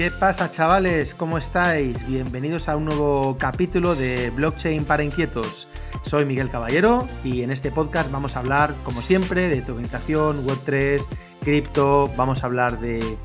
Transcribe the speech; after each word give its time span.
¿Qué 0.00 0.10
pasa 0.10 0.50
chavales? 0.50 1.14
¿Cómo 1.14 1.36
estáis? 1.36 2.06
Bienvenidos 2.06 2.70
a 2.70 2.76
un 2.78 2.86
nuevo 2.86 3.36
capítulo 3.38 3.94
de 3.94 4.30
Blockchain 4.30 4.86
para 4.86 5.04
Inquietos. 5.04 5.68
Soy 6.04 6.24
Miguel 6.24 6.50
Caballero 6.50 7.06
y 7.22 7.42
en 7.42 7.50
este 7.50 7.70
podcast 7.70 8.10
vamos 8.10 8.34
a 8.34 8.38
hablar, 8.38 8.74
como 8.82 9.02
siempre, 9.02 9.50
de 9.50 9.60
tokenización, 9.60 10.46
Web3, 10.46 11.06
cripto, 11.42 12.10
vamos 12.16 12.42
a 12.42 12.46
hablar 12.46 12.80
de, 12.80 13.18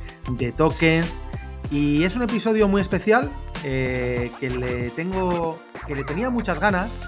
tokens 0.58 1.22
y 1.72 2.04
es 2.04 2.18
un 2.18 2.24
episodio 2.24 2.68
muy 2.68 2.82
especial 2.82 3.32
eh, 3.64 4.30
que 4.42 4.50
le 4.50 4.90
tengo, 4.90 5.58
que 5.88 5.96
le 5.96 6.04
tenía 6.04 6.30
muchas 6.30 6.60
ganas 6.60 7.00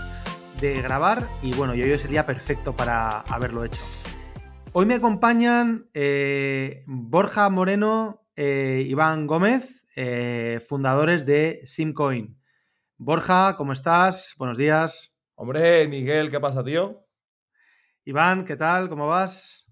de 0.62 0.76
grabar 0.76 1.28
y 1.42 1.54
bueno, 1.56 1.76
yo 1.76 1.84
hoy 1.84 2.00
sería 2.00 2.26
perfecto 2.26 2.74
para 2.74 3.20
haberlo 3.20 3.66
hecho. 3.66 3.82
Hoy 4.72 4.86
me 4.86 4.96
acompañan 4.96 5.90
eh, 5.94 6.86
Borja 6.88 7.50
Moreno, 7.50 8.27
eh, 8.38 8.84
Iván 8.86 9.26
Gómez, 9.26 9.88
eh, 9.96 10.62
fundadores 10.66 11.26
de 11.26 11.60
Simcoin. 11.66 12.40
Borja, 12.96 13.56
¿cómo 13.58 13.74
estás? 13.74 14.36
Buenos 14.38 14.60
días. 14.60 15.16
Hombre, 15.34 15.88
Miguel, 15.88 16.30
¿qué 16.30 16.40
pasa, 16.40 16.64
tío? 16.64 17.04
Iván, 18.06 18.46
¿qué 18.46 18.56
tal? 18.56 18.90
¿Cómo 18.90 19.08
vas? 19.08 19.68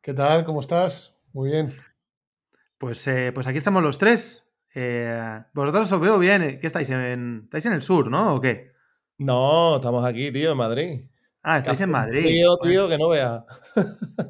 ¿Qué 0.00 0.14
tal? 0.14 0.46
¿Cómo 0.46 0.62
estás? 0.62 1.14
Muy 1.34 1.50
bien. 1.50 1.76
Pues, 2.78 3.06
eh, 3.06 3.32
pues 3.34 3.46
aquí 3.46 3.58
estamos 3.58 3.82
los 3.82 3.98
tres. 3.98 4.44
Eh, 4.74 5.42
vosotros 5.52 5.92
os 5.92 6.00
veo 6.00 6.18
bien. 6.18 6.58
¿Qué 6.58 6.66
estáis 6.66 6.88
en, 6.88 7.42
estáis 7.44 7.66
en 7.66 7.74
el 7.74 7.82
sur, 7.82 8.10
no? 8.10 8.36
¿O 8.36 8.40
qué? 8.40 8.62
No, 9.18 9.76
estamos 9.76 10.06
aquí, 10.06 10.32
tío, 10.32 10.52
en 10.52 10.56
Madrid. 10.56 11.04
Ah, 11.42 11.58
estáis 11.58 11.82
en 11.82 11.90
Madrid. 11.90 12.22
Tío, 12.22 12.56
tío, 12.56 12.88
que 12.88 12.96
no 12.96 13.10
veas. 13.10 13.44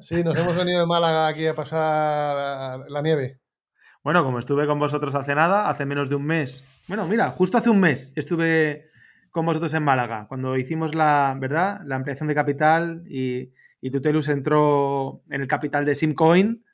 Sí, 0.01 0.25
nos 0.25 0.37
hemos 0.37 0.57
venido 0.57 0.81
de 0.81 0.87
Málaga 0.87 1.29
aquí 1.29 1.47
a 1.47 1.55
pasar 1.55 2.91
la 2.91 3.03
nieve. 3.03 3.41
Bueno, 4.03 4.25
como 4.25 4.39
estuve 4.39 4.67
con 4.67 4.79
vosotros 4.79 5.15
hace 5.15 5.35
nada, 5.35 5.69
hace 5.69 5.85
menos 5.85 6.09
de 6.09 6.15
un 6.15 6.25
mes. 6.25 6.65
Bueno, 6.89 7.07
mira, 7.07 7.31
justo 7.31 7.59
hace 7.59 7.69
un 7.71 7.81
mes 7.81 8.13
estuve 8.17 8.89
con 9.31 9.47
vosotros 9.47 9.73
en 9.75 9.83
Málaga, 9.83 10.27
cuando 10.27 10.57
hicimos 10.57 10.95
la, 10.95 11.37
¿verdad? 11.39 11.83
La 11.85 11.97
ampliación 11.97 12.29
de 12.29 12.35
capital 12.35 13.05
y, 13.07 13.53
y 13.81 13.91
Tutelus 13.91 14.29
entró 14.29 15.23
en 15.31 15.43
el 15.43 15.49
capital 15.49 15.85
de 15.85 15.95
Simcoin 15.95 16.65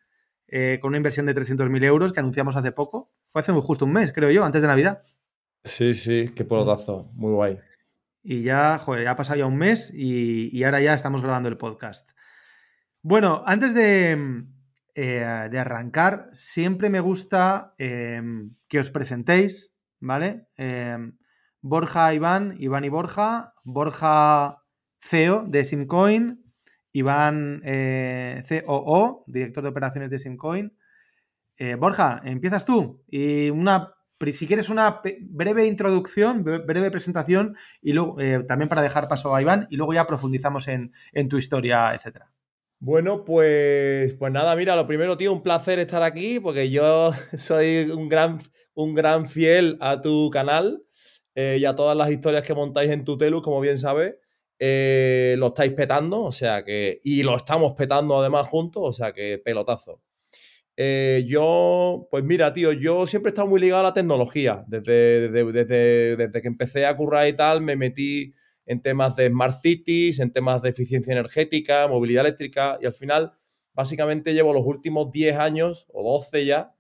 eh, 0.49 0.79
con 0.81 0.91
una 0.91 0.99
inversión 0.99 1.27
de 1.27 1.35
300.000 1.35 1.85
euros 1.85 2.13
que 2.13 2.21
anunciamos 2.21 2.57
hace 2.57 2.73
poco. 2.73 3.11
Fue 3.29 3.43
hace 3.43 3.53
justo 3.53 3.85
un 3.85 3.93
mes, 3.93 4.13
creo 4.13 4.31
yo, 4.31 4.45
antes 4.45 4.63
de 4.63 4.69
Navidad. 4.69 5.03
Sí, 5.65 5.95
sí, 5.95 6.27
qué 6.35 6.45
pelotazo. 6.45 7.11
Muy 7.15 7.33
guay. 7.33 7.59
Y 8.23 8.43
ya, 8.43 8.79
joder, 8.79 9.05
ya 9.05 9.11
ha 9.13 9.17
pasado 9.17 9.39
ya 9.39 9.47
un 9.47 9.57
mes 9.57 9.93
y, 9.93 10.57
y 10.57 10.65
ahora 10.65 10.81
ya 10.81 10.95
estamos 10.95 11.23
grabando 11.23 11.49
el 11.49 11.57
podcast. 11.57 12.11
Bueno, 13.03 13.43
antes 13.47 13.75
de, 13.75 14.45
eh, 14.97 15.49
de 15.51 15.59
arrancar, 15.59 16.31
siempre 16.33 16.91
me 16.91 17.01
gusta 17.01 17.75
eh, 17.79 18.21
que 18.69 18.81
os 18.81 18.91
presentéis, 18.91 19.75
¿vale? 20.01 20.49
Eh, 20.57 20.99
Borja, 21.61 22.15
Iván, 22.15 22.57
Iván 22.59 22.85
y 22.85 22.89
Borja, 22.89 23.55
Borja 23.65 24.63
CEO 25.01 25.45
de 25.47 25.65
Simcoin, 25.65 26.43
Iván 26.93 27.61
eh, 27.65 28.43
COO, 28.49 29.25
director 29.27 29.63
de 29.63 29.69
operaciones 29.71 30.11
de 30.11 30.19
Simcoin. 30.19 30.77
Eh, 31.59 31.75
Borja, 31.77 32.21
empiezas 32.25 32.65
tú 32.65 33.03
y 33.09 33.51
una, 33.51 33.95
si 34.33 34.47
quieres 34.47 34.69
una 34.71 35.01
breve 35.23 35.67
introducción, 35.67 36.45
bre- 36.45 36.65
breve 36.67 36.91
presentación 36.91 37.57
y 37.83 37.93
luego 37.95 38.17
también 38.47 38.69
para 38.69 38.83
dejar 38.83 39.09
paso 39.09 39.35
a 39.35 39.43
Iván 39.43 39.67
y 39.71 39.77
luego 39.77 39.95
ya 39.95 40.07
profundizamos 40.07 40.69
en, 40.69 40.93
en 41.13 41.29
tu 41.29 41.39
historia, 41.39 41.95
etcétera. 41.95 42.31
Bueno, 42.79 43.25
pues, 43.25 44.15
pues 44.15 44.33
nada, 44.33 44.55
mira, 44.55 44.77
lo 44.77 44.87
primero, 44.87 45.17
tío, 45.17 45.33
un 45.33 45.43
placer 45.43 45.79
estar 45.79 46.03
aquí 46.03 46.41
porque 46.41 46.71
yo 46.71 47.11
soy 47.37 47.91
un 47.91 48.09
gran, 48.09 48.39
un 48.75 48.95
gran 48.95 49.27
fiel 49.29 49.79
a 49.81 50.03
tu 50.03 50.31
canal 50.31 50.83
eh, 51.35 51.57
y 51.61 51.65
a 51.65 51.75
todas 51.75 51.97
las 51.97 52.11
historias 52.11 52.43
que 52.47 52.55
montáis 52.55 52.91
en 52.91 53.05
Tutelus, 53.05 53.43
como 53.43 53.61
bien 53.61 53.79
sabes. 53.79 54.15
Eh, 54.59 55.37
lo 55.39 55.49
estáis 55.49 55.73
petando, 55.73 56.23
o 56.23 56.33
sea 56.33 56.65
que. 56.65 57.01
Y 57.05 57.23
lo 57.23 57.37
estamos 57.37 57.73
petando 57.75 58.19
además 58.21 58.47
juntos, 58.49 58.83
o 58.87 58.93
sea 58.93 59.13
que 59.13 59.39
pelotazo. 59.45 60.01
Eh, 60.77 61.25
yo, 61.27 62.07
pues 62.11 62.23
mira, 62.25 62.53
tío, 62.53 62.73
yo 62.73 63.07
siempre 63.07 63.31
he 63.31 63.33
estado 63.33 63.49
muy 63.49 63.61
ligado 63.61 63.81
a 63.81 63.85
la 63.85 63.95
tecnología. 63.95 64.65
Desde, 64.69 65.29
desde, 65.31 65.53
desde- 65.53 66.17
desde 66.17 66.43
que 66.43 66.49
empecé 66.49 66.87
a 66.87 66.97
currar 66.97 67.27
y 67.29 67.35
tal, 67.37 67.63
me 67.63 67.77
metí 67.77 68.35
en 68.67 68.83
temas 68.83 69.17
de 69.17 69.29
smart 69.29 69.61
cities, 69.63 70.19
en 70.19 70.33
temas 70.33 70.61
de 70.61 70.71
eficiencia 70.71 71.13
energética, 71.13 71.87
movilidad 71.89 72.27
eléctrica, 72.27 72.79
y 72.81 72.87
al 72.87 72.95
final, 72.95 73.33
básicamente 73.73 74.35
llevo 74.35 74.53
los 74.53 74.67
últimos 74.67 75.11
10 75.13 75.37
años, 75.37 75.87
o 75.93 76.03
12 76.03 76.45
ya, 76.45 76.75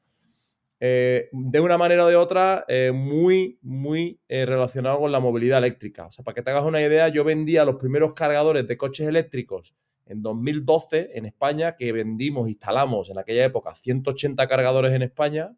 eh, 0.78 1.30
de 1.32 1.60
una 1.60 1.78
manera 1.78 2.04
o 2.04 2.08
de 2.08 2.16
otra, 2.16 2.64
eh, 2.68 2.92
muy, 2.92 3.58
muy 3.62 4.20
eh, 4.28 4.44
relacionado 4.44 4.98
con 4.98 5.10
la 5.10 5.20
movilidad 5.20 5.58
eléctrica. 5.58 6.06
O 6.06 6.12
sea, 6.12 6.24
para 6.24 6.34
que 6.34 6.42
te 6.42 6.50
hagas 6.50 6.64
una 6.64 6.82
idea, 6.82 7.08
yo 7.08 7.24
vendía 7.24 7.64
los 7.64 7.76
primeros 7.76 8.12
cargadores 8.12 8.66
de 8.66 8.76
coches 8.76 9.06
eléctricos 9.06 9.74
en 10.04 10.22
2012 10.22 11.10
en 11.14 11.26
España, 11.26 11.76
que 11.76 11.92
vendimos, 11.92 12.48
instalamos 12.48 13.10
en 13.10 13.18
aquella 13.18 13.44
época 13.44 13.74
180 13.74 14.46
cargadores 14.46 14.92
en 14.92 15.02
España, 15.02 15.56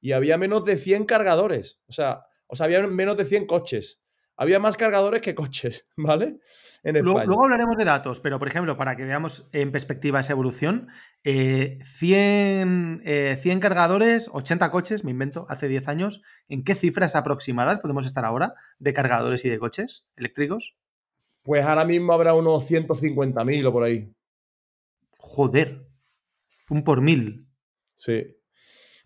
y 0.00 0.12
había 0.12 0.36
menos 0.36 0.64
de 0.64 0.76
100 0.76 1.04
cargadores. 1.04 1.80
O 1.86 1.92
sea, 1.92 2.26
o 2.46 2.56
sea, 2.56 2.66
había 2.66 2.86
menos 2.86 3.16
de 3.16 3.24
100 3.24 3.46
coches. 3.46 4.00
Había 4.40 4.60
más 4.60 4.76
cargadores 4.76 5.20
que 5.20 5.34
coches, 5.34 5.86
¿vale? 5.96 6.38
En 6.84 6.96
Luego, 7.04 7.42
hablaremos 7.42 7.76
de 7.76 7.84
datos, 7.84 8.20
pero 8.20 8.38
por 8.38 8.46
ejemplo, 8.46 8.76
para 8.76 8.94
que 8.94 9.04
veamos 9.04 9.48
en 9.52 9.72
perspectiva 9.72 10.20
esa 10.20 10.32
evolución, 10.32 10.88
eh, 11.24 11.80
100, 11.82 13.02
eh, 13.04 13.36
100 13.40 13.58
cargadores, 13.58 14.30
80 14.32 14.70
coches, 14.70 15.02
me 15.02 15.10
invento, 15.10 15.44
hace 15.48 15.66
10 15.66 15.88
años, 15.88 16.22
¿en 16.48 16.62
qué 16.62 16.76
cifras 16.76 17.16
aproximadas 17.16 17.80
podemos 17.80 18.06
estar 18.06 18.24
ahora 18.24 18.54
de 18.78 18.94
cargadores 18.94 19.44
y 19.44 19.48
de 19.48 19.58
coches 19.58 20.06
eléctricos? 20.16 20.76
Pues 21.42 21.64
ahora 21.64 21.84
mismo 21.84 22.12
habrá 22.12 22.34
unos 22.34 22.70
150.000 22.70 23.66
o 23.66 23.72
por 23.72 23.82
ahí. 23.82 24.12
Joder, 25.18 25.84
un 26.70 26.84
por 26.84 27.00
mil. 27.00 27.48
Sí. 27.94 28.37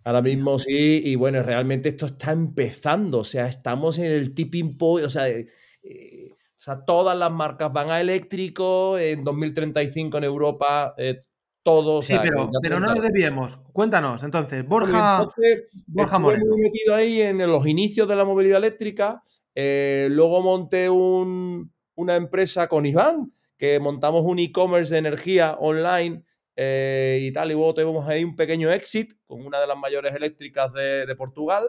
Ahora 0.04 0.22
mismo 0.22 0.58
sí, 0.58 1.00
y 1.04 1.14
bueno, 1.16 1.42
realmente 1.42 1.88
esto 1.90 2.06
está 2.06 2.32
empezando, 2.32 3.20
o 3.20 3.24
sea, 3.24 3.46
estamos 3.46 3.98
en 3.98 4.06
el 4.12 4.34
tipping 4.34 4.76
point, 4.76 5.06
o 5.06 5.10
sea, 5.10 5.28
eh, 5.28 5.46
eh, 5.82 6.30
o 6.32 6.36
sea, 6.64 6.84
todas 6.84 7.16
las 7.16 7.30
marcas 7.30 7.72
van 7.72 7.90
a 7.90 8.00
eléctrico, 8.00 8.98
en 8.98 9.22
2035 9.24 10.18
en 10.18 10.24
Europa, 10.24 10.94
eh, 10.96 11.20
todo, 11.64 11.98
o 11.98 12.02
Sí, 12.02 12.08
sea, 12.14 12.22
pero, 12.22 12.50
pero 12.60 12.80
no 12.80 12.88
nos 12.92 13.02
desviemos. 13.02 13.56
Cuéntanos, 13.72 14.22
entonces, 14.24 14.66
Borja, 14.66 15.18
entonces, 15.20 15.68
Borja 15.86 16.18
Moreno. 16.18 16.46
muy 16.50 16.60
metido 16.62 16.94
ahí 16.94 17.20
en 17.20 17.38
los 17.38 17.66
inicios 17.66 18.08
de 18.08 18.16
la 18.16 18.24
movilidad 18.24 18.58
eléctrica. 18.58 19.22
eh, 19.54 20.08
luego 20.10 20.40
monté 20.40 20.88
un- 20.88 21.70
una 21.94 22.16
empresa 22.16 22.68
con 22.68 22.86
Iván, 22.86 23.32
que 23.58 23.78
montamos 23.78 24.22
un 24.24 24.38
e-commerce 24.38 24.94
de 24.94 24.98
energía 24.98 25.52
online 25.60 26.24
eh, 26.56 27.18
y 27.22 27.32
tal. 27.32 27.50
Y 27.50 27.54
luego 27.54 27.74
tuvimos 27.74 28.08
ahí 28.08 28.24
un 28.24 28.36
pequeño 28.36 28.70
exit 28.72 29.14
con 29.26 29.44
una 29.44 29.60
de 29.60 29.66
las 29.66 29.76
mayores 29.78 30.14
eléctricas 30.14 30.72
de, 30.72 31.06
de 31.06 31.16
Portugal. 31.16 31.68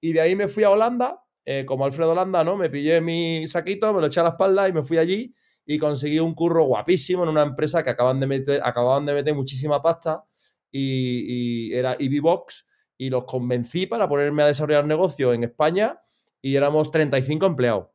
Y 0.00 0.12
de 0.12 0.20
ahí 0.20 0.36
me 0.36 0.48
fui 0.48 0.64
a 0.64 0.70
Holanda, 0.70 1.22
eh, 1.44 1.64
como 1.66 1.84
Alfredo 1.84 2.12
Holanda, 2.12 2.44
¿no? 2.44 2.56
Me 2.56 2.68
pillé 2.70 3.00
mi 3.00 3.46
saquito, 3.48 3.92
me 3.92 4.00
lo 4.00 4.06
eché 4.08 4.20
a 4.20 4.24
la 4.24 4.28
espalda 4.30 4.68
y 4.68 4.72
me 4.72 4.82
fui 4.82 4.98
allí 4.98 5.34
y 5.64 5.78
conseguí 5.78 6.18
un 6.20 6.34
curro 6.34 6.64
guapísimo 6.64 7.22
en 7.24 7.28
una 7.30 7.42
empresa 7.42 7.82
que 7.82 7.90
acaban 7.90 8.20
de 8.20 8.26
meter, 8.26 8.60
acababan 8.62 9.04
de 9.06 9.14
meter 9.14 9.34
muchísima 9.34 9.82
pasta 9.82 10.22
y, 10.70 11.70
y 11.70 11.74
era 11.74 11.96
EVBox 11.98 12.66
y 12.98 13.10
los 13.10 13.24
convencí 13.24 13.86
para 13.86 14.08
ponerme 14.08 14.42
a 14.42 14.46
desarrollar 14.46 14.84
negocio 14.86 15.32
en 15.32 15.44
España 15.44 15.98
y 16.40 16.54
éramos 16.56 16.90
35 16.90 17.46
empleados. 17.46 17.88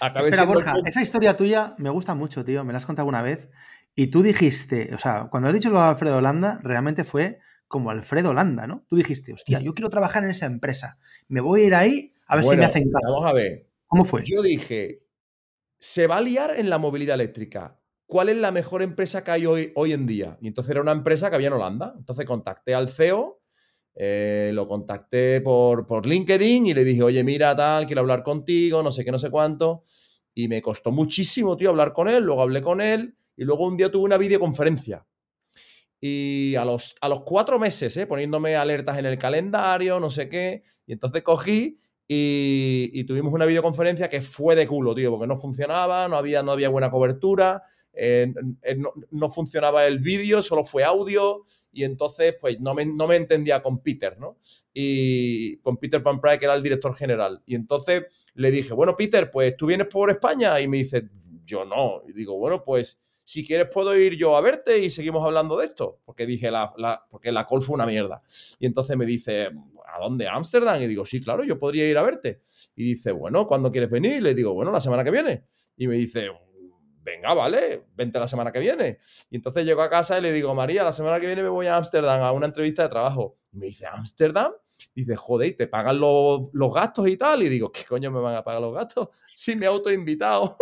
Acabé 0.00 0.30
Espera, 0.30 0.42
el 0.44 0.48
Borja, 0.48 0.72
top- 0.72 0.86
esa 0.86 1.02
historia 1.02 1.36
tuya 1.36 1.74
me 1.78 1.90
gusta 1.90 2.14
mucho, 2.14 2.44
tío. 2.44 2.64
Me 2.64 2.72
la 2.72 2.78
has 2.78 2.86
contado 2.86 3.02
alguna 3.04 3.22
vez. 3.22 3.50
Y 3.94 4.08
tú 4.08 4.22
dijiste, 4.22 4.94
o 4.94 4.98
sea, 4.98 5.28
cuando 5.30 5.48
has 5.48 5.54
dicho 5.54 5.70
lo 5.70 5.78
de 5.78 5.86
Alfredo 5.86 6.18
Holanda, 6.18 6.60
realmente 6.62 7.04
fue 7.04 7.38
como 7.66 7.90
Alfredo 7.90 8.30
Holanda, 8.30 8.66
¿no? 8.66 8.84
Tú 8.88 8.96
dijiste, 8.96 9.32
hostia, 9.32 9.60
yo 9.60 9.74
quiero 9.74 9.90
trabajar 9.90 10.24
en 10.24 10.30
esa 10.30 10.46
empresa. 10.46 10.98
Me 11.28 11.40
voy 11.40 11.62
a 11.62 11.66
ir 11.66 11.74
ahí 11.74 12.12
a 12.26 12.36
ver 12.36 12.44
si 12.44 12.56
me 12.56 12.64
hacen 12.64 12.90
caso. 12.90 13.12
Vamos 13.12 13.30
a 13.30 13.32
ver. 13.32 13.68
¿Cómo 13.86 14.04
fue? 14.04 14.22
Yo 14.24 14.42
dije, 14.42 15.02
se 15.78 16.06
va 16.06 16.16
a 16.16 16.20
liar 16.20 16.54
en 16.56 16.70
la 16.70 16.78
movilidad 16.78 17.14
eléctrica. 17.14 17.78
¿Cuál 18.06 18.28
es 18.28 18.38
la 18.38 18.50
mejor 18.50 18.82
empresa 18.82 19.22
que 19.22 19.30
hay 19.30 19.46
hoy, 19.46 19.72
hoy 19.76 19.92
en 19.92 20.06
día? 20.06 20.36
Y 20.40 20.48
entonces 20.48 20.70
era 20.70 20.80
una 20.80 20.92
empresa 20.92 21.30
que 21.30 21.36
había 21.36 21.48
en 21.48 21.54
Holanda. 21.54 21.94
Entonces 21.96 22.26
contacté 22.26 22.74
al 22.74 22.88
CEO, 22.88 23.40
eh, 23.94 24.50
lo 24.52 24.66
contacté 24.66 25.40
por, 25.40 25.86
por 25.86 26.06
LinkedIn 26.06 26.66
y 26.66 26.74
le 26.74 26.82
dije, 26.84 27.02
oye, 27.02 27.22
mira, 27.22 27.54
tal, 27.54 27.86
quiero 27.86 28.00
hablar 28.00 28.22
contigo, 28.22 28.82
no 28.82 28.90
sé 28.90 29.04
qué, 29.04 29.12
no 29.12 29.18
sé 29.18 29.30
cuánto. 29.30 29.84
Y 30.34 30.48
me 30.48 30.60
costó 30.60 30.90
muchísimo, 30.90 31.56
tío, 31.56 31.70
hablar 31.70 31.92
con 31.92 32.08
él. 32.08 32.24
Luego 32.24 32.42
hablé 32.42 32.62
con 32.62 32.80
él 32.80 33.16
y 33.40 33.44
luego 33.44 33.66
un 33.66 33.74
día 33.74 33.90
tuve 33.90 34.04
una 34.04 34.18
videoconferencia. 34.18 35.06
Y 35.98 36.54
a 36.56 36.64
los, 36.66 36.94
a 37.00 37.08
los 37.08 37.22
cuatro 37.22 37.58
meses, 37.58 37.96
¿eh? 37.96 38.06
poniéndome 38.06 38.54
alertas 38.54 38.98
en 38.98 39.06
el 39.06 39.16
calendario, 39.16 39.98
no 39.98 40.10
sé 40.10 40.28
qué. 40.28 40.62
Y 40.86 40.92
entonces 40.92 41.22
cogí 41.22 41.80
y, 42.06 43.02
tuvimos 43.04 43.32
una 43.32 43.46
videoconferencia 43.46 44.10
que 44.10 44.20
fue 44.20 44.54
de 44.54 44.66
culo, 44.66 44.94
tío, 44.94 45.12
porque 45.12 45.26
no 45.26 45.38
funcionaba, 45.38 46.06
no 46.06 46.18
había, 46.18 46.42
no 46.42 46.52
había 46.52 46.68
buena 46.68 46.90
cobertura. 46.90 47.62
eh, 47.94 48.30
no, 49.10 49.30
funcionaba 49.30 49.86
el 49.86 50.00
vídeo, 50.00 50.42
solo 50.42 50.62
fue 50.62 50.84
audio 50.84 51.44
y 51.72 51.84
entonces 51.84 52.36
pues 52.38 52.60
no 52.60 52.74
me, 52.74 52.84
no 52.84 53.06
me, 53.06 53.16
entendía 53.16 53.62
con 53.62 53.82
Peter, 53.82 54.18
¿no? 54.18 54.36
Y 54.74 55.56
con 55.60 55.78
Peter 55.78 56.02
Van 56.02 56.20
Prey, 56.20 56.38
que 56.38 56.44
era 56.44 56.54
el 56.54 56.62
director 56.62 56.94
general. 56.94 57.42
Y 57.46 57.54
entonces 57.54 58.04
le 58.34 58.50
dije, 58.50 58.74
bueno, 58.74 58.94
Peter, 58.98 59.30
pues 59.30 59.56
tú 59.56 59.64
vienes 59.64 59.86
por 59.86 60.10
España 60.10 60.60
y 60.60 60.68
me 60.68 60.76
dice, 60.76 61.08
yo 61.42 61.64
no. 61.64 62.02
Y 62.06 62.12
digo, 62.12 62.36
bueno, 62.36 62.62
pues 62.62 63.00
si 63.30 63.46
quieres 63.46 63.68
puedo 63.72 63.96
ir 63.96 64.16
yo 64.16 64.36
a 64.36 64.40
verte 64.40 64.80
y 64.80 64.90
seguimos 64.90 65.24
hablando 65.24 65.56
de 65.56 65.66
esto. 65.66 66.00
Porque 66.04 66.26
dije, 66.26 66.50
la, 66.50 67.06
porque 67.08 67.30
la 67.30 67.46
call 67.46 67.62
fue 67.62 67.74
una 67.74 67.86
mierda. 67.86 68.20
Y 68.58 68.66
entonces 68.66 68.96
me 68.96 69.06
dice, 69.06 69.50
¿a 69.86 70.00
dónde? 70.00 70.26
¿A 70.26 70.34
Ámsterdam? 70.34 70.82
Y 70.82 70.88
digo, 70.88 71.06
sí, 71.06 71.20
claro, 71.20 71.44
yo 71.44 71.56
podría 71.56 71.88
ir 71.88 71.96
a 71.96 72.02
verte. 72.02 72.42
Y 72.74 72.82
dice, 72.82 73.12
bueno, 73.12 73.46
¿cuándo 73.46 73.70
quieres 73.70 73.88
venir? 73.88 74.14
Y 74.14 74.20
le 74.20 74.34
digo, 74.34 74.52
bueno, 74.52 74.72
la 74.72 74.80
semana 74.80 75.04
que 75.04 75.12
viene. 75.12 75.44
Y 75.76 75.86
me 75.86 75.94
dice, 75.94 76.28
venga, 77.04 77.32
vale, 77.32 77.86
vente 77.94 78.18
la 78.18 78.26
semana 78.26 78.50
que 78.50 78.58
viene. 78.58 78.98
Y 79.30 79.36
entonces 79.36 79.64
llego 79.64 79.82
a 79.82 79.88
casa 79.88 80.18
y 80.18 80.22
le 80.22 80.32
digo, 80.32 80.52
María, 80.52 80.82
la 80.82 80.92
semana 80.92 81.20
que 81.20 81.26
viene 81.26 81.44
me 81.44 81.50
voy 81.50 81.68
a 81.68 81.76
Ámsterdam 81.76 82.22
a 82.22 82.32
una 82.32 82.46
entrevista 82.46 82.82
de 82.82 82.88
trabajo. 82.88 83.38
Y 83.52 83.58
me 83.58 83.66
dice, 83.66 83.86
¿Ámsterdam? 83.86 84.54
Y 84.92 85.02
dice, 85.02 85.14
joder, 85.14 85.56
¿te 85.56 85.68
pagan 85.68 86.00
los, 86.00 86.50
los, 86.52 86.74
gastos 86.74 87.06
y 87.06 87.16
tal? 87.16 87.44
Y 87.44 87.48
digo, 87.48 87.70
¿qué 87.70 87.84
coño 87.84 88.10
me 88.10 88.18
van 88.18 88.34
a 88.34 88.42
pagar 88.42 88.60
los 88.60 88.74
gastos? 88.74 89.08
Si 89.32 89.54
me 89.54 89.66
he 89.66 89.68
autoinvitado. 89.68 90.56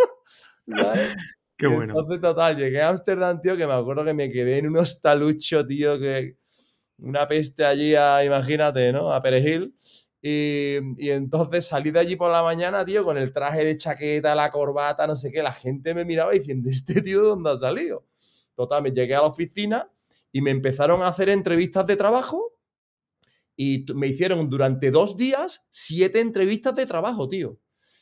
Qué 1.59 1.67
bueno. 1.67 1.93
Entonces, 1.93 2.21
total, 2.21 2.55
llegué 2.55 2.81
a 2.81 2.87
Ámsterdam, 2.87 3.41
tío, 3.41 3.57
que 3.57 3.67
me 3.67 3.73
acuerdo 3.73 4.05
que 4.05 4.13
me 4.13 4.31
quedé 4.31 4.59
en 4.59 4.67
un 4.67 4.77
hostalucho, 4.77 5.67
tío, 5.67 5.99
que 5.99 6.37
una 6.99 7.27
peste 7.27 7.65
allí 7.65 7.95
a, 7.95 8.23
imagínate, 8.23 8.93
¿no? 8.93 9.11
A 9.13 9.21
Perejil. 9.21 9.75
Y, 10.21 10.77
y, 10.97 11.09
entonces 11.09 11.67
salí 11.67 11.91
de 11.91 11.99
allí 11.99 12.15
por 12.15 12.31
la 12.31 12.43
mañana, 12.43 12.85
tío, 12.85 13.03
con 13.03 13.17
el 13.17 13.33
traje 13.33 13.65
de 13.65 13.75
chaqueta, 13.75 14.33
la 14.35 14.49
corbata, 14.51 15.05
no 15.05 15.17
sé 15.17 15.31
qué. 15.33 15.43
La 15.43 15.51
gente 15.51 15.93
me 15.93 16.05
miraba 16.05 16.31
diciendo, 16.31 16.69
¿este 16.69 17.01
tío 17.01 17.23
de 17.23 17.27
dónde 17.27 17.49
ha 17.49 17.57
salido? 17.57 18.05
Total, 18.55 18.81
me 18.81 18.91
llegué 18.91 19.15
a 19.15 19.21
la 19.21 19.27
oficina 19.27 19.91
y 20.31 20.41
me 20.41 20.51
empezaron 20.51 21.01
a 21.01 21.07
hacer 21.07 21.27
entrevistas 21.27 21.85
de 21.87 21.97
trabajo 21.97 22.53
y 23.57 23.85
me 23.93 24.07
hicieron 24.07 24.49
durante 24.49 24.91
dos 24.91 25.17
días 25.17 25.65
siete 25.69 26.21
entrevistas 26.21 26.73
de 26.75 26.85
trabajo, 26.85 27.27
tío. 27.27 27.59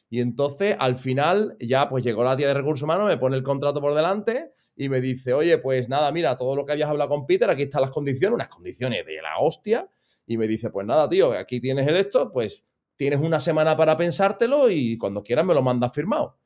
Y 0.09 0.21
entonces, 0.21 0.75
al 0.79 0.95
final, 0.95 1.57
ya 1.59 1.89
pues 1.89 2.03
llegó 2.03 2.23
la 2.23 2.37
tía 2.37 2.47
de 2.47 2.53
recursos 2.53 2.83
humanos, 2.83 3.07
me 3.07 3.17
pone 3.17 3.35
el 3.35 3.43
contrato 3.43 3.81
por 3.81 3.93
delante 3.93 4.53
y 4.75 4.89
me 4.89 5.01
dice, 5.01 5.33
oye, 5.33 5.57
pues 5.57 5.89
nada, 5.89 6.11
mira, 6.11 6.37
todo 6.37 6.55
lo 6.55 6.65
que 6.65 6.71
habías 6.71 6.89
hablado 6.89 7.09
con 7.09 7.25
Peter, 7.25 7.49
aquí 7.49 7.63
están 7.63 7.81
las 7.81 7.89
condiciones, 7.89 8.35
unas 8.35 8.47
condiciones 8.47 9.05
de 9.05 9.21
la 9.21 9.39
hostia. 9.39 9.89
Y 10.25 10.37
me 10.37 10.47
dice, 10.47 10.69
pues 10.69 10.85
nada, 10.85 11.09
tío, 11.09 11.31
aquí 11.31 11.59
tienes 11.59 11.87
el 11.87 11.97
esto, 11.97 12.31
pues 12.31 12.65
tienes 12.95 13.19
una 13.19 13.39
semana 13.39 13.75
para 13.75 13.95
pensártelo 13.97 14.69
y 14.69 14.97
cuando 14.97 15.23
quieras 15.23 15.45
me 15.45 15.53
lo 15.53 15.61
mandas 15.61 15.93
firmado. 15.93 16.37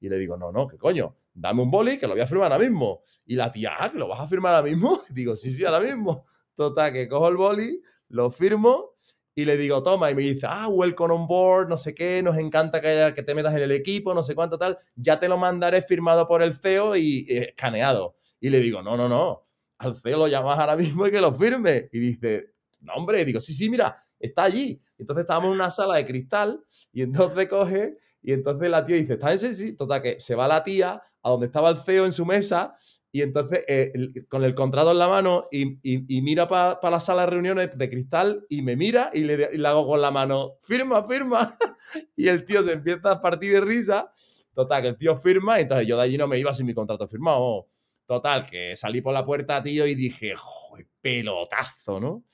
Y 0.00 0.08
le 0.08 0.18
digo, 0.18 0.36
no, 0.36 0.52
no, 0.52 0.66
¿qué 0.68 0.78
coño? 0.78 1.16
Dame 1.32 1.62
un 1.62 1.70
boli 1.70 1.98
que 1.98 2.06
lo 2.06 2.14
voy 2.14 2.20
a 2.20 2.26
firmar 2.26 2.52
ahora 2.52 2.64
mismo. 2.64 3.02
Y 3.26 3.34
la 3.34 3.50
tía, 3.50 3.72
ah, 3.78 3.90
que 3.90 3.98
lo 3.98 4.08
vas 4.08 4.20
a 4.20 4.26
firmar 4.26 4.54
ahora 4.54 4.68
mismo. 4.68 5.02
Y 5.10 5.12
digo, 5.14 5.36
sí, 5.36 5.50
sí, 5.50 5.64
ahora 5.64 5.80
mismo. 5.80 6.24
Total, 6.54 6.92
que 6.92 7.08
cojo 7.08 7.28
el 7.28 7.36
boli, 7.36 7.82
lo 8.08 8.30
firmo 8.30 8.96
y 9.38 9.44
le 9.44 9.56
digo, 9.56 9.80
toma, 9.84 10.10
y 10.10 10.16
me 10.16 10.22
dice, 10.22 10.48
ah, 10.50 10.66
welcome 10.66 11.14
on 11.14 11.28
board, 11.28 11.68
no 11.68 11.76
sé 11.76 11.94
qué, 11.94 12.20
nos 12.24 12.36
encanta 12.38 12.80
que, 12.80 13.22
te 13.22 13.34
metas 13.36 13.54
en 13.54 13.62
el 13.62 13.70
equipo, 13.70 14.12
no 14.12 14.20
sé 14.20 14.34
cuánto 14.34 14.58
tal, 14.58 14.76
ya 14.96 15.20
te 15.20 15.28
lo 15.28 15.38
mandaré 15.38 15.80
firmado 15.80 16.26
por 16.26 16.42
el 16.42 16.52
CEO 16.54 16.96
y 16.96 17.24
escaneado. 17.28 18.16
Y 18.40 18.48
le 18.48 18.58
digo, 18.58 18.82
no, 18.82 18.96
no, 18.96 19.08
no, 19.08 19.46
al 19.78 19.94
CEO 19.94 20.18
lo 20.18 20.26
llamas 20.26 20.58
ahora 20.58 20.74
mismo 20.76 21.06
y 21.06 21.12
que 21.12 21.20
lo 21.20 21.32
firme. 21.32 21.88
Y 21.92 22.00
dice, 22.00 22.50
no, 22.80 22.94
hombre, 22.94 23.24
digo, 23.24 23.38
sí, 23.38 23.54
sí, 23.54 23.70
mira, 23.70 24.04
está 24.18 24.42
allí. 24.42 24.82
Entonces 24.98 25.20
estábamos 25.20 25.50
en 25.50 25.54
una 25.54 25.70
sala 25.70 25.94
de 25.94 26.04
cristal 26.04 26.60
y 26.92 27.02
entonces 27.02 27.46
coge 27.46 27.96
y 28.20 28.32
entonces 28.32 28.68
la 28.68 28.84
tía 28.84 28.96
dice, 28.96 29.12
¿está 29.12 29.30
en 29.30 29.38
sí? 29.54 29.76
Total, 29.76 30.02
que 30.02 30.18
se 30.18 30.34
va 30.34 30.48
la 30.48 30.64
tía 30.64 31.00
a 31.22 31.30
donde 31.30 31.46
estaba 31.46 31.70
el 31.70 31.76
CEO 31.76 32.06
en 32.06 32.12
su 32.12 32.26
mesa 32.26 32.76
y 33.10 33.22
entonces, 33.22 33.64
eh, 33.68 33.92
con 34.28 34.44
el 34.44 34.54
contrato 34.54 34.90
en 34.90 34.98
la 34.98 35.08
mano 35.08 35.48
y, 35.50 35.78
mira 36.20 36.46
para 36.46 36.78
la 36.90 37.00
sala 37.00 37.22
de 37.22 37.30
reuniones 37.30 37.76
de 37.76 37.88
cristal 37.88 38.44
y 38.50 38.60
me 38.60 38.76
mira 38.76 39.10
y 39.14 39.20
le, 39.20 39.66
hago 39.66 39.86
con 39.86 40.00
la 40.00 40.10
mano, 40.10 40.56
firma, 40.60 41.02
firma. 41.04 41.56
y 42.16 42.28
el 42.28 42.44
tío 42.44 42.62
se 42.62 42.72
empieza 42.72 43.12
a 43.12 43.20
partir 43.20 43.52
de 43.52 43.60
risa. 43.62 44.12
Total, 44.54 44.82
que 44.82 44.88
el 44.88 44.98
tío 44.98 45.16
firma 45.16 45.58
y 45.58 45.62
entonces 45.62 45.86
yo 45.86 45.96
de 45.96 46.02
allí 46.02 46.18
no 46.18 46.28
me 46.28 46.38
iba 46.38 46.52
sin 46.52 46.66
mi 46.66 46.74
contrato 46.74 47.08
firmado. 47.08 47.68
Total, 48.04 48.44
que 48.44 48.74
salí 48.76 49.00
por 49.00 49.14
la 49.14 49.24
puerta, 49.24 49.62
tío, 49.62 49.86
y 49.86 49.94
dije, 49.94 50.34
joder, 50.36 50.86
pelotazo, 51.00 52.00
¿no? 52.00 52.24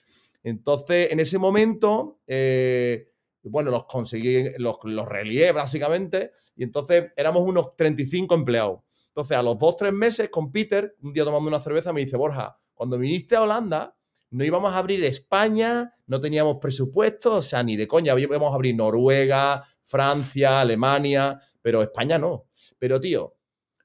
Entonces, 0.43 1.11
en 1.11 1.21
ese 1.21 1.39
momento, 1.39 2.21
eh, 2.27 3.11
bueno, 3.43 3.71
los 3.71 3.85
conseguí, 3.85 4.51
los, 4.59 4.77
los 4.85 5.07
relié 5.07 5.53
básicamente, 5.53 6.31
y 6.57 6.63
entonces 6.63 7.13
éramos 7.17 7.43
unos 7.43 7.75
35 7.77 8.35
empleados. 8.35 8.81
Entonces, 9.15 9.37
a 9.37 9.45
los 9.45 9.57
dos, 9.57 9.77
tres 9.77 9.93
meses, 9.93 10.29
con 10.29 10.51
Peter, 10.51 10.97
un 11.01 11.13
día 11.13 11.23
tomando 11.23 11.47
una 11.47 11.61
cerveza, 11.61 11.93
me 11.93 12.01
dice, 12.01 12.17
Borja, 12.17 12.59
cuando 12.75 12.99
viniste 12.99 13.37
a 13.37 13.43
Holanda, 13.43 13.97
no 14.31 14.45
íbamos 14.45 14.75
a 14.75 14.79
abrir 14.79 15.05
España, 15.05 15.95
no 16.09 16.21
teníamos 16.21 16.57
presupuesto, 16.61 17.37
o 17.37 17.43
sea, 17.43 17.63
ni 17.63 17.77
de 17.77 17.87
coña, 17.87 18.19
íbamos 18.19 18.51
a 18.51 18.57
abrir 18.57 18.75
Noruega, 18.75 19.63
Francia, 19.85 20.61
Alemania, 20.61 21.41
pero 21.63 21.81
España 21.81 22.19
no. 22.19 22.49
Pero, 22.77 23.01
tío, 23.01 23.37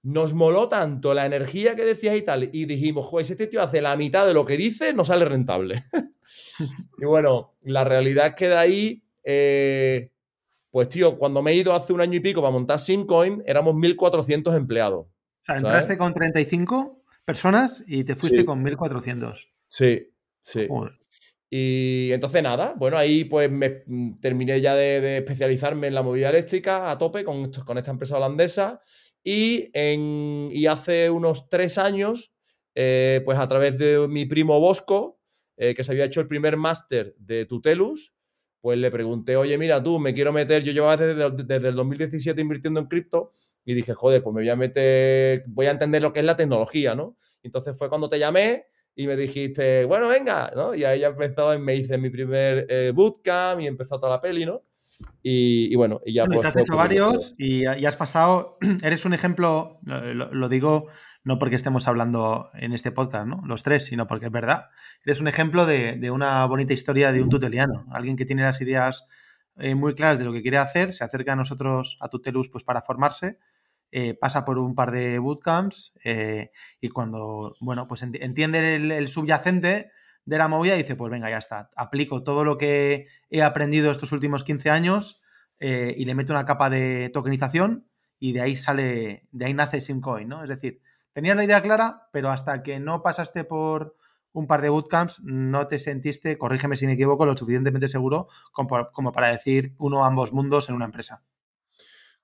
nos 0.01 0.33
moló 0.33 0.67
tanto 0.67 1.13
la 1.13 1.27
energía 1.27 1.75
que 1.75 1.85
decías 1.85 2.17
y 2.17 2.23
tal, 2.23 2.49
y 2.51 2.65
dijimos, 2.65 3.05
joder, 3.05 3.27
este 3.29 3.45
tío 3.45 3.61
hace 3.61 3.83
la 3.83 3.95
mitad 3.95 4.25
de 4.25 4.33
lo 4.33 4.43
que 4.43 4.57
dice, 4.57 4.95
no 4.95 5.05
sale 5.05 5.25
rentable. 5.25 5.83
y 6.97 7.05
bueno, 7.05 7.53
la 7.61 7.83
realidad 7.83 8.25
es 8.25 8.33
que 8.33 8.49
de 8.49 8.57
ahí, 8.57 9.03
eh, 9.23 10.11
pues 10.71 10.89
tío, 10.89 11.19
cuando 11.19 11.43
me 11.43 11.51
he 11.51 11.55
ido 11.55 11.75
hace 11.75 11.93
un 11.93 12.01
año 12.01 12.15
y 12.15 12.19
pico 12.19 12.41
para 12.41 12.51
montar 12.51 12.79
Simcoin, 12.79 13.43
éramos 13.45 13.75
1.400 13.75 14.55
empleados 14.55 15.05
sea, 15.41 15.57
entraste 15.57 15.97
con 15.97 16.13
35 16.13 17.03
personas 17.25 17.83
y 17.85 18.03
te 18.03 18.15
fuiste 18.15 18.45
con 18.45 18.63
1400. 18.63 19.49
Sí, 19.67 20.11
sí. 20.41 20.67
Y 21.51 22.11
entonces 22.11 22.43
nada, 22.43 22.75
bueno, 22.77 22.97
ahí 22.97 23.23
pues 23.23 23.49
me 23.49 23.83
mm, 23.85 24.19
terminé 24.19 24.61
ya 24.61 24.75
de, 24.75 25.17
especializarme 25.17 25.87
en 25.87 25.95
la 25.95 26.03
movilidad 26.03 26.29
eléctrica 26.29 26.91
a 26.91 26.97
tope 26.97 27.23
con, 27.23 27.51
con 27.51 27.77
esta 27.77 27.89
empresa 27.89 28.17
holandesa 28.17 28.81
y, 29.23 29.69
en, 29.73 30.49
y 30.51 30.67
hace 30.67 31.09
unos 31.09 31.49
tres 31.49 31.79
años, 31.79 32.33
eh, 32.75 33.21
pues 33.25 33.39
a 33.39 33.47
través 33.47 33.79
de 33.79 34.07
mi 34.07 34.25
primo 34.25 34.59
Bosco, 34.59 35.19
eh, 35.57 35.73
que 35.73 35.83
se 35.83 35.91
había 35.91 36.05
hecho 36.05 36.21
el 36.21 36.27
primer 36.27 36.55
máster 36.55 37.15
de 37.17 37.45
Tutelus, 37.45 38.13
pues 38.61 38.77
le 38.77 38.91
pregunté, 38.91 39.35
oye, 39.35 39.57
mira, 39.57 39.81
tú, 39.81 39.99
me 39.99 40.13
quiero 40.13 40.31
meter, 40.31 40.63
yo 40.63 40.71
llevaba 40.71 40.97
desde, 40.97 41.43
desde 41.43 41.69
el 41.69 41.75
2017 41.75 42.39
invirtiendo 42.41 42.79
en 42.79 42.87
cripto 42.87 43.33
y 43.65 43.73
dije, 43.73 43.93
joder, 43.93 44.23
pues 44.23 44.33
me 44.33 44.41
voy 44.41 44.49
a 44.49 44.55
meter, 44.55 45.43
voy 45.47 45.67
a 45.67 45.71
entender 45.71 46.01
lo 46.01 46.13
que 46.13 46.19
es 46.19 46.25
la 46.25 46.35
tecnología, 46.35 46.95
¿no? 46.95 47.17
Entonces 47.43 47.77
fue 47.77 47.89
cuando 47.89 48.09
te 48.09 48.19
llamé 48.19 48.65
y 48.95 49.07
me 49.07 49.15
dijiste, 49.15 49.85
bueno, 49.85 50.07
venga, 50.07 50.51
¿no? 50.55 50.75
Y 50.75 50.83
ahí 50.83 50.99
ya 50.99 51.07
empezó, 51.07 51.57
me 51.57 51.75
hice 51.75 51.97
mi 51.97 52.09
primer 52.09 52.65
eh, 52.69 52.91
bootcamp 52.93 53.61
y 53.61 53.67
empezó 53.67 53.99
toda 53.99 54.15
la 54.15 54.21
peli, 54.21 54.45
¿no? 54.45 54.63
Y, 55.23 55.73
bueno, 55.75 56.01
y 56.05 56.13
ya 56.13 56.25
pues, 56.25 56.41
te 56.41 56.47
has 56.47 56.57
hecho 56.57 56.75
varios 56.75 57.33
y, 57.37 57.65
has 57.65 57.95
pasado, 57.95 58.57
eres 58.83 59.05
un 59.05 59.13
ejemplo, 59.13 59.79
lo, 59.83 60.49
digo 60.49 60.87
no 61.23 61.39
porque 61.39 61.55
estemos 61.55 61.87
hablando 61.87 62.49
en 62.53 62.73
este 62.73 62.91
podcast, 62.91 63.27
¿no? 63.27 63.41
Los 63.45 63.63
tres, 63.63 63.85
sino 63.85 64.07
porque 64.07 64.25
es 64.25 64.31
verdad. 64.31 64.65
Eres 65.05 65.21
un 65.21 65.27
ejemplo 65.27 65.65
de, 65.65 66.11
una 66.11 66.45
bonita 66.45 66.73
historia 66.73 67.11
de 67.11 67.21
un 67.21 67.29
tuteliano, 67.29 67.85
alguien 67.91 68.17
que 68.17 68.25
tiene 68.25 68.43
las 68.43 68.61
ideas 68.61 69.05
eh, 69.57 69.75
muy 69.75 69.95
claras 69.95 70.19
de 70.19 70.25
lo 70.25 70.33
que 70.33 70.41
quiere 70.41 70.57
hacer, 70.57 70.91
se 70.91 71.03
acerca 71.03 71.33
a 71.33 71.35
nosotros, 71.35 71.97
a 71.99 72.09
Tutelus, 72.09 72.49
pues 72.49 72.63
para 72.63 72.81
formarse 72.81 73.37
eh, 73.91 74.13
pasa 74.13 74.45
por 74.45 74.59
un 74.59 74.75
par 74.75 74.91
de 74.91 75.17
bootcamps 75.17 75.93
eh, 76.03 76.51
y 76.79 76.89
cuando, 76.89 77.55
bueno, 77.59 77.87
pues 77.87 78.03
entiende 78.03 78.75
el, 78.75 79.07
subyacente 79.07 79.91
de 80.25 80.37
la 80.37 80.47
movida 80.47 80.75
dice, 80.75 80.95
pues 80.95 81.11
venga, 81.11 81.29
ya 81.29 81.39
está, 81.39 81.71
aplico 81.75 82.21
todo 82.21 82.43
lo 82.43 82.57
que 82.57 83.07
he 83.31 83.41
aprendido 83.41 83.89
estos 83.89 84.11
últimos 84.11 84.43
15 84.43 84.69
años 84.69 85.21
eh, 85.59 85.95
y 85.97 86.05
le 86.05 86.13
meto 86.13 86.33
una 86.33 86.45
capa 86.45 86.69
de 86.69 87.09
tokenización 87.09 87.87
y 88.19 88.33
de 88.33 88.41
ahí 88.41 88.55
sale, 88.55 89.27
de 89.31 89.45
ahí 89.45 89.55
nace 89.55 89.81
Simcoin, 89.81 90.27
¿no? 90.27 90.43
Es 90.43 90.49
decir, 90.49 90.81
tenías 91.13 91.35
la 91.35 91.45
idea 91.45 91.63
clara, 91.63 92.09
pero 92.11 92.29
hasta 92.29 92.61
que 92.61 92.79
no 92.79 93.01
pasaste 93.01 93.43
por 93.43 93.95
un 94.33 94.45
par 94.45 94.61
de 94.61 94.69
bootcamps 94.69 95.23
no 95.23 95.65
te 95.65 95.79
sentiste, 95.79 96.37
corrígeme 96.37 96.75
si 96.75 96.85
me 96.85 96.93
equivoco, 96.93 97.25
lo 97.25 97.35
suficientemente 97.35 97.87
seguro 97.87 98.27
como, 98.51 98.91
como 98.91 99.11
para 99.11 99.29
decir 99.29 99.73
uno 99.79 100.05
ambos 100.05 100.31
mundos 100.31 100.69
en 100.69 100.75
una 100.75 100.85
empresa. 100.85 101.23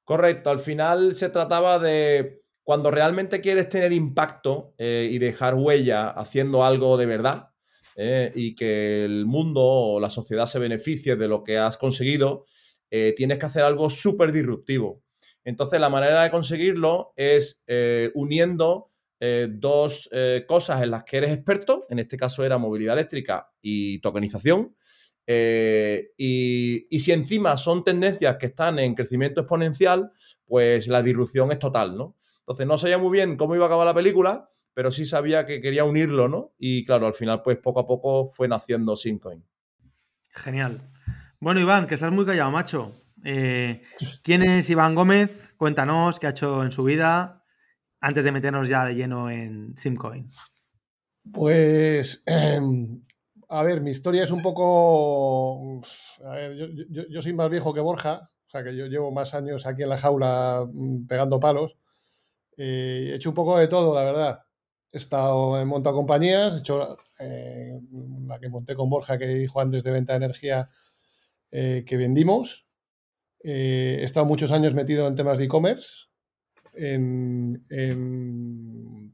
Correcto, 0.05 0.51
al 0.51 0.59
final 0.59 1.15
se 1.15 1.29
trataba 1.29 1.79
de 1.79 2.43
cuando 2.63 2.91
realmente 2.91 3.41
quieres 3.41 3.69
tener 3.69 3.91
impacto 3.91 4.75
eh, 4.77 5.09
y 5.11 5.17
dejar 5.17 5.55
huella 5.55 6.09
haciendo 6.09 6.63
algo 6.63 6.95
de 6.95 7.07
verdad 7.07 7.49
eh, 7.95 8.31
y 8.35 8.53
que 8.53 9.03
el 9.03 9.25
mundo 9.25 9.61
o 9.63 9.99
la 9.99 10.11
sociedad 10.11 10.45
se 10.45 10.59
beneficie 10.59 11.15
de 11.15 11.27
lo 11.27 11.43
que 11.43 11.57
has 11.57 11.77
conseguido, 11.77 12.45
eh, 12.91 13.13
tienes 13.17 13.39
que 13.39 13.47
hacer 13.47 13.63
algo 13.63 13.89
súper 13.89 14.31
disruptivo. 14.31 15.03
Entonces 15.43 15.79
la 15.79 15.89
manera 15.89 16.21
de 16.21 16.31
conseguirlo 16.31 17.13
es 17.15 17.63
uniendo 18.15 18.89
dos 19.49 20.09
cosas 20.47 20.81
en 20.81 20.91
las 20.91 21.03
que 21.03 21.17
eres 21.17 21.31
experto, 21.31 21.85
en 21.89 21.99
este 21.99 22.17
caso 22.17 22.43
era 22.43 22.57
movilidad 22.57 22.93
eléctrica 22.95 23.51
y 23.61 23.99
tokenización, 24.01 24.75
eh, 25.27 26.11
y, 26.17 26.99
si 26.99 27.11
encima 27.11 27.57
son 27.57 27.83
tendencias 27.83 28.37
que 28.37 28.47
están 28.47 28.79
en 28.79 28.95
crecimiento 28.95 29.41
exponencial, 29.41 30.11
pues 30.45 30.87
la 30.87 31.01
disrupción 31.01 31.51
es 31.51 31.59
total, 31.59 31.97
¿no? 31.97 32.15
Entonces 32.39 32.67
no 32.67 32.77
sabía 32.77 32.97
muy 32.97 33.11
bien 33.11 33.37
cómo 33.37 33.55
iba 33.55 33.65
a 33.65 33.67
acabar 33.67 33.87
la 33.87 33.93
película, 33.93 34.47
pero 34.73 34.91
sí 34.91 35.05
sabía 35.05 35.45
que 35.45 35.61
quería 35.61 35.83
unirlo, 35.83 36.27
¿no? 36.27 36.53
Y 36.59 36.83
claro, 36.83 37.07
al 37.07 37.13
final, 37.13 37.41
pues 37.41 37.57
poco 37.57 37.79
a 37.79 37.87
poco 37.87 38.29
fue 38.29 38.47
naciendo 38.47 38.95
Simcoin. 38.95 39.43
Genial. 40.31 40.81
Bueno, 41.39 41.59
Iván, 41.59 41.87
que 41.87 41.95
estás 41.95 42.11
muy 42.11 42.25
callado, 42.25 42.51
macho. 42.51 42.93
Eh, 43.23 43.81
¿Quién 44.21 44.43
es 44.43 44.69
Iván 44.69 44.93
Gómez? 44.93 45.51
Cuéntanos 45.57 46.19
qué 46.19 46.27
ha 46.27 46.31
hecho 46.31 46.63
en 46.63 46.71
su 46.71 46.83
vida 46.83 47.43
antes 47.99 48.23
de 48.23 48.31
meternos 48.31 48.67
ya 48.69 48.85
de 48.85 48.93
lleno 48.93 49.31
en 49.31 49.75
Simcoin. 49.75 50.29
Pues, 51.31 52.21
em, 52.27 53.01
a 53.49 53.63
ver, 53.63 53.81
mi 53.81 53.91
historia 53.91 54.23
es 54.23 54.31
un 54.31 54.41
poco... 54.41 55.81
Yo, 56.89 57.21
soy 57.21 57.33
más 57.33 57.49
viejo 57.49 57.73
que 57.73 57.81
Borja, 57.81 58.29
o 58.47 58.49
sea 58.49 58.63
que 58.63 58.75
yo 58.75 58.87
llevo 58.87 59.11
más 59.11 59.33
años 59.33 59.65
aquí 59.65 59.83
en 59.83 59.89
la 59.89 59.97
jaula 59.97 60.67
mm, 60.71 61.07
pegando 61.07 61.39
palos. 61.39 61.77
Eh, 62.57 63.09
he 63.11 63.15
hecho 63.15 63.29
un 63.29 63.35
poco 63.35 63.57
de 63.57 63.67
todo, 63.67 63.93
la 63.95 64.03
verdad. 64.03 64.39
He 64.91 64.97
estado 64.97 65.59
en 65.61 65.67
montado 65.67 65.95
compañías, 65.95 66.55
he 66.55 66.59
hecho 66.59 66.97
eh, 67.19 67.79
la 68.27 68.39
que 68.39 68.49
monté 68.49 68.75
con 68.75 68.89
Borja, 68.89 69.17
que 69.17 69.27
dijo 69.27 69.59
antes 69.59 69.83
de 69.83 69.91
venta 69.91 70.13
de 70.13 70.17
energía, 70.17 70.69
que 71.51 71.97
vendimos. 71.97 72.65
Eh, 73.47 73.99
he 74.01 74.03
estado 74.03 74.25
muchos 74.25 74.51
años 74.51 74.73
metido 74.73 75.07
en 75.07 75.15
temas 75.15 75.37
de 75.37 75.45
e-commerce. 75.45 76.07
En, 76.73 77.63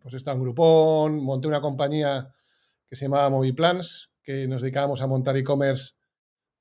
pues 0.01 0.13
he 0.13 0.17
estado 0.17 0.37
en 0.37 0.43
Groupon, 0.43 1.21
monté 1.21 1.49
una 1.49 1.59
compañía 1.59 2.33
que 2.89 2.95
se 2.95 3.05
llamaba 3.05 3.29
Moviplans, 3.29 4.10
nos 4.47 4.61
dedicábamos 4.61 5.01
a 5.01 5.07
montar 5.07 5.37
e-commerce 5.37 5.93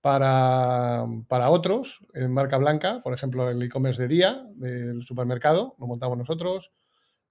para, 0.00 1.04
para, 1.28 1.50
otros, 1.50 2.00
en 2.14 2.32
marca 2.32 2.56
blanca, 2.58 3.02
por 3.02 3.12
ejemplo, 3.12 3.50
el 3.50 3.62
e-commerce 3.62 4.02
de 4.02 4.08
día 4.08 4.46
del 4.54 5.02
supermercado, 5.02 5.74
lo 5.78 5.86
montamos 5.86 6.16
nosotros, 6.16 6.72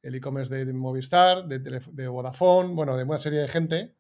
el 0.02 0.16
e-commerce 0.16 0.66
de, 0.66 0.74
Movistar, 0.74 1.46
de, 1.48 1.60
de, 1.60 2.08
Vodafone, 2.08 2.74
bueno, 2.74 2.96
de 2.96 3.04
una 3.04 3.18
serie 3.18 3.40
de 3.40 3.48
gente. 3.48 3.96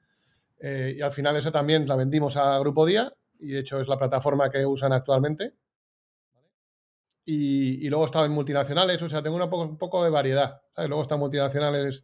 Eh, 0.59 0.95
y 0.97 1.01
al 1.01 1.11
final 1.11 1.35
eso 1.37 1.51
también 1.51 1.87
la 1.87 1.95
vendimos 1.95 2.37
a 2.37 2.59
Grupo 2.59 2.85
Día 2.85 3.13
y 3.39 3.51
de 3.51 3.59
hecho 3.59 3.79
es 3.79 3.87
la 3.87 3.97
plataforma 3.97 4.49
que 4.49 4.65
usan 4.65 4.91
actualmente 4.91 5.53
y, 7.31 7.87
luego 7.89 8.03
he 8.03 8.07
estado 8.07 8.25
en 8.25 8.31
multinacionales, 8.31 9.01
o 9.03 9.07
sea, 9.07 9.21
tengo 9.21 9.37
un 9.37 9.77
poco 9.77 10.03
de 10.03 10.09
variedad. 10.09 10.61
Luego 10.75 10.99
he 10.99 11.01
estado 11.01 11.17
en 11.17 11.21
multinacionales, 11.21 12.03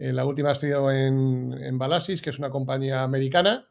eh, 0.00 0.12
la 0.14 0.24
última 0.24 0.52
ha 0.52 0.54
sido 0.54 0.90
en, 0.90 1.52
en 1.52 1.78
Balasis, 1.78 2.22
que 2.22 2.30
es 2.30 2.38
una 2.38 2.50
compañía 2.50 3.02
americana 3.02 3.68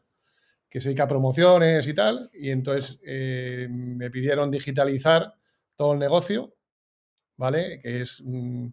que 0.70 0.80
se 0.80 0.88
dedica 0.90 1.02
a 1.02 1.08
promociones 1.08 1.86
y 1.88 1.94
tal, 1.94 2.30
y 2.32 2.50
entonces 2.50 3.00
eh, 3.04 3.66
me 3.68 4.10
pidieron 4.10 4.50
digitalizar 4.52 5.34
todo 5.76 5.94
el 5.94 5.98
negocio, 5.98 6.54
¿vale? 7.36 7.80
Que 7.82 8.02
es, 8.02 8.22
mm, 8.24 8.68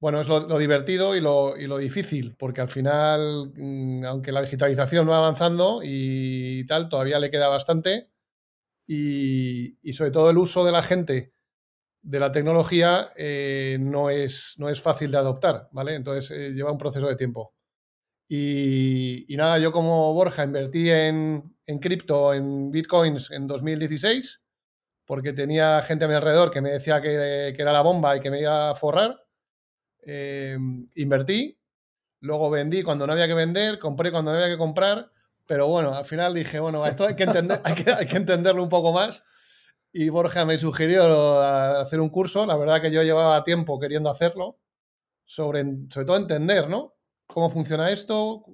bueno, 0.00 0.22
es 0.22 0.28
lo, 0.28 0.58
divertido 0.58 1.14
y 1.14 1.20
lo, 1.20 1.56
y 1.58 1.66
lo, 1.66 1.76
difícil, 1.76 2.34
porque 2.38 2.62
al 2.62 2.70
final, 2.70 3.52
mm, 3.54 4.04
aunque 4.06 4.32
la 4.32 4.40
digitalización 4.40 5.08
va 5.08 5.18
avanzando 5.18 5.80
y 5.84 6.66
tal, 6.66 6.88
todavía 6.88 7.18
le 7.18 7.30
queda 7.30 7.48
bastante 7.48 8.10
y, 8.86 9.76
sobre 9.92 10.10
todo 10.10 10.30
el 10.30 10.38
uso 10.38 10.64
de 10.64 10.72
la 10.72 10.82
gente 10.82 11.34
de 12.04 12.20
la 12.20 12.30
tecnología 12.30 13.10
eh, 13.16 13.78
no, 13.80 14.10
es, 14.10 14.54
no 14.58 14.68
es 14.68 14.80
fácil 14.80 15.10
de 15.10 15.18
adoptar, 15.18 15.68
¿vale? 15.72 15.94
Entonces 15.94 16.30
eh, 16.30 16.50
lleva 16.52 16.70
un 16.70 16.78
proceso 16.78 17.08
de 17.08 17.16
tiempo. 17.16 17.54
Y, 18.28 19.26
nada, 19.30 19.58
yo 19.58 19.72
como 19.72 20.12
Borja 20.14 20.44
invertí 20.44 20.90
en, 20.90 21.56
en 21.66 21.78
cripto, 21.78 22.32
en 22.32 22.70
bitcoins 22.70 23.30
en 23.30 23.46
2016, 23.46 24.40
porque 25.04 25.32
tenía 25.32 25.82
gente 25.82 26.04
a 26.04 26.08
mi 26.08 26.14
alrededor 26.14 26.50
que 26.50 26.60
me 26.60 26.70
decía 26.70 27.00
que, 27.00 27.48
era 27.48 27.72
la 27.72 27.82
bomba 27.82 28.16
y 28.16 28.20
que 28.20 28.30
me 28.30 28.40
iba 28.40 28.70
a 28.70 28.74
forrar. 28.74 29.20
Eh, 30.06 30.58
invertí, 30.94 31.58
luego 32.20 32.50
vendí 32.50 32.82
cuando 32.82 33.06
no 33.06 33.12
había 33.12 33.26
que 33.26 33.34
vender, 33.34 33.78
compré 33.78 34.10
cuando 34.10 34.32
no 34.32 34.38
había 34.38 34.52
que 34.52 34.58
comprar 34.58 35.10
pero 35.46 35.68
bueno, 35.68 35.94
al 35.94 36.04
final 36.04 36.34
dije, 36.34 36.58
bueno, 36.58 36.86
esto 36.86 37.06
hay 37.06 37.16
que, 37.16 37.24
entender, 37.24 37.60
hay 37.64 38.06
que, 38.06 38.16
entenderlo 38.16 38.62
un 38.62 38.68
poco 38.68 38.92
más. 38.92 39.22
Y 39.96 40.08
Borja 40.08 40.44
me 40.44 40.58
sugirió 40.58 41.40
hacer 41.40 42.00
un 42.00 42.10
curso. 42.10 42.44
La 42.44 42.56
verdad 42.56 42.82
que 42.82 42.90
yo 42.90 43.02
llevaba 43.02 43.44
tiempo 43.44 43.78
queriendo 43.78 44.10
hacerlo. 44.10 44.58
Sobre, 45.24 45.64
sobre 45.88 46.04
todo 46.04 46.16
entender, 46.16 46.68
¿no? 46.68 46.96
Cómo 47.26 47.48
funciona 47.48 47.90
esto, 47.90 48.44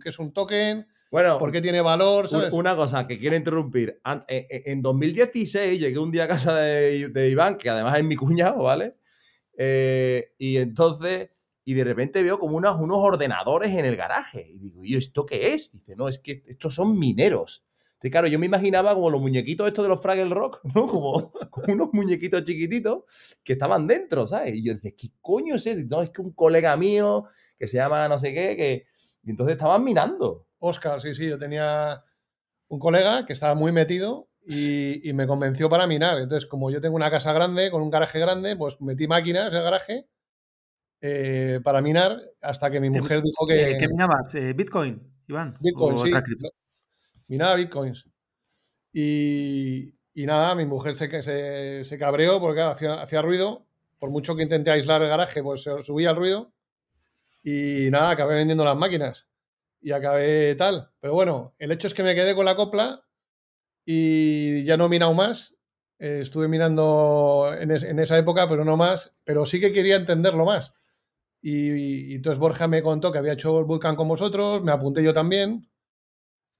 qué 0.00 0.10
es 0.10 0.18
un 0.20 0.32
token, 0.32 0.86
bueno, 1.10 1.38
por 1.38 1.50
qué 1.50 1.60
tiene 1.60 1.80
valor. 1.80 2.28
Una 2.52 2.76
cosa 2.76 3.06
que 3.06 3.18
quiero 3.18 3.34
interrumpir. 3.34 4.00
E, 4.28 4.46
e, 4.48 4.70
en 4.70 4.80
2016 4.80 5.80
llegué 5.80 5.98
un 5.98 6.12
día 6.12 6.24
a 6.24 6.28
casa 6.28 6.56
de, 6.56 7.28
Iván, 7.28 7.56
que 7.56 7.68
además 7.68 7.98
es 7.98 8.04
mi 8.04 8.14
cuñado, 8.14 8.62
¿vale? 8.62 8.94
Eh, 9.58 10.34
y 10.38 10.58
entonces 10.58 11.30
y 11.64 11.74
de 11.74 11.84
repente 11.84 12.22
veo 12.22 12.38
como 12.38 12.56
unos, 12.56 12.80
unos 12.80 12.98
ordenadores 12.98 13.72
en 13.72 13.84
el 13.84 13.96
garaje. 13.96 14.48
Y 14.48 14.58
digo, 14.58 14.84
¿y 14.84 14.96
esto 14.96 15.26
qué 15.26 15.54
es? 15.54 15.72
dice, 15.72 15.94
no, 15.96 16.08
es 16.08 16.18
que 16.18 16.42
estos 16.46 16.74
son 16.74 16.98
mineros. 16.98 17.64
Entonces, 18.00 18.12
claro, 18.12 18.28
yo 18.28 18.38
me 18.38 18.46
imaginaba 18.46 18.94
como 18.94 19.10
los 19.10 19.20
muñequitos 19.20 19.66
estos 19.66 19.84
de 19.84 19.90
los 19.90 20.00
Fraggle 20.00 20.34
Rock, 20.34 20.60
¿no? 20.74 20.88
Como, 20.88 21.32
unos 21.68 21.88
muñequitos 21.92 22.44
chiquititos 22.44 23.04
que 23.44 23.52
estaban 23.52 23.86
dentro, 23.86 24.26
¿sabes? 24.26 24.54
Y 24.54 24.64
yo 24.64 24.72
decía, 24.72 24.92
¿qué 24.96 25.08
coño 25.20 25.56
es 25.56 25.66
eso? 25.66 25.82
No, 25.86 26.00
es 26.00 26.08
que 26.08 26.22
un 26.22 26.32
colega 26.32 26.74
mío 26.78 27.26
que 27.58 27.66
se 27.66 27.76
llama 27.76 28.08
no 28.08 28.18
sé 28.18 28.32
qué, 28.32 28.56
que... 28.56 28.86
Y 29.22 29.30
entonces 29.30 29.56
estaban 29.56 29.84
minando. 29.84 30.46
Oscar, 30.60 30.98
sí, 31.02 31.14
sí, 31.14 31.28
yo 31.28 31.38
tenía 31.38 32.02
un 32.68 32.78
colega 32.78 33.26
que 33.26 33.34
estaba 33.34 33.54
muy 33.54 33.70
metido 33.70 34.30
y, 34.46 35.06
y, 35.06 35.12
me 35.12 35.26
convenció 35.26 35.68
para 35.68 35.86
minar. 35.86 36.18
Entonces, 36.20 36.48
como 36.48 36.70
yo 36.70 36.80
tengo 36.80 36.96
una 36.96 37.10
casa 37.10 37.34
grande, 37.34 37.70
con 37.70 37.82
un 37.82 37.90
garaje 37.90 38.18
grande, 38.18 38.56
pues 38.56 38.80
metí 38.80 39.06
máquinas 39.08 39.52
en 39.52 39.58
el 39.58 39.62
garaje 39.62 40.08
eh, 41.02 41.60
para 41.62 41.82
minar 41.82 42.18
hasta 42.40 42.70
que 42.70 42.80
mi 42.80 42.88
mujer 42.88 43.20
dijo 43.22 43.46
que... 43.46 43.76
¿Qué 43.78 43.88
minabas? 43.88 44.34
Eh, 44.34 44.54
¿Bitcoin, 44.54 45.02
Iván? 45.28 45.58
Bitcoin, 45.60 45.98
sí. 45.98 46.10
Minaba 47.30 47.54
bitcoins. 47.54 48.04
Y, 48.92 49.94
nada, 50.16 50.56
mi 50.56 50.66
mujer 50.66 50.96
se, 50.96 51.84
se, 51.84 51.98
cabreó 51.98 52.40
porque 52.40 52.60
hacía, 52.60 53.22
ruido. 53.22 53.68
Por 54.00 54.10
mucho 54.10 54.34
que 54.34 54.42
intenté 54.42 54.72
aislar 54.72 55.00
el 55.00 55.08
garaje, 55.08 55.40
pues 55.40 55.62
subía 55.62 56.10
el 56.10 56.16
ruido. 56.16 56.52
Y 57.44 57.88
nada, 57.92 58.10
acabé 58.10 58.34
vendiendo 58.34 58.64
las 58.64 58.76
máquinas. 58.76 59.28
Y 59.80 59.92
acabé 59.92 60.56
tal. 60.56 60.90
Pero 60.98 61.14
bueno, 61.14 61.54
el 61.60 61.70
hecho 61.70 61.86
es 61.86 61.94
que 61.94 62.02
me 62.02 62.16
quedé 62.16 62.34
con 62.34 62.46
la 62.46 62.56
copla 62.56 63.04
y 63.84 64.64
ya 64.64 64.76
no 64.76 64.86
he 64.86 64.88
minado 64.88 65.14
más. 65.14 65.54
Eh, 66.00 66.20
estuve 66.22 66.48
minando 66.48 67.52
en, 67.56 67.70
en, 67.70 67.98
esa 68.00 68.18
época, 68.18 68.48
pero 68.48 68.64
no 68.64 68.76
más. 68.76 69.12
Pero 69.22 69.46
sí 69.46 69.60
que 69.60 69.72
quería 69.72 69.94
entenderlo 69.94 70.44
más. 70.44 70.74
Y, 71.42 72.16
entonces 72.16 72.40
Borja 72.40 72.66
me 72.66 72.82
contó 72.82 73.12
que 73.12 73.18
había 73.18 73.34
hecho 73.34 73.60
el 73.60 73.66
bootcamp 73.66 73.96
con 73.96 74.08
vosotros, 74.08 74.62
me 74.62 74.72
apunté 74.72 75.02
yo 75.04 75.14
también. 75.14 75.69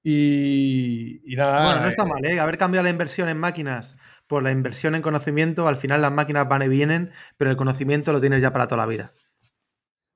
Y, 0.03 1.21
nada. 1.37 1.65
Bueno, 1.65 1.83
no 1.83 1.89
está 1.89 2.05
eh, 2.05 2.07
mal, 2.07 2.25
¿eh? 2.25 2.41
Haber 2.41 2.59
cambiado 2.59 2.85
la 2.85 2.91
inversión 2.91 3.29
en 3.29 3.39
máquinas 3.39 3.97
por 4.27 4.43
la 4.43 4.53
inversión 4.53 4.95
en 4.95 5.03
conocimiento, 5.03 5.67
al 5.67 5.77
final 5.77 6.03
las 6.03 6.13
máquinas 6.13 6.49
van 6.49 6.63
y 6.63 6.69
vienen, 6.69 7.11
pero 7.37 7.51
el 7.51 7.57
conocimiento 7.57 8.13
lo 8.13 8.21
tienes 8.21 8.41
ya 8.41 8.53
para 8.53 8.69
toda 8.69 8.83
la 8.83 8.87
vida. 8.87 9.13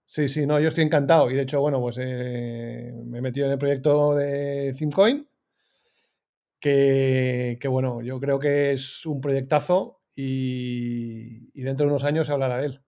Sí, 0.07 0.29
sí, 0.29 0.47
no, 0.47 0.61
yo 0.61 0.69
estoy 0.69 0.85
encantado. 0.85 1.31
Y 1.31 1.35
de 1.35 1.43
hecho, 1.43 1.61
bueno, 1.61 1.81
pues 1.81 1.97
eh, 2.01 2.93
me 3.05 3.19
he 3.19 3.21
metido 3.21 3.47
en 3.47 3.53
el 3.53 3.59
proyecto 3.59 4.15
de 4.15 4.73
Thimcoin, 4.79 5.27
que, 6.61 7.59
que, 7.61 7.69
bueno, 7.69 8.01
yo 8.03 8.21
creo 8.21 8.39
que 8.39 8.73
es 8.73 9.05
un 9.05 9.21
proyectazo 9.21 10.01
y, 10.15 11.51
y 11.53 11.63
dentro 11.63 11.85
de 11.85 11.91
unos 11.91 12.05
años 12.05 12.29
se 12.29 12.33
hablará 12.33 12.59
de 12.59 12.67
él. 12.67 12.81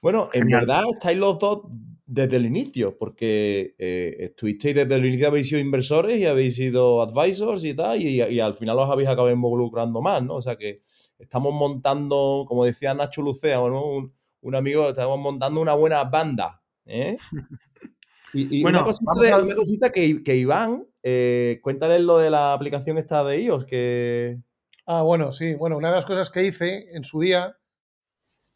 Bueno, 0.00 0.30
en 0.32 0.48
verdad 0.48 0.82
estáis 0.90 1.18
los 1.18 1.38
dos 1.38 1.64
desde 2.12 2.38
el 2.38 2.46
inicio, 2.46 2.98
porque 2.98 3.76
eh, 3.78 4.16
estuvisteis 4.18 4.74
desde 4.74 4.96
el 4.96 5.06
inicio, 5.06 5.28
habéis 5.28 5.48
sido 5.48 5.60
inversores 5.60 6.18
y 6.18 6.26
habéis 6.26 6.56
sido 6.56 7.02
advisors 7.02 7.62
y 7.62 7.72
tal, 7.72 8.02
y, 8.02 8.40
al 8.40 8.54
final 8.54 8.80
os 8.80 8.90
habéis 8.90 9.08
acabado 9.08 9.32
involucrando 9.32 10.02
más, 10.02 10.20
¿no? 10.20 10.34
O 10.34 10.42
sea 10.42 10.56
que 10.56 10.82
estamos 11.20 11.54
montando, 11.54 12.44
como 12.48 12.64
decía 12.64 12.94
Nacho 12.94 13.22
Lucea, 13.22 13.60
un, 13.60 14.12
amigo, 14.56 14.88
estamos 14.88 15.20
montando 15.20 15.60
una 15.60 15.74
buena 15.74 16.02
banda, 16.02 16.60
¿eh? 16.84 17.16
Y, 18.32 18.62
bueno, 18.62 18.78
una 18.78 19.54
cosita, 19.56 19.90
que, 19.90 20.22
que, 20.22 20.36
Iván, 20.36 20.86
eh, 21.02 21.58
cuéntales 21.64 22.00
lo 22.00 22.18
de 22.18 22.30
la 22.30 22.52
aplicación 22.52 22.96
esta 22.96 23.24
de 23.24 23.42
iOS, 23.42 23.64
que... 23.64 24.38
Ah, 24.86 25.02
bueno, 25.02 25.32
sí, 25.32 25.54
bueno, 25.54 25.76
una 25.76 25.88
de 25.88 25.96
las 25.96 26.06
cosas 26.06 26.30
que 26.30 26.44
hice 26.44 26.94
en 26.94 27.02
su 27.02 27.18
día 27.20 27.56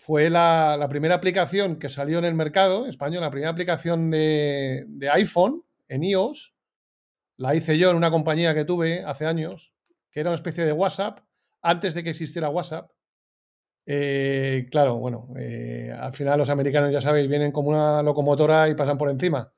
fue 0.05 0.29
la, 0.29 0.87
primera 0.91 1.15
aplicación 1.15 1.79
que 1.79 1.89
salió 1.89 2.19
en 2.19 2.27
el 2.27 2.35
mercado 2.35 2.85
español, 2.85 3.23
la 3.23 3.31
primera 3.31 3.51
aplicación 3.51 4.11
de, 4.11 4.87
iPhone 5.15 5.65
en 5.89 6.05
iOS. 6.05 6.55
La 7.39 7.55
hice 7.55 7.79
yo 7.79 7.91
en 7.91 7.97
una 7.97 8.11
compañía 8.11 8.55
que 8.55 8.67
tuve 8.67 9.03
hace 9.03 9.25
años, 9.25 9.73
que 10.11 10.21
era 10.21 10.29
una 10.29 10.35
especie 10.35 10.67
de 10.67 10.73
WhatsApp, 10.73 11.21
antes 11.63 11.95
de 11.95 12.05
que 12.05 12.11
existiera 12.11 12.51
WhatsApp. 12.51 12.91
Eh, 13.87 14.69
claro, 14.71 14.97
bueno, 14.97 15.31
eh, 15.39 15.91
al 15.99 16.13
final 16.13 16.39
los 16.39 16.51
americanos, 16.51 16.93
ya 16.93 17.01
sabéis, 17.01 17.27
vienen 17.27 17.51
como 17.51 17.71
una 17.71 18.03
locomotora 18.03 18.69
y 18.69 18.75
pasan 18.75 18.99
por 18.99 19.09
encima. 19.09 19.54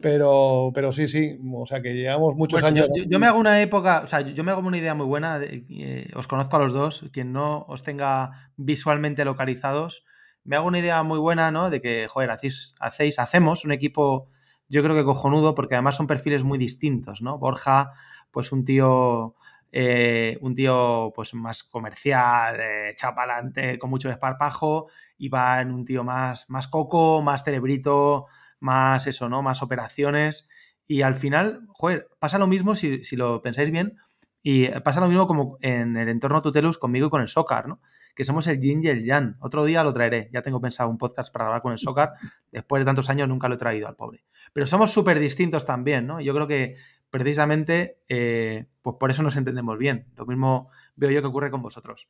Pero, 0.00 0.70
pero 0.74 0.92
sí, 0.92 1.08
sí, 1.08 1.38
o 1.52 1.66
sea 1.66 1.82
que 1.82 1.92
llevamos 1.92 2.34
muchos 2.34 2.62
años. 2.62 2.88
Yo, 3.06 3.18
me 3.18 3.26
hago 3.26 3.38
una 3.38 3.60
época, 3.60 4.00
o 4.02 4.06
sea, 4.06 4.22
yo 4.22 4.44
me 4.44 4.50
hago 4.50 4.66
una 4.66 4.78
idea 4.78 4.94
muy 4.94 5.04
buena, 5.04 5.38
eh, 5.42 6.10
os 6.14 6.26
conozco 6.26 6.56
a 6.56 6.60
los 6.60 6.72
dos, 6.72 7.10
quien 7.12 7.32
no 7.32 7.66
os 7.68 7.82
tenga 7.82 8.50
visualmente 8.56 9.24
localizados, 9.26 10.04
me 10.44 10.56
hago 10.56 10.68
una 10.68 10.78
idea 10.78 11.02
muy 11.02 11.18
buena, 11.18 11.50
¿no? 11.50 11.68
De 11.68 11.82
que, 11.82 12.08
joder, 12.08 12.30
hacéis, 12.30 12.74
hacéis, 12.80 13.18
hacemos 13.18 13.64
un 13.66 13.72
equipo, 13.72 14.28
yo 14.68 14.82
creo 14.82 14.96
que 14.96 15.04
cojonudo, 15.04 15.54
porque 15.54 15.74
además 15.74 15.96
son 15.96 16.06
perfiles 16.06 16.44
muy 16.44 16.56
distintos, 16.56 17.20
¿no? 17.20 17.38
Borja, 17.38 17.92
pues 18.30 18.52
un 18.52 18.64
tío, 18.64 19.34
eh, 19.70 20.38
un 20.40 20.54
tío 20.54 21.12
pues 21.14 21.34
más 21.34 21.62
comercial, 21.62 22.56
eh, 22.58 22.94
chapalante, 22.96 23.78
con 23.78 23.90
mucho 23.90 24.08
desparpajo, 24.08 24.88
Iván, 25.18 25.72
un 25.72 25.84
tío 25.84 26.04
más, 26.04 26.48
más 26.48 26.68
coco, 26.68 27.20
más 27.20 27.44
cerebrito, 27.44 28.26
más 28.60 29.06
eso, 29.06 29.28
¿no? 29.28 29.42
Más 29.42 29.62
operaciones. 29.62 30.48
Y 30.86 31.02
al 31.02 31.14
final, 31.14 31.66
joder, 31.68 32.08
pasa 32.18 32.38
lo 32.38 32.46
mismo 32.46 32.74
si, 32.74 33.04
si 33.04 33.16
lo 33.16 33.42
pensáis 33.42 33.70
bien, 33.70 33.96
y 34.42 34.68
pasa 34.80 35.00
lo 35.00 35.08
mismo 35.08 35.26
como 35.26 35.58
en 35.60 35.96
el 35.96 36.08
entorno 36.08 36.40
Tutelus 36.40 36.78
conmigo 36.78 37.08
y 37.08 37.10
con 37.10 37.20
el 37.20 37.28
Socar, 37.28 37.68
¿no? 37.68 37.80
Que 38.14 38.24
somos 38.24 38.46
el 38.46 38.58
yin 38.58 38.82
y 38.82 38.88
el 38.88 39.04
yang. 39.04 39.36
Otro 39.40 39.64
día 39.64 39.84
lo 39.84 39.92
traeré. 39.92 40.30
Ya 40.32 40.42
tengo 40.42 40.60
pensado 40.60 40.88
un 40.88 40.98
podcast 40.98 41.32
para 41.32 41.46
hablar 41.46 41.62
con 41.62 41.72
el 41.72 41.78
Socar. 41.78 42.12
Después 42.50 42.80
de 42.80 42.86
tantos 42.86 43.10
años 43.10 43.28
nunca 43.28 43.48
lo 43.48 43.54
he 43.54 43.58
traído 43.58 43.86
al 43.86 43.96
pobre. 43.96 44.24
Pero 44.52 44.66
somos 44.66 44.90
súper 44.90 45.18
distintos 45.20 45.66
también, 45.66 46.06
¿no? 46.06 46.20
Yo 46.20 46.34
creo 46.34 46.46
que 46.46 46.76
precisamente 47.10 47.98
eh, 48.08 48.66
pues 48.82 48.96
por 48.98 49.10
eso 49.10 49.22
nos 49.22 49.36
entendemos 49.36 49.76
bien. 49.78 50.06
Lo 50.16 50.26
mismo 50.26 50.70
veo 50.96 51.10
yo 51.10 51.20
que 51.20 51.28
ocurre 51.28 51.50
con 51.50 51.62
vosotros. 51.62 52.08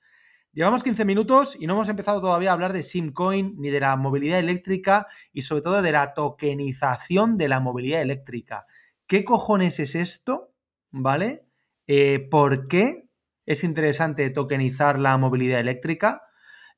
Llevamos 0.53 0.83
15 0.83 1.05
minutos 1.05 1.57
y 1.59 1.69
no 1.69 1.75
hemos 1.75 1.89
empezado 1.89 2.21
todavía 2.21 2.51
a 2.51 2.55
hablar 2.55 2.73
de 2.73 2.83
Simcoin 2.83 3.55
ni 3.59 3.71
de 3.71 3.79
la 3.79 3.95
movilidad 3.95 4.41
eléctrica 4.41 5.07
y 5.33 5.43
sobre 5.43 5.63
todo 5.63 5.81
de 5.81 5.93
la 5.93 6.13
tokenización 6.13 7.37
de 7.37 7.49
la 7.49 7.61
movilidad 7.61 8.03
eléctrica. 8.03 8.67
¿Qué 9.07 9.25
cojones 9.25 9.79
es 9.79 9.95
esto? 9.95 10.53
¿Vale? 10.91 11.47
Eh, 11.87 12.27
por 12.31 12.67
qué 12.67 13.09
es 13.47 13.63
interesante 13.63 14.29
tokenizar 14.31 14.99
la 14.99 15.17
movilidad 15.19 15.61
eléctrica 15.61 16.23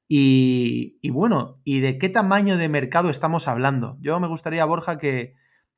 y, 0.06 0.98
bueno, 1.08 1.58
y 1.64 1.80
de 1.80 1.96
qué 1.96 2.10
tamaño 2.10 2.58
de 2.58 2.68
mercado 2.68 3.08
estamos 3.08 3.48
hablando. 3.48 3.96
Yo 4.00 4.20
me 4.20 4.28
gustaría, 4.28 4.66
Borja, 4.66 4.98
que, 4.98 5.34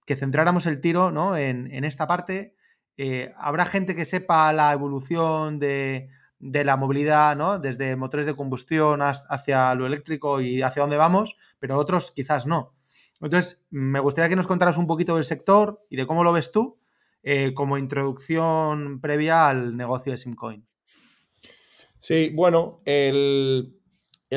centráramos 0.08 0.66
el 0.66 0.80
tiro 0.80 1.12
¿no? 1.12 1.36
en, 1.36 1.84
esta 1.84 2.08
parte. 2.08 2.56
Eh, 2.96 3.32
habrá 3.36 3.64
gente 3.66 3.94
que 3.94 4.04
sepa 4.04 4.52
la 4.52 4.72
evolución 4.72 5.60
de, 5.60 6.08
la 6.40 6.76
movilidad, 6.76 7.36
¿no? 7.36 7.58
Desde 7.58 7.96
motores 7.96 8.26
de 8.26 8.34
combustión 8.34 9.00
hacia 9.02 9.74
lo 9.74 9.86
eléctrico 9.86 10.40
y 10.40 10.62
hacia 10.62 10.82
dónde 10.82 10.96
vamos, 10.96 11.36
pero 11.58 11.78
otros 11.78 12.10
quizás 12.10 12.46
no. 12.46 12.74
Entonces, 13.20 13.64
me 13.70 14.00
gustaría 14.00 14.28
que 14.28 14.36
nos 14.36 14.46
contaras 14.46 14.76
un 14.76 14.86
poquito 14.86 15.14
del 15.14 15.24
sector 15.24 15.84
y 15.88 15.96
de 15.96 16.06
cómo 16.06 16.24
lo 16.24 16.32
ves 16.32 16.52
tú 16.52 16.78
eh, 17.26 17.54
como 17.54 17.78
introducción 17.78 19.00
previa 19.00 19.48
al 19.48 19.78
negocio 19.78 20.12
de 20.12 20.18
Simcoin. 20.18 20.66
Sí, 21.98 22.30
bueno, 22.34 22.82
el, 22.84 23.78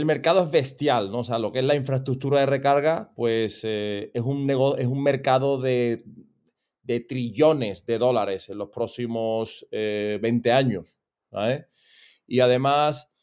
mercado 0.05 0.45
es 0.45 0.51
bestial, 0.51 1.11
¿no? 1.11 1.19
O 1.19 1.23
sea, 1.25 1.37
lo 1.37 1.51
que 1.51 1.59
es 1.59 1.65
la 1.65 1.75
infraestructura 1.75 2.39
de 2.39 2.45
recarga, 2.45 3.11
pues 3.13 3.61
eh, 3.65 4.09
es, 4.13 4.21
un 4.21 4.49
es 4.49 4.87
un 4.87 5.03
mercado 5.03 5.59
de, 5.59 6.01
trillones 7.09 7.85
de 7.85 7.97
dólares 7.97 8.47
en 8.47 8.57
los 8.57 8.69
próximos 8.69 9.67
20 9.69 10.47
eh, 10.47 10.53
años, 10.53 10.95
Y 12.27 12.41
además 12.41 13.13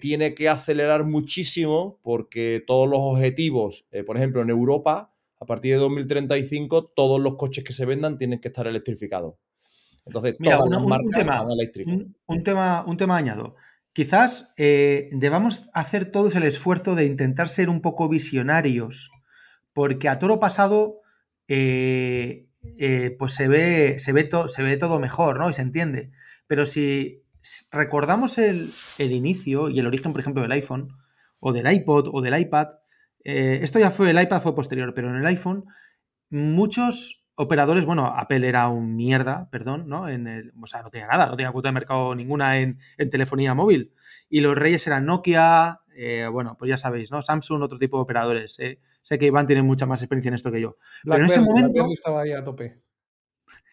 tiene 0.00 0.34
que 0.34 0.48
acelerar 0.48 1.04
muchísimo 1.04 2.00
porque 2.02 2.64
todos 2.66 2.88
los 2.88 3.00
objetivos, 3.02 3.86
por 4.06 4.16
ejemplo, 4.16 4.40
en 4.40 4.48
Europa, 4.48 5.12
a 5.40 5.46
partir 5.46 5.74
de 5.74 5.78
2035 5.78 6.92
todos 6.96 7.20
los 7.20 7.36
coches 7.36 7.64
que 7.64 7.72
se 7.72 7.84
vendan 7.84 8.18
tienen 8.18 8.40
que 8.40 8.48
estar 8.48 8.66
electrificados. 8.66 9.34
Entonces, 10.06 10.36
Mira, 10.38 10.58
un, 10.62 10.70
tema, 11.10 11.42
un, 12.26 12.42
tema, 12.42 12.84
un 12.86 12.96
tema 12.96 13.16
añado. 13.16 13.56
Quizás 13.92 14.52
eh, 14.56 15.10
debamos 15.12 15.68
hacer 15.74 16.10
todos 16.10 16.34
el 16.34 16.44
esfuerzo 16.44 16.94
de 16.94 17.04
intentar 17.04 17.48
ser 17.48 17.68
un 17.68 17.82
poco 17.82 18.08
visionarios, 18.08 19.10
porque 19.74 20.08
a 20.08 20.18
toro 20.18 20.40
pasado 20.40 21.02
eh, 21.46 22.48
eh, 22.78 23.16
pues 23.18 23.34
se 23.34 23.48
ve, 23.48 23.98
se, 23.98 24.12
ve 24.12 24.30
se 24.48 24.62
ve 24.62 24.76
todo 24.78 24.98
mejor, 24.98 25.38
¿no? 25.38 25.50
Y 25.50 25.52
se 25.52 25.62
entiende. 25.62 26.10
Pero 26.46 26.64
si 26.64 27.22
recordamos 27.70 28.38
el, 28.38 28.70
el 28.98 29.12
inicio 29.12 29.68
y 29.68 29.78
el 29.78 29.86
origen, 29.86 30.12
por 30.12 30.20
ejemplo, 30.20 30.42
del 30.42 30.52
iPhone, 30.52 30.88
o 31.40 31.52
del 31.52 31.70
iPod, 31.70 32.08
o 32.12 32.20
del 32.20 32.38
iPad, 32.38 32.68
eh, 33.24 33.60
esto 33.62 33.78
ya 33.78 33.90
fue, 33.90 34.10
el 34.10 34.20
iPad 34.20 34.40
fue 34.40 34.54
posterior, 34.54 34.94
pero 34.94 35.10
en 35.10 35.16
el 35.16 35.26
iPhone 35.26 35.66
muchos 36.30 37.26
operadores, 37.34 37.84
bueno, 37.84 38.06
Apple 38.06 38.46
era 38.48 38.68
un 38.68 38.96
mierda, 38.96 39.48
perdón, 39.50 39.88
¿no? 39.88 40.08
En 40.08 40.26
el, 40.26 40.52
o 40.60 40.66
sea, 40.66 40.82
no 40.82 40.90
tenía 40.90 41.06
nada, 41.06 41.26
no 41.26 41.36
tenía 41.36 41.52
cuota 41.52 41.68
de 41.68 41.74
mercado 41.74 42.14
ninguna 42.14 42.58
en, 42.58 42.78
telefonía 43.10 43.54
móvil. 43.54 43.92
Y 44.28 44.40
los 44.40 44.56
reyes 44.56 44.86
eran 44.86 45.06
Nokia, 45.06 45.80
eh, 45.94 46.26
bueno, 46.30 46.56
pues 46.58 46.68
ya 46.68 46.78
sabéis, 46.78 47.10
¿no? 47.10 47.22
Samsung, 47.22 47.62
otro 47.62 47.78
tipo 47.78 47.98
de 47.98 48.02
operadores. 48.02 48.58
Eh. 48.58 48.80
Sé 49.02 49.18
que 49.18 49.26
Iván 49.26 49.46
tiene 49.46 49.62
mucha 49.62 49.86
más 49.86 50.02
experiencia 50.02 50.30
en 50.30 50.34
esto 50.34 50.50
que 50.50 50.60
yo. 50.60 50.76
pero 51.04 51.18
en 51.18 51.26
ese 51.26 51.40
momento... 51.40 51.86
Estaba 51.92 52.22
ahí 52.22 52.32
a 52.32 52.42
tope. 52.42 52.82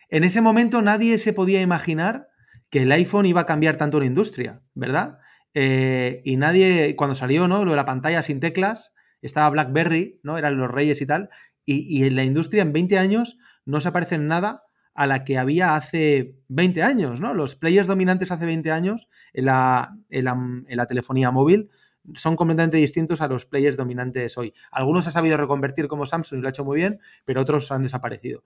En 0.09 0.23
ese 0.23 0.41
momento 0.41 0.81
nadie 0.81 1.17
se 1.17 1.33
podía 1.33 1.61
imaginar 1.61 2.27
que 2.75 2.81
el 2.81 2.91
iPhone 2.91 3.25
iba 3.25 3.39
a 3.39 3.45
cambiar 3.45 3.77
tanto 3.77 4.01
la 4.01 4.05
industria, 4.05 4.61
¿verdad? 4.73 5.19
y 5.53 6.35
nadie, 6.35 6.97
cuando 6.97 7.15
salió, 7.15 7.47
¿no? 7.47 7.63
Lo 7.63 7.71
de 7.71 7.77
la 7.77 7.85
pantalla 7.85 8.21
sin 8.21 8.41
teclas, 8.41 8.91
estaba 9.21 9.49
BlackBerry, 9.49 10.19
¿no? 10.23 10.37
Eran 10.37 10.57
los 10.57 10.69
reyes 10.69 10.99
y 10.99 11.05
tal. 11.05 11.29
Y, 11.63 12.03
en 12.03 12.17
la 12.17 12.25
industria 12.25 12.63
en 12.63 12.73
20 12.73 12.97
años 12.97 13.37
no 13.63 13.79
se 13.79 13.93
parece 13.93 14.15
en 14.15 14.27
nada 14.27 14.65
a 14.93 15.07
la 15.07 15.23
que 15.23 15.37
había 15.37 15.77
hace 15.77 16.35
20 16.49 16.83
años, 16.83 17.21
¿no? 17.21 17.33
Los 17.33 17.55
players 17.55 17.87
dominantes 17.87 18.31
hace 18.31 18.45
20 18.45 18.69
años 18.71 19.07
en 19.31 19.45
la, 19.45 19.95
en 20.09 20.25
la, 20.67 20.85
telefonía 20.85 21.31
móvil 21.31 21.69
son 22.13 22.35
completamente 22.35 22.75
distintos 22.75 23.21
a 23.21 23.29
los 23.29 23.45
players 23.45 23.77
dominantes 23.77 24.37
hoy. 24.37 24.53
Algunos 24.69 25.07
ha 25.07 25.11
sabido 25.11 25.37
reconvertir 25.37 25.87
como 25.87 26.05
Samsung 26.05 26.39
y 26.39 26.41
lo 26.41 26.49
ha 26.49 26.51
hecho 26.51 26.65
muy 26.65 26.75
bien, 26.75 26.99
pero 27.23 27.39
otros 27.39 27.71
han 27.71 27.83
desaparecido. 27.83 28.43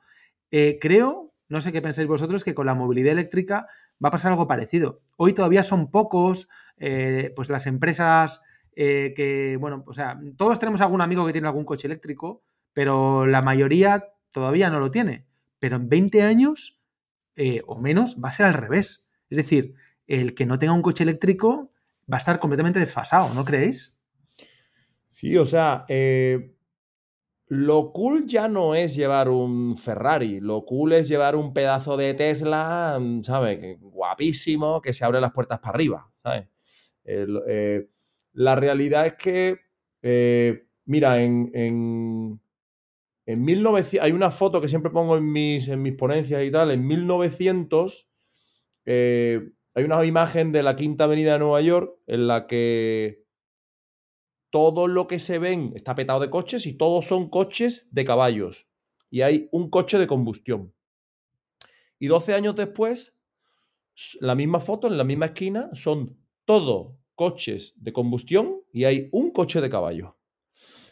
Eh, 0.52 0.78
creo, 0.80 1.34
no 1.48 1.62
sé 1.62 1.72
qué 1.72 1.82
pensáis 1.82 2.08
vosotros, 2.08 2.44
que 2.44 2.54
con 2.54 2.68
la 2.68 2.76
movilidad 2.76 3.14
eléctrica 3.14 3.66
va 4.04 4.10
a 4.10 4.12
pasar 4.12 4.32
algo 4.32 4.48
parecido. 4.48 5.02
Hoy 5.18 5.34
todavía 5.34 5.64
son 5.64 5.92
pocos, 5.92 6.48
eh, 6.78 7.34
pues 7.36 7.50
las 7.50 7.68
empresas 7.68 8.42
eh, 8.76 9.14
que, 9.16 9.58
bueno, 9.58 9.84
o 9.88 9.94
sea, 9.94 10.20
todos 10.38 10.60
tenemos 10.60 10.82
algún 10.82 11.02
amigo 11.02 11.26
que 11.26 11.34
tiene 11.34 11.48
algún 11.48 11.66
coche 11.66 11.88
eléctrico, 11.88 12.44
pero 12.74 13.26
la 13.26 13.42
mayoría 13.42 14.06
todavía 14.32 14.70
no 14.70 14.80
lo 14.80 14.92
tiene. 14.92 15.26
Pero 15.60 15.76
en 15.76 15.90
20 15.90 16.22
años 16.22 16.80
eh, 17.36 17.62
o 17.68 17.80
menos 17.80 18.18
va 18.24 18.30
a 18.30 18.34
ser 18.34 18.46
al 18.46 18.54
revés. 18.54 19.06
Es 19.30 19.38
decir, 19.38 19.76
el 20.08 20.34
que 20.34 20.46
no 20.46 20.58
tenga 20.58 20.74
un 20.74 20.82
coche 20.82 21.04
eléctrico 21.04 21.72
va 22.12 22.18
a 22.18 22.20
estar 22.20 22.40
completamente 22.40 22.80
desfasado, 22.80 23.34
¿no 23.34 23.46
creéis? 23.46 23.96
Sí, 25.08 25.38
o 25.38 25.46
sea, 25.46 25.86
lo 27.50 27.92
cool 27.92 28.28
ya 28.28 28.48
no 28.48 28.76
es 28.76 28.96
llevar 28.96 29.28
un 29.28 29.76
Ferrari, 29.76 30.40
lo 30.40 30.66
cool 30.66 30.94
es 30.94 31.08
llevar 31.08 31.36
un 31.36 31.52
pedazo 31.52 31.98
de 31.98 32.14
Tesla, 32.14 33.02
¿sabes? 33.24 33.80
Guapísimo, 33.82 34.82
que 34.82 34.94
se 34.94 35.04
abre 35.04 35.20
las 35.20 35.32
puertas 35.32 35.58
para 35.60 35.74
arriba, 35.74 36.12
¿sabes? 36.22 36.48
La 38.34 38.56
realidad 38.56 39.08
es 39.08 39.14
que, 39.14 39.60
eh, 40.04 40.68
mira, 40.86 41.24
en, 41.24 41.50
en, 41.56 42.40
1900, 43.44 44.06
hay 44.06 44.12
una 44.12 44.30
foto 44.30 44.62
que 44.62 44.70
siempre 44.70 44.92
pongo 44.92 45.18
en 45.18 45.32
mis, 45.32 45.68
en 45.70 45.82
mis 45.82 45.94
ponencias 45.94 46.44
y 46.44 46.52
tal, 46.52 46.70
en 46.70 46.86
1900 46.86 48.08
eh, 48.86 49.52
hay 49.74 49.84
una 49.84 50.04
imagen 50.06 50.52
de 50.52 50.62
la 50.62 50.76
Quinta 50.76 51.06
Avenida 51.06 51.34
de 51.34 51.40
Nueva 51.40 51.62
York 51.62 51.96
en 52.06 52.28
la 52.28 52.46
que 52.46 53.24
todo 54.50 54.88
lo 54.88 55.08
que 55.08 55.20
se 55.20 55.40
ven 55.40 55.74
está 55.76 55.96
petado 55.96 56.20
de 56.20 56.30
coches 56.30 56.66
y 56.66 56.74
todos 56.74 57.06
son 57.06 57.30
coches 57.30 57.88
de 57.92 58.06
caballos. 58.06 58.68
Y 59.10 59.22
hay 59.22 59.50
un 59.52 59.70
coche 59.70 59.98
de 59.98 60.08
combustión. 60.08 60.74
Y 62.00 62.08
12 62.08 62.34
años 62.34 62.56
después, 62.56 63.14
la 64.20 64.36
misma 64.36 64.60
foto 64.60 64.88
en 64.88 64.98
la 64.98 65.04
misma 65.04 65.28
esquina 65.28 65.70
son 65.74 66.18
todo 66.46 67.00
coches 67.16 67.74
de 67.76 67.92
combustión 67.92 68.62
y 68.72 68.86
hay 68.86 69.10
un 69.12 69.32
coche 69.32 69.60
de 69.62 69.70
caballo. 69.70 70.18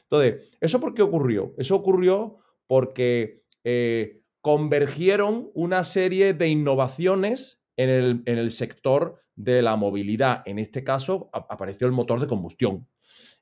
Entonces, 0.02 0.58
¿eso 0.60 0.80
por 0.80 0.94
qué 0.94 1.02
ocurrió? 1.02 1.54
Eso 1.58 1.76
ocurrió 1.76 2.38
porque 2.68 3.44
eh, 3.64 4.24
convergieron 4.42 5.52
una 5.54 5.84
serie 5.84 6.34
de 6.34 6.48
innovaciones 6.50 7.62
en 7.76 7.90
el, 7.90 8.24
en 8.26 8.38
el, 8.38 8.52
sector 8.52 9.22
de 9.36 9.62
la 9.62 9.76
movilidad. 9.76 10.44
En 10.46 10.60
este 10.60 10.84
caso, 10.84 11.30
apareció 11.32 11.88
el 11.88 11.94
motor 11.94 12.20
de 12.20 12.28
combustión. 12.28 12.88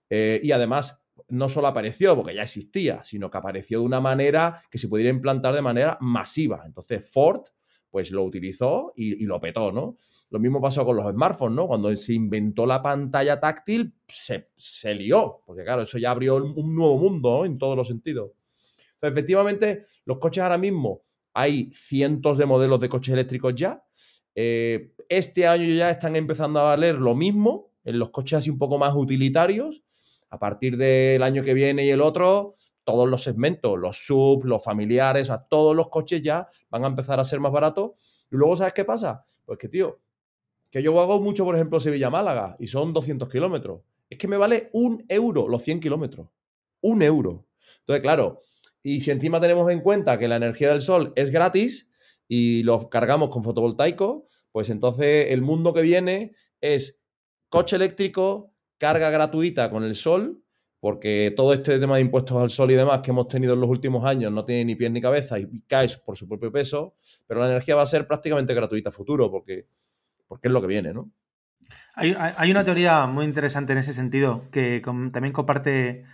Eh, 0.09 0.39
y 0.43 0.51
además, 0.51 1.05
no 1.29 1.49
solo 1.49 1.67
apareció 1.67 2.15
porque 2.15 2.35
ya 2.35 2.43
existía, 2.43 3.03
sino 3.03 3.29
que 3.29 3.37
apareció 3.37 3.79
de 3.79 3.85
una 3.85 4.01
manera 4.01 4.61
que 4.69 4.77
se 4.77 4.87
pudiera 4.87 5.09
implantar 5.09 5.55
de 5.55 5.61
manera 5.61 5.97
masiva. 6.01 6.63
Entonces, 6.65 7.09
Ford, 7.09 7.41
pues 7.89 8.11
lo 8.11 8.23
utilizó 8.23 8.91
y, 8.95 9.25
lo 9.25 9.39
petó, 9.39 9.71
¿no? 9.71 9.95
Lo 10.29 10.39
mismo 10.39 10.61
pasó 10.61 10.83
con 10.83 10.97
los 10.97 11.09
smartphones, 11.09 11.55
¿no? 11.55 11.67
Cuando 11.67 11.95
se 11.95 12.13
inventó 12.13 12.65
la 12.65 12.81
pantalla 12.81 13.39
táctil, 13.39 13.93
se, 14.05 14.49
se 14.57 14.93
lió, 14.93 15.41
porque 15.45 15.63
claro, 15.63 15.83
eso 15.83 15.97
ya 15.97 16.11
abrió 16.11 16.35
un 16.35 16.75
nuevo 16.75 16.97
mundo 16.97 17.45
en 17.45 17.57
todos 17.57 17.77
los 17.77 17.87
sentidos. 17.87 18.31
efectivamente, 19.01 19.85
los 20.03 20.17
coches 20.17 20.43
ahora 20.43 20.57
mismo, 20.57 21.03
hay 21.33 21.71
cientos 21.73 22.37
de 22.37 22.45
modelos 22.45 22.79
de 22.79 22.89
coches 22.89 23.13
eléctricos 23.13 23.55
ya. 23.55 23.81
Eh, 24.35 24.93
este 25.07 25.47
año 25.47 25.73
ya 25.73 25.89
están 25.89 26.15
empezando 26.17 26.59
a 26.59 26.63
valer 26.63 26.95
lo 26.95 27.15
mismo 27.15 27.71
en 27.85 27.99
los 27.99 28.09
coches 28.09 28.39
así 28.39 28.49
un 28.49 28.57
poco 28.57 28.77
más 28.77 28.93
utilitarios. 28.93 29.84
A 30.35 30.39
partir 30.39 30.75
del 30.75 31.23
año 31.23 31.43
que 31.43 31.53
viene 31.53 31.85
y 31.85 31.89
el 31.89 32.01
otro, 32.01 32.55
todos 32.83 33.07
los 33.09 33.23
segmentos, 33.23 33.79
los 33.79 34.05
sub, 34.05 34.43
los 34.43 34.63
familiares, 34.63 35.29
o 35.29 35.39
todos 35.49 35.75
los 35.75 35.87
coches 35.89 36.21
ya 36.21 36.47
van 36.69 36.83
a 36.83 36.87
empezar 36.87 37.19
a 37.19 37.25
ser 37.25 37.39
más 37.39 37.51
baratos. 37.51 37.91
Y 38.29 38.35
luego, 38.35 38.57
¿sabes 38.57 38.73
qué 38.73 38.83
pasa? 38.83 39.23
Pues 39.45 39.57
que, 39.57 39.69
tío, 39.69 40.01
que 40.69 40.83
yo 40.83 40.99
hago 40.99 41.21
mucho, 41.21 41.45
por 41.45 41.55
ejemplo, 41.55 41.79
Sevilla-Málaga 41.79 42.57
y 42.59 42.67
son 42.67 42.91
200 42.91 43.29
kilómetros. 43.29 43.81
Es 44.09 44.17
que 44.17 44.27
me 44.27 44.35
vale 44.35 44.69
un 44.73 45.05
euro 45.07 45.47
los 45.47 45.63
100 45.63 45.79
kilómetros. 45.79 46.27
Un 46.81 47.01
euro. 47.01 47.47
Entonces, 47.79 48.01
claro, 48.01 48.41
y 48.83 49.01
si 49.01 49.11
encima 49.11 49.39
tenemos 49.39 49.71
en 49.71 49.79
cuenta 49.79 50.19
que 50.19 50.27
la 50.27 50.35
energía 50.35 50.69
del 50.69 50.81
sol 50.81 51.13
es 51.15 51.31
gratis 51.31 51.89
y 52.27 52.63
lo 52.63 52.89
cargamos 52.89 53.29
con 53.29 53.43
fotovoltaico, 53.43 54.25
pues 54.51 54.69
entonces 54.69 55.31
el 55.31 55.41
mundo 55.41 55.73
que 55.73 55.81
viene 55.81 56.35
es 56.59 57.01
coche 57.47 57.77
eléctrico, 57.77 58.51
carga 58.77 59.09
gratuita 59.09 59.69
con 59.69 59.83
el 59.83 59.95
sol, 59.95 60.43
porque 60.79 61.33
todo 61.35 61.53
este 61.53 61.79
tema 61.79 61.95
de 61.95 62.01
impuestos 62.01 62.41
al 62.41 62.49
sol 62.49 62.71
y 62.71 62.75
demás 62.75 63.01
que 63.01 63.11
hemos 63.11 63.27
tenido 63.27 63.53
en 63.53 63.61
los 63.61 63.69
últimos 63.69 64.05
años 64.05 64.31
no 64.31 64.45
tiene 64.45 64.65
ni 64.65 64.75
pies 64.75 64.91
ni 64.91 65.01
cabeza 65.01 65.39
y 65.39 65.61
caes 65.67 65.97
por 65.97 66.17
su 66.17 66.27
propio 66.27 66.51
peso, 66.51 66.95
pero 67.27 67.39
la 67.39 67.47
energía 67.47 67.75
va 67.75 67.81
a 67.83 67.87
ser 67.87 68.07
prácticamente 68.07 68.53
gratuita 68.53 68.89
a 68.89 68.91
futuro, 68.91 69.31
porque, 69.31 69.67
porque 70.27 70.47
es 70.47 70.51
lo 70.51 70.61
que 70.61 70.67
viene, 70.67 70.93
¿no? 70.93 71.11
Hay, 71.95 72.51
una 72.51 72.63
teoría 72.63 73.07
muy 73.07 73.25
interesante 73.25 73.71
en 73.71 73.79
ese 73.79 73.93
sentido 73.93 74.49
que 74.51 74.81
también 74.83 75.31
comparte 75.31 76.05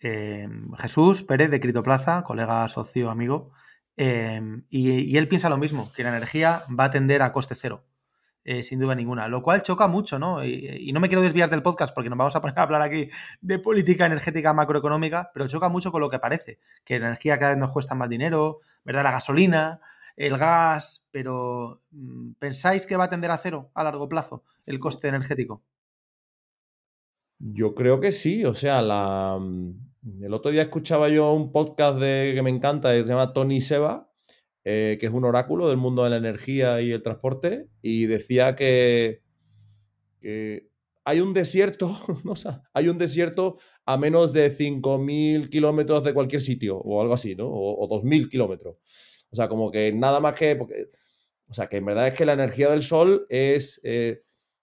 eh, 0.00 0.48
Jesús 0.78 1.22
Pérez 1.22 1.50
de 1.50 1.60
Critoplaza, 1.60 2.24
colega, 2.24 2.68
socio, 2.68 3.08
amigo, 3.08 3.52
eh, 3.96 4.40
y, 4.68 5.16
él 5.16 5.28
piensa 5.28 5.48
lo 5.48 5.58
mismo, 5.58 5.92
que 5.94 6.02
la 6.02 6.10
energía 6.10 6.64
va 6.78 6.84
a 6.84 6.90
tender 6.90 7.22
a 7.22 7.32
coste 7.32 7.54
cero. 7.54 7.84
Eh, 8.44 8.64
sin 8.64 8.80
duda 8.80 8.96
ninguna, 8.96 9.28
lo 9.28 9.40
cual 9.40 9.62
choca 9.62 9.86
mucho, 9.86 10.18
¿no? 10.18 10.44
Y, 10.44 10.90
no 10.92 10.98
me 10.98 11.08
quiero 11.08 11.22
desviar 11.22 11.48
del 11.48 11.62
podcast 11.62 11.94
porque 11.94 12.10
nos 12.10 12.18
vamos 12.18 12.34
a 12.34 12.40
poner 12.40 12.58
a 12.58 12.62
hablar 12.62 12.82
aquí 12.82 13.08
de 13.40 13.60
política 13.60 14.04
energética 14.04 14.52
macroeconómica, 14.52 15.30
pero 15.32 15.46
choca 15.46 15.68
mucho 15.68 15.92
con 15.92 16.00
lo 16.00 16.10
que 16.10 16.18
parece, 16.18 16.58
que 16.84 16.98
la 16.98 17.06
energía 17.06 17.38
cada 17.38 17.52
vez 17.52 17.60
nos 17.60 17.70
cuesta 17.70 17.94
más 17.94 18.08
dinero, 18.08 18.58
¿verdad? 18.84 19.04
La 19.04 19.12
gasolina, 19.12 19.80
el 20.16 20.36
gas, 20.38 21.06
pero 21.12 21.82
mm, 21.92 22.32
¿pensáis 22.40 22.84
que 22.84 22.96
va 22.96 23.04
a 23.04 23.10
tender 23.10 23.30
a 23.30 23.38
cero 23.38 23.70
a 23.74 23.84
largo 23.84 24.08
plazo 24.08 24.42
el 24.66 24.80
coste 24.80 25.06
energético? 25.06 25.62
Yo 27.38 27.74
creo 27.74 28.00
que 28.00 28.12
sí, 28.12 28.44
o 28.44 28.54
sea, 28.54 28.82
la... 28.82 29.38
Mm, 29.40 29.92
el 30.20 30.34
otro 30.34 30.50
día 30.50 30.62
escuchaba 30.62 31.08
yo 31.08 31.32
un 31.32 31.52
podcast 31.52 31.98
de, 31.98 32.32
que 32.34 32.42
me 32.42 32.50
encanta, 32.50 32.90
que 32.90 33.02
se 33.02 33.08
llama 33.08 33.32
Tony 33.32 33.60
Seba, 33.60 34.11
eh, 34.64 34.96
que 35.00 35.06
es 35.06 35.12
un 35.12 35.24
oráculo 35.24 35.68
del 35.68 35.76
mundo 35.76 36.04
de 36.04 36.10
la 36.10 36.16
energía 36.16 36.80
y 36.80 36.92
el 36.92 37.02
transporte, 37.02 37.68
y 37.80 38.06
decía 38.06 38.54
que, 38.54 39.22
hay 41.04 41.20
un 41.20 41.34
desierto, 41.34 41.96
o 42.26 42.36
sea, 42.36 42.62
hay 42.72 42.88
un 42.88 42.98
desierto 42.98 43.58
a 43.84 43.96
menos 43.96 44.32
de 44.32 44.50
5.000 44.50 45.48
kilómetros 45.48 46.04
de 46.04 46.14
cualquier 46.14 46.42
sitio, 46.42 46.78
o 46.78 47.00
algo 47.00 47.14
así, 47.14 47.34
¿no? 47.34 47.48
O, 47.48 47.88
2.000 47.88 48.28
kilómetros. 48.28 48.76
O 49.30 49.36
sea, 49.36 49.48
como 49.48 49.70
que 49.70 49.92
nada 49.92 50.20
más 50.20 50.34
que... 50.34 50.54
Porque, 50.56 50.86
o 51.48 51.54
sea, 51.54 51.68
que 51.68 51.78
en 51.78 51.86
verdad 51.86 52.08
es 52.08 52.14
que 52.14 52.26
la 52.26 52.34
energía 52.34 52.70
del 52.70 52.82
sol 52.82 53.26
es... 53.28 53.80
Eh, 53.82 54.22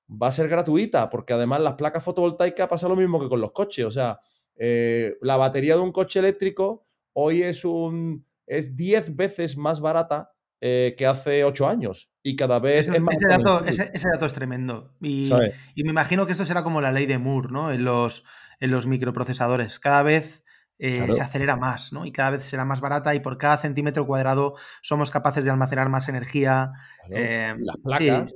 va 0.10 0.28
a 0.28 0.32
ser 0.32 0.48
gratuita, 0.48 1.10
porque 1.10 1.34
además 1.34 1.62
las 1.62 1.74
placas 1.74 2.04
fotovoltaicas 2.04 2.68
pasa 2.68 2.88
lo 2.88 2.96
mismo 2.96 3.20
que 3.20 3.30
con 3.30 3.42
los 3.42 3.52
coches. 3.52 3.86
O 3.86 3.92
sea, 3.92 4.20
eh, 4.56 5.16
la 5.22 5.38
batería 5.38 5.76
de 5.76 5.82
un 5.82 5.92
coche 5.92 6.20
eléctrico 6.20 6.88
hoy 7.14 7.44
es 7.44 7.64
un 7.64 8.26
es 8.50 8.76
10 8.76 9.16
veces 9.16 9.58
más 9.58 9.80
barata 9.80 10.32
eh, 10.60 10.96
que 10.98 11.06
hace 11.06 11.46
8 11.46 11.70
años 11.70 12.12
y 12.22 12.36
cada 12.36 12.60
vez 12.60 12.90
es 12.90 13.00
más 13.00 13.16
ese 13.16 13.30
dato, 13.30 13.64
ese, 13.66 14.10
dato, 14.12 14.26
es 14.26 14.34
tremendo. 14.34 14.94
Y, 15.02 15.30
me 15.78 15.90
imagino 15.90 16.26
que 16.26 16.34
esto 16.34 16.46
será 16.46 16.64
como 16.64 16.82
la 16.82 16.92
ley 16.92 17.06
de 17.06 17.18
Moore, 17.18 17.50
¿no? 17.52 17.72
En 17.72 17.86
los, 17.86 18.26
en 18.60 18.72
los 18.72 18.88
microprocesadores. 18.88 19.80
Cada 19.80 20.04
vez 20.04 20.44
eh, 20.80 21.12
se 21.12 21.22
acelera 21.22 21.56
más, 21.56 21.94
¿no? 21.94 22.06
Y 22.06 22.12
cada 22.12 22.32
vez 22.32 22.44
será 22.44 22.66
más 22.66 22.82
barata 22.82 23.16
y 23.16 23.20
por 23.20 23.38
cada 23.38 23.58
centímetro 23.58 24.06
cuadrado 24.06 24.56
somos 24.82 25.12
capaces 25.12 25.46
de 25.46 25.52
almacenar 25.52 25.88
más 25.90 26.10
energía. 26.10 26.74
Eh, 27.10 27.54
las, 27.60 27.78
placas, 27.78 28.36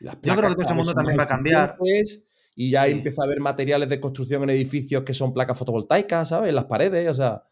Yo 0.00 0.36
creo 0.36 0.36
que 0.36 0.54
todo 0.54 0.62
este 0.62 0.74
mundo 0.74 0.92
también 0.92 1.18
va 1.18 1.22
a 1.22 1.28
cambiar. 1.28 1.76
Y 2.54 2.70
ya 2.70 2.86
empieza 2.86 3.22
a 3.22 3.26
haber 3.26 3.40
materiales 3.40 3.88
de 3.88 4.00
construcción 4.00 4.42
en 4.42 4.50
edificios 4.50 5.04
que 5.04 5.14
son 5.14 5.32
placas 5.32 5.58
fotovoltaicas, 5.58 6.30
¿sabes? 6.30 6.48
En 6.48 6.54
las 6.56 6.64
paredes, 6.64 7.08
o 7.08 7.14
sea. 7.14 7.44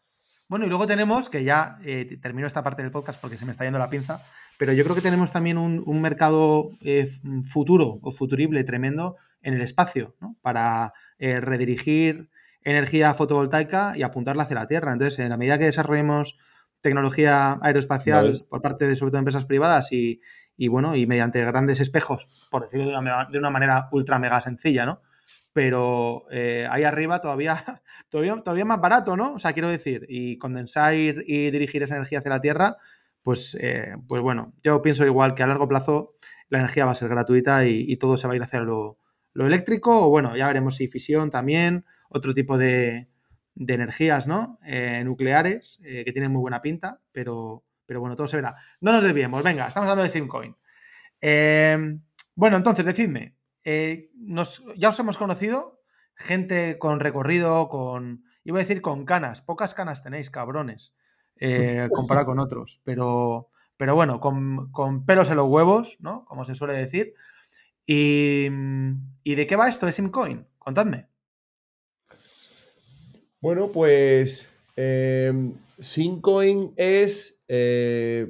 Bueno, 0.47 0.65
y 0.65 0.69
luego 0.69 0.85
tenemos, 0.85 1.29
que 1.29 1.43
ya 1.43 1.79
eh, 1.83 2.17
termino 2.21 2.45
esta 2.45 2.61
parte 2.61 2.83
del 2.83 2.91
podcast 2.91 3.19
porque 3.19 3.35
se 3.35 3.45
me 3.45 3.51
está 3.51 3.63
yendo 3.63 3.79
la 3.79 3.89
pinza, 3.89 4.21
pero 4.59 4.73
yo 4.73 4.83
creo 4.83 4.95
que 4.95 5.01
tenemos 5.01 5.31
también 5.31 5.57
un, 5.57 6.01
mercado 6.01 6.69
eh, 6.81 7.09
futuro 7.43 7.99
o 8.03 8.11
futurible 8.11 8.63
tremendo 8.63 9.15
en 9.41 9.55
el 9.55 9.61
espacio, 9.61 10.15
¿no? 10.21 10.35
Para 10.41 10.93
eh, 11.17 11.39
redirigir 11.39 12.29
energía 12.61 13.13
fotovoltaica 13.15 13.97
y 13.97 14.03
apuntarla 14.03 14.43
hacia 14.43 14.55
la 14.55 14.67
Tierra. 14.67 14.93
Entonces, 14.93 15.17
en 15.19 15.29
la 15.29 15.37
medida 15.37 15.57
que 15.57 15.65
desarrollemos 15.65 16.37
tecnología 16.81 17.57
aeroespacial 17.61 18.45
por 18.47 18.61
parte 18.61 18.87
de 18.87 18.95
sobre 18.95 19.11
todo 19.11 19.19
empresas 19.19 19.45
privadas 19.45 19.91
y, 19.91 20.21
bueno, 20.67 20.95
y 20.95 21.07
mediante 21.07 21.43
grandes 21.43 21.79
espejos, 21.79 22.47
por 22.51 22.61
decirlo 22.61 22.85
de 22.85 22.97
una, 22.97 23.25
de 23.25 23.37
una 23.39 23.49
manera 23.49 23.89
ultra 23.91 24.19
mega 24.19 24.39
sencilla, 24.41 24.85
¿no? 24.85 25.01
Pero 25.55 26.25
eh, 26.31 26.67
ahí 26.69 26.83
arriba 26.83 27.21
todavía, 27.21 27.63
todavía, 28.09 28.35
todavía 28.43 28.65
más 28.65 28.81
barato, 28.81 29.15
¿no? 29.15 29.35
O 29.35 29.39
sea, 29.39 29.53
quiero 29.53 29.69
decir, 29.69 30.05
y 30.09 30.37
condensar 30.37 30.93
y, 30.93 31.13
dirigir 31.49 31.81
esa 31.81 31.95
energía 31.95 32.19
hacia 32.19 32.29
la 32.29 32.41
Tierra, 32.41 32.75
pues, 33.23 33.55
eh, 33.61 33.95
pues 34.05 34.21
bueno, 34.21 34.53
yo 34.65 34.81
pienso 34.81 35.05
igual 35.05 35.33
que 35.33 35.43
a 35.43 35.47
largo 35.47 35.69
plazo 35.69 36.15
la 36.49 36.57
energía 36.57 36.83
va 36.83 36.91
a 36.91 36.95
ser 36.95 37.07
gratuita 37.07 37.65
y, 37.65 37.95
todo 37.95 38.17
se 38.17 38.27
va 38.27 38.33
a 38.33 38.35
ir 38.35 38.43
hacia 38.43 38.59
lo, 38.59 38.99
eléctrico, 39.33 40.05
o 40.05 40.09
bueno, 40.09 40.35
ya 40.35 40.47
veremos 40.47 40.75
si 40.75 40.89
fisión 40.89 41.31
también, 41.31 41.85
otro 42.09 42.33
tipo 42.33 42.57
de, 42.57 43.07
energías, 43.55 44.27
¿no? 44.27 44.59
Eh, 44.65 45.03
nucleares, 45.05 45.79
que 45.81 46.11
tienen 46.11 46.33
muy 46.33 46.41
buena 46.41 46.61
pinta, 46.61 46.99
pero, 47.13 47.63
pero 47.85 48.01
bueno, 48.01 48.17
todo 48.17 48.27
se 48.27 48.35
verá. 48.35 48.57
No 48.81 48.91
nos 48.91 49.05
desviemos, 49.05 49.41
venga, 49.41 49.69
estamos 49.69 49.87
hablando 49.87 50.03
de 50.03 50.09
Simcoin. 50.09 50.53
bueno, 52.35 52.57
entonces, 52.57 52.85
decidme, 52.85 53.35
eh, 53.65 54.11
nos, 54.15 54.63
ya 54.77 54.89
os 54.89 54.99
hemos 54.99 55.17
conocido, 55.17 55.81
gente 56.13 56.77
con 56.77 56.99
recorrido, 56.99 57.67
con, 57.67 58.23
iba 58.43 58.59
a 58.59 58.61
decir 58.61 58.83
con 58.83 59.05
canas, 59.05 59.41
pocas 59.41 59.73
canas 59.73 60.03
tenéis, 60.03 60.29
cabrones, 60.29 60.93
eh, 61.39 61.89
comparado 61.91 62.27
con 62.27 62.39
otros, 62.39 62.79
pero, 62.83 63.49
pero 63.75 63.95
bueno, 63.95 64.19
con, 64.19 65.05
pelos 65.07 65.31
en 65.31 65.37
los 65.37 65.49
huevos, 65.49 65.97
¿no? 65.99 66.25
Como 66.25 66.45
se 66.45 66.53
suele 66.53 66.75
decir. 66.75 67.15
¿Y, 67.87 68.49
de 68.49 69.47
qué 69.47 69.55
va 69.55 69.67
esto 69.67 69.87
de 69.87 69.91
Simcoin? 69.91 70.45
Contadme. 70.59 71.07
Bueno, 73.41 73.67
pues 73.67 74.47
eh, 74.75 75.33
Simcoin 75.79 76.73
es, 76.77 77.43
es 77.47 78.27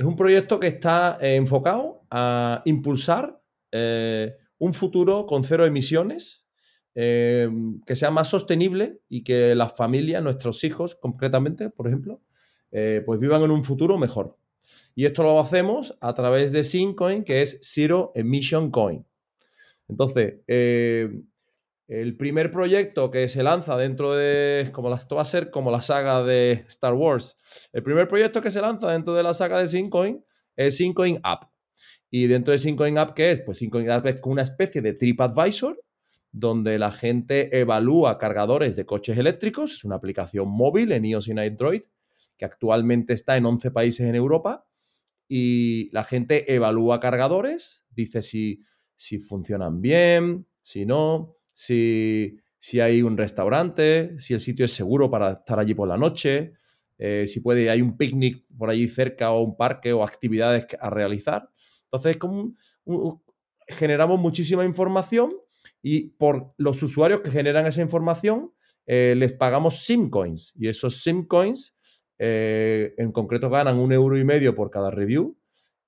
un 0.00 0.16
proyecto 0.16 0.58
que 0.58 0.66
está 0.66 1.16
enfocado 1.20 2.02
a 2.10 2.62
impulsar 2.64 3.40
un 4.58 4.74
futuro 4.74 5.26
con 5.26 5.44
cero 5.44 5.64
emisiones, 5.64 6.46
eh, 6.94 7.48
que 7.86 7.96
sea 7.96 8.10
más 8.10 8.28
sostenible 8.28 9.00
y 9.08 9.22
que 9.22 9.54
las 9.54 9.76
familias, 9.76 10.22
nuestros 10.22 10.64
hijos 10.64 10.96
concretamente, 10.96 11.70
por 11.70 11.86
ejemplo, 11.86 12.20
eh, 12.72 13.02
pues 13.06 13.20
vivan 13.20 13.42
en 13.42 13.50
un 13.50 13.64
futuro 13.64 13.98
mejor. 13.98 14.36
Y 14.94 15.06
esto 15.06 15.22
lo 15.22 15.38
hacemos 15.40 15.96
a 16.00 16.14
través 16.14 16.52
de 16.52 16.64
Syncoin, 16.64 17.24
que 17.24 17.42
es 17.42 17.60
Zero 17.62 18.12
Emission 18.14 18.70
Coin. 18.70 19.06
Entonces, 19.88 20.40
eh, 20.46 21.22
el 21.86 22.16
primer 22.16 22.50
proyecto 22.50 23.10
que 23.10 23.28
se 23.28 23.42
lanza 23.42 23.76
dentro 23.76 24.14
de, 24.14 24.68
como 24.72 24.92
esto 24.92 25.16
va 25.16 25.22
a 25.22 25.24
ser 25.24 25.50
como 25.50 25.70
la 25.70 25.80
saga 25.80 26.22
de 26.22 26.64
Star 26.68 26.94
Wars, 26.94 27.36
el 27.72 27.82
primer 27.82 28.08
proyecto 28.08 28.42
que 28.42 28.50
se 28.50 28.60
lanza 28.60 28.90
dentro 28.90 29.14
de 29.14 29.22
la 29.22 29.32
saga 29.32 29.58
de 29.58 29.68
Syncoin 29.68 30.22
es 30.56 30.76
Syncoin 30.76 31.18
App. 31.22 31.44
Y 32.10 32.26
dentro 32.26 32.52
de 32.52 32.58
Syncoin 32.58 32.98
App, 32.98 33.14
¿qué 33.14 33.32
es? 33.32 33.40
Pues 33.40 33.58
Syncoin 33.58 33.90
App 33.90 34.06
es 34.06 34.16
una 34.24 34.42
especie 34.42 34.80
de 34.80 34.94
TripAdvisor 34.94 35.82
donde 36.32 36.78
la 36.78 36.92
gente 36.92 37.58
evalúa 37.58 38.18
cargadores 38.18 38.76
de 38.76 38.86
coches 38.86 39.18
eléctricos. 39.18 39.72
Es 39.72 39.84
una 39.84 39.96
aplicación 39.96 40.48
móvil 40.48 40.92
en 40.92 41.04
iOS 41.04 41.28
y 41.28 41.30
en 41.32 41.38
Android 41.38 41.82
que 42.38 42.44
actualmente 42.44 43.12
está 43.12 43.36
en 43.36 43.44
11 43.44 43.70
países 43.72 44.06
en 44.06 44.14
Europa. 44.14 44.66
Y 45.28 45.90
la 45.92 46.04
gente 46.04 46.54
evalúa 46.54 47.00
cargadores, 47.00 47.84
dice 47.90 48.22
si, 48.22 48.62
si 48.96 49.18
funcionan 49.18 49.82
bien, 49.82 50.46
si 50.62 50.86
no, 50.86 51.36
si, 51.52 52.38
si 52.58 52.80
hay 52.80 53.02
un 53.02 53.18
restaurante, 53.18 54.18
si 54.18 54.32
el 54.32 54.40
sitio 54.40 54.64
es 54.64 54.72
seguro 54.72 55.10
para 55.10 55.32
estar 55.32 55.58
allí 55.58 55.74
por 55.74 55.88
la 55.88 55.98
noche, 55.98 56.52
eh, 56.96 57.26
si 57.26 57.40
puede, 57.40 57.68
hay 57.68 57.82
un 57.82 57.96
picnic 57.98 58.44
por 58.56 58.70
allí 58.70 58.88
cerca 58.88 59.32
o 59.32 59.42
un 59.42 59.56
parque 59.56 59.92
o 59.92 60.02
actividades 60.02 60.66
a 60.80 60.88
realizar. 60.88 61.50
Entonces, 61.90 62.16
como 62.18 62.54
generamos 63.66 64.18
muchísima 64.20 64.64
información 64.64 65.32
y 65.82 66.10
por 66.10 66.54
los 66.56 66.82
usuarios 66.82 67.20
que 67.20 67.30
generan 67.30 67.66
esa 67.66 67.82
información 67.82 68.52
eh, 68.86 69.14
les 69.16 69.34
pagamos 69.34 69.84
SimCoins 69.84 70.54
y 70.56 70.68
esos 70.68 71.02
SimCoins 71.02 71.76
eh, 72.18 72.94
en 72.96 73.12
concreto 73.12 73.50
ganan 73.50 73.78
un 73.78 73.92
euro 73.92 74.18
y 74.18 74.24
medio 74.24 74.54
por 74.54 74.70
cada 74.70 74.90
review 74.90 75.38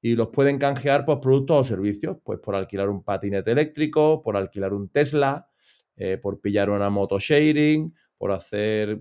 y 0.02 0.14
los 0.16 0.28
pueden 0.28 0.58
canjear 0.58 1.04
por 1.04 1.20
productos 1.20 1.58
o 1.58 1.64
servicios, 1.64 2.18
pues 2.22 2.38
por 2.40 2.54
alquilar 2.54 2.88
un 2.88 3.02
patinete 3.02 3.50
eléctrico, 3.50 4.22
por 4.22 4.36
alquilar 4.36 4.72
un 4.72 4.88
Tesla, 4.88 5.48
eh, 5.96 6.16
por 6.16 6.40
pillar 6.40 6.70
una 6.70 6.88
moto 6.88 7.18
sharing, 7.18 7.94
por 8.16 8.32
hacer 8.32 9.00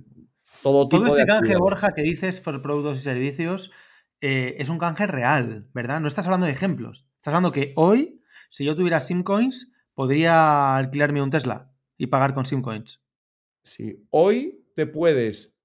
todo 0.62 0.90
tipo 0.90 1.04
todo 1.04 1.18
este 1.18 1.22
de 1.22 1.26
canje. 1.26 1.56
Borja, 1.56 1.94
que 1.94 2.02
dices 2.02 2.40
por 2.42 2.62
productos 2.62 3.00
y 3.00 3.02
servicios, 3.02 3.72
eh, 4.22 4.56
es 4.60 4.70
un 4.70 4.78
canje 4.80 5.08
real, 5.08 5.70
¿verdad? 5.74 6.00
No 6.00 6.08
estás 6.08 6.26
hablando 6.26 6.46
de 6.46 6.52
ejemplos. 6.52 7.08
Estás 7.18 7.30
hablando 7.34 7.52
que 7.52 7.74
hoy, 7.76 8.22
si 8.50 8.66
yo 8.66 8.76
tuviera 8.76 9.02
Simcoins, 9.02 9.72
podría 9.94 10.76
alquilarme 10.76 11.22
un 11.22 11.30
Tesla 11.30 11.72
y 11.98 12.08
pagar 12.08 12.34
con 12.34 12.46
Simcoins. 12.46 13.02
Sí, 13.64 14.08
hoy 14.10 14.66
te 14.76 14.86
puedes 14.86 15.60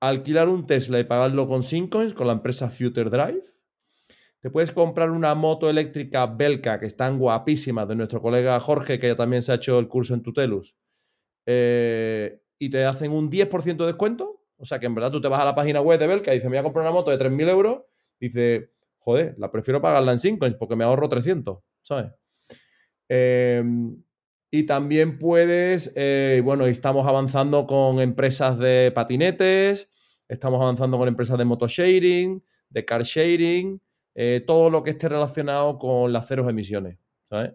alquilar 0.00 0.48
un 0.48 0.66
Tesla 0.66 0.98
y 0.98 1.04
pagarlo 1.04 1.46
con 1.46 1.62
Simcoins 1.62 2.14
con 2.14 2.26
la 2.26 2.32
empresa 2.32 2.70
Future 2.70 3.10
Drive. 3.10 3.42
Te 4.40 4.48
puedes 4.50 4.72
comprar 4.72 5.10
una 5.10 5.34
moto 5.34 5.68
eléctrica 5.68 6.26
Belka, 6.26 6.80
que 6.80 6.86
están 6.86 7.18
guapísimas, 7.18 7.86
de 7.88 7.94
nuestro 7.96 8.22
colega 8.22 8.58
Jorge, 8.58 8.98
que 8.98 9.08
ya 9.08 9.16
también 9.16 9.42
se 9.42 9.52
ha 9.52 9.56
hecho 9.56 9.78
el 9.78 9.88
curso 9.88 10.14
en 10.14 10.22
Tutelus. 10.22 10.74
eh, 11.46 12.40
y 12.58 12.68
te 12.70 12.84
hacen 12.84 13.12
un 13.12 13.30
10% 13.30 13.84
de 13.84 13.86
descuento. 13.86 14.44
O 14.58 14.66
sea 14.66 14.78
que 14.78 14.86
en 14.86 14.94
verdad 14.94 15.10
tú 15.10 15.20
te 15.20 15.28
vas 15.28 15.40
a 15.40 15.44
la 15.46 15.54
página 15.54 15.80
web 15.80 15.98
de 15.98 16.06
Belka 16.06 16.30
y 16.32 16.36
dices, 16.36 16.50
me 16.50 16.56
voy 16.56 16.60
a 16.60 16.62
comprar 16.62 16.82
una 16.84 16.92
moto 16.92 17.10
de 17.10 17.16
3.000 17.18 17.48
euros. 17.48 17.82
Dice, 18.20 18.70
joder, 18.98 19.34
la 19.38 19.50
prefiero 19.50 19.80
pagarla 19.80 20.12
en 20.12 20.18
Simcoins 20.18 20.56
porque 20.56 20.76
me 20.76 20.84
ahorro 20.84 21.08
300, 21.08 21.58
¿sabes? 21.82 22.12
Eh, 23.08 23.64
y 24.50 24.64
también 24.64 25.18
puedes, 25.18 25.92
eh, 25.94 26.42
bueno, 26.44 26.66
estamos 26.66 27.06
avanzando 27.06 27.66
con 27.66 28.00
empresas 28.00 28.58
de 28.58 28.92
patinetes, 28.94 29.88
estamos 30.28 30.60
avanzando 30.60 30.98
con 30.98 31.08
empresas 31.08 31.38
de 31.38 31.44
motosharing, 31.44 32.42
de 32.68 32.84
car 32.84 33.02
sharing, 33.02 33.80
eh, 34.14 34.42
todo 34.44 34.68
lo 34.68 34.82
que 34.82 34.90
esté 34.90 35.08
relacionado 35.08 35.78
con 35.78 36.12
las 36.12 36.26
ceros 36.26 36.48
emisiones, 36.50 36.98
¿sabes? 37.28 37.52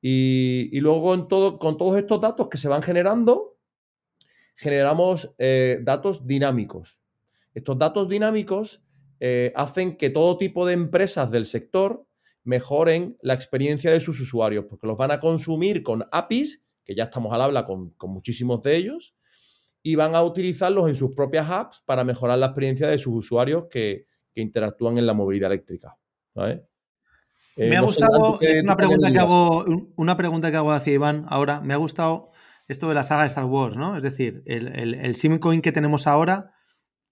Y, 0.00 0.70
y 0.72 0.80
luego 0.80 1.14
en 1.14 1.28
todo, 1.28 1.58
con 1.58 1.76
todos 1.76 1.96
estos 1.96 2.20
datos 2.20 2.48
que 2.48 2.56
se 2.56 2.68
van 2.68 2.82
generando, 2.82 3.58
generamos 4.56 5.34
eh, 5.38 5.78
datos 5.82 6.26
dinámicos. 6.26 7.00
Estos 7.54 7.78
datos 7.78 8.08
dinámicos 8.08 8.82
eh, 9.24 9.52
hacen 9.54 9.96
que 9.96 10.10
todo 10.10 10.36
tipo 10.36 10.66
de 10.66 10.72
empresas 10.72 11.30
del 11.30 11.46
sector 11.46 12.04
mejoren 12.42 13.16
la 13.22 13.34
experiencia 13.34 13.92
de 13.92 14.00
sus 14.00 14.18
usuarios, 14.18 14.64
porque 14.68 14.88
los 14.88 14.98
van 14.98 15.12
a 15.12 15.20
consumir 15.20 15.84
con 15.84 16.04
APIs, 16.10 16.64
que 16.84 16.96
ya 16.96 17.04
estamos 17.04 17.32
al 17.32 17.42
habla 17.42 17.64
con, 17.64 17.90
con 17.90 18.10
muchísimos 18.10 18.62
de 18.62 18.74
ellos, 18.74 19.14
y 19.80 19.94
van 19.94 20.16
a 20.16 20.24
utilizarlos 20.24 20.88
en 20.88 20.96
sus 20.96 21.14
propias 21.14 21.48
apps 21.50 21.84
para 21.86 22.02
mejorar 22.02 22.36
la 22.36 22.46
experiencia 22.46 22.88
de 22.88 22.98
sus 22.98 23.14
usuarios 23.14 23.66
que, 23.70 24.06
que 24.34 24.40
interactúan 24.40 24.98
en 24.98 25.06
la 25.06 25.14
movilidad 25.14 25.52
eléctrica. 25.52 25.96
¿vale? 26.34 26.66
Eh, 27.54 27.70
Me 27.70 27.76
ha 27.76 27.80
no 27.80 27.86
gustado, 27.86 28.18
Dani, 28.18 28.38
¿qué 28.40 28.58
es 28.58 28.64
una 28.64 28.76
pregunta 28.76 29.12
que 29.12 29.18
hago, 29.20 29.64
una 29.94 30.16
pregunta 30.16 30.50
que 30.50 30.56
hago 30.56 30.72
hacia 30.72 30.94
Iván 30.94 31.26
ahora. 31.28 31.60
Me 31.60 31.74
ha 31.74 31.76
gustado 31.76 32.32
esto 32.66 32.88
de 32.88 32.94
la 32.94 33.04
saga 33.04 33.22
de 33.22 33.28
Star 33.28 33.44
Wars, 33.44 33.76
¿no? 33.76 33.96
Es 33.96 34.02
decir, 34.02 34.42
el, 34.46 34.66
el, 34.66 34.94
el 34.94 35.14
Simcoin 35.14 35.62
que 35.62 35.70
tenemos 35.70 36.08
ahora 36.08 36.54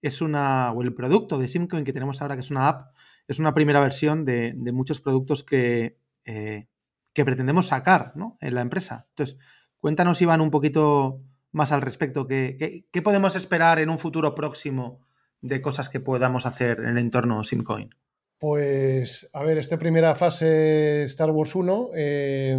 es 0.01 0.21
una, 0.21 0.71
o 0.71 0.81
el 0.81 0.93
producto 0.93 1.37
de 1.37 1.47
Simcoin 1.47 1.83
que 1.83 1.93
tenemos 1.93 2.21
ahora, 2.21 2.35
que 2.35 2.41
es 2.41 2.51
una 2.51 2.67
app, 2.67 2.95
es 3.27 3.39
una 3.39 3.53
primera 3.53 3.79
versión 3.79 4.25
de, 4.25 4.53
de 4.55 4.71
muchos 4.71 4.99
productos 5.01 5.43
que, 5.43 5.97
eh, 6.25 6.67
que 7.13 7.25
pretendemos 7.25 7.67
sacar 7.67 8.13
¿no? 8.15 8.37
en 8.41 8.55
la 8.55 8.61
empresa. 8.61 9.07
Entonces, 9.09 9.37
cuéntanos, 9.79 10.21
Iván, 10.21 10.41
un 10.41 10.51
poquito 10.51 11.21
más 11.51 11.71
al 11.71 11.81
respecto. 11.81 12.27
¿Qué, 12.27 12.85
qué, 12.91 13.01
podemos 13.01 13.35
esperar 13.35 13.79
en 13.79 13.89
un 13.89 13.99
futuro 13.99 14.35
próximo 14.35 15.05
de 15.41 15.61
cosas 15.61 15.89
que 15.89 15.99
podamos 15.99 16.45
hacer 16.45 16.79
en 16.79 16.89
el 16.89 16.97
entorno 16.97 17.43
Simcoin? 17.43 17.89
Pues, 18.37 19.29
a 19.33 19.43
ver, 19.43 19.57
esta 19.57 19.77
primera 19.77 20.15
fase 20.15 21.03
Star 21.03 21.29
Wars 21.29 21.53
1, 21.53 21.89
eh, 21.95 22.57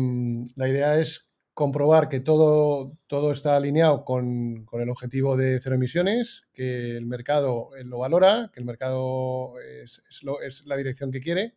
la 0.55 0.69
idea 0.69 0.99
es 0.99 1.32
comprobar 1.55 2.09
que 2.09 2.21
todo, 2.21 2.97
todo 3.07 3.33
está 3.33 3.57
alineado 3.57 4.05
con, 4.05 4.65
con, 4.65 4.81
el 4.81 4.89
objetivo 4.89 5.37
de 5.37 5.61
cero 5.63 5.77
emisiones, 5.77 6.45
que 6.53 6.97
el 6.97 7.07
mercado 7.07 7.77
eh, 7.77 7.85
lo 7.85 7.99
valora, 7.99 8.51
que 8.53 8.61
el 8.61 8.67
mercado 8.67 9.55
es, 9.61 10.03
es, 10.09 10.67
la 10.67 10.77
dirección 10.77 11.11
que 11.13 11.21
quiere. 11.21 11.55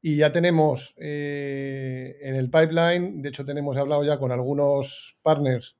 Y 0.00 0.16
ya 0.16 0.32
tenemos 0.32 0.94
eh, 0.98 2.18
en 2.20 2.36
el 2.36 2.50
pipeline, 2.50 3.22
de 3.22 3.28
hecho 3.30 3.44
tenemos 3.44 3.76
hablado 3.76 4.04
ya 4.04 4.18
con 4.18 4.32
algunos 4.32 5.18
partners 5.22 5.76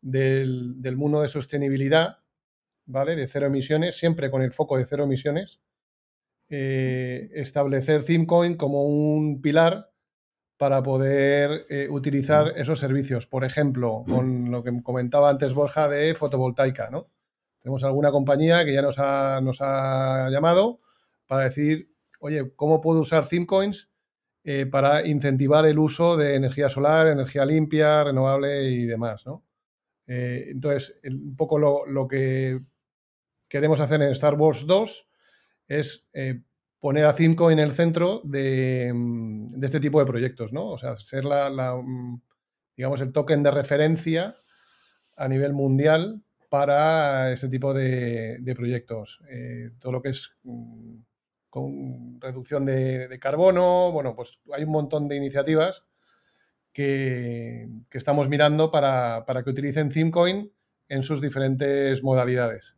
del, 0.00 0.80
del 0.82 0.96
mundo 0.96 1.22
de 1.22 1.28
sostenibilidad, 1.28 2.18
¿vale? 2.86 3.16
De 3.16 3.26
cero 3.28 3.46
emisiones, 3.46 3.96
siempre 3.96 4.30
con 4.30 4.42
el 4.42 4.52
foco 4.52 4.78
de 4.78 4.86
cero 4.86 5.04
emisiones. 5.04 5.60
Eh, 6.48 7.28
establecer 7.34 8.04
Themcoin 8.04 8.56
como 8.56 8.84
un 8.84 9.40
pilar 9.42 9.90
para 10.56 10.82
poder 10.82 11.66
eh, 11.68 11.88
utilizar 11.90 12.52
esos 12.56 12.78
servicios. 12.78 13.26
Por 13.26 13.44
ejemplo, 13.44 14.04
con 14.08 14.50
lo 14.50 14.62
que 14.62 14.82
comentaba 14.82 15.30
antes 15.30 15.54
Borja 15.54 15.88
de 15.88 16.14
fotovoltaica, 16.14 16.90
¿no? 16.90 17.08
Tenemos 17.60 17.84
alguna 17.84 18.10
compañía 18.10 18.64
que 18.64 18.72
ya 18.72 18.82
nos 18.82 18.98
ha, 18.98 19.40
nos 19.40 19.58
ha 19.60 20.30
llamado 20.30 20.80
para 21.26 21.44
decir, 21.44 21.90
oye, 22.20 22.52
¿cómo 22.54 22.80
puedo 22.80 23.00
usar 23.00 23.28
Themcoins 23.28 23.90
eh, 24.44 24.66
para 24.66 25.06
incentivar 25.06 25.66
el 25.66 25.78
uso 25.78 26.16
de 26.16 26.36
energía 26.36 26.68
solar, 26.68 27.08
energía 27.08 27.44
limpia, 27.44 28.04
renovable 28.04 28.70
y 28.70 28.86
demás, 28.86 29.26
¿no? 29.26 29.44
Eh, 30.06 30.50
entonces, 30.50 30.94
un 31.04 31.34
poco 31.34 31.58
lo, 31.58 31.84
lo, 31.86 32.06
que 32.06 32.60
queremos 33.48 33.80
hacer 33.80 34.00
en 34.02 34.12
Star 34.12 34.34
Wars 34.34 34.64
2 34.64 35.08
es 35.66 36.06
eh, 36.12 36.42
poner 36.86 37.04
a 37.04 37.14
Cimco 37.14 37.50
en 37.50 37.58
el 37.58 37.72
centro 37.72 38.20
de, 38.22 38.92
de, 38.94 39.66
este 39.66 39.80
tipo 39.80 39.98
de 39.98 40.06
proyectos, 40.06 40.52
¿no? 40.52 40.68
O 40.68 40.78
sea, 40.78 40.96
ser 40.98 41.24
la, 41.24 41.50
la, 41.50 41.74
digamos, 42.76 43.00
el 43.00 43.10
token 43.10 43.42
de 43.42 43.50
referencia 43.50 44.36
a 45.16 45.26
nivel 45.26 45.52
mundial 45.52 46.22
para 46.48 47.32
ese 47.32 47.48
tipo 47.48 47.74
de, 47.74 48.54
proyectos. 48.54 49.18
Eh, 49.28 49.70
todo 49.80 49.90
lo 49.90 50.00
que 50.00 50.10
es 50.10 50.30
mm, 50.44 50.98
con 51.50 52.20
reducción 52.20 52.64
de, 52.64 53.18
carbono, 53.20 53.90
bueno, 53.90 54.14
pues 54.14 54.38
hay 54.52 54.62
un 54.62 54.70
montón 54.70 55.08
de 55.08 55.16
iniciativas 55.16 55.84
que, 56.72 57.68
estamos 57.90 58.28
mirando 58.28 58.70
para, 58.70 59.24
que 59.42 59.50
utilicen 59.50 59.88
Themcoin 59.88 60.52
en 60.88 61.02
sus 61.02 61.20
diferentes 61.20 62.04
modalidades. 62.04 62.75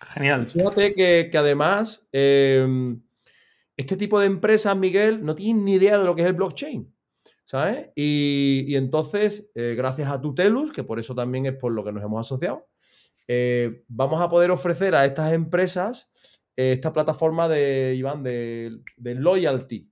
Genial. 0.00 0.46
Fíjate 0.46 0.94
que, 0.94 1.28
que 1.30 1.38
además 1.38 2.08
eh, 2.12 2.66
este 3.76 3.96
tipo 3.96 4.18
de 4.20 4.26
empresas, 4.26 4.76
Miguel, 4.76 5.24
no 5.24 5.34
tienen 5.34 5.64
ni 5.64 5.74
idea 5.74 5.98
de 5.98 6.04
lo 6.04 6.14
que 6.14 6.22
es 6.22 6.28
el 6.28 6.34
blockchain. 6.34 6.92
¿Sabes? 7.44 7.88
Y, 7.96 8.64
y 8.68 8.76
entonces, 8.76 9.50
eh, 9.56 9.74
gracias 9.76 10.08
a 10.08 10.20
Tutelus, 10.20 10.70
que 10.70 10.84
por 10.84 11.00
eso 11.00 11.16
también 11.16 11.46
es 11.46 11.56
por 11.56 11.72
lo 11.72 11.82
que 11.82 11.90
nos 11.90 12.04
hemos 12.04 12.24
asociado, 12.24 12.68
eh, 13.26 13.82
vamos 13.88 14.20
a 14.20 14.28
poder 14.28 14.52
ofrecer 14.52 14.94
a 14.94 15.04
estas 15.04 15.32
empresas 15.32 16.12
eh, 16.56 16.70
esta 16.70 16.92
plataforma 16.92 17.48
de, 17.48 17.96
Iván, 17.96 18.22
de, 18.22 18.78
de 18.96 19.14
loyalty. 19.16 19.90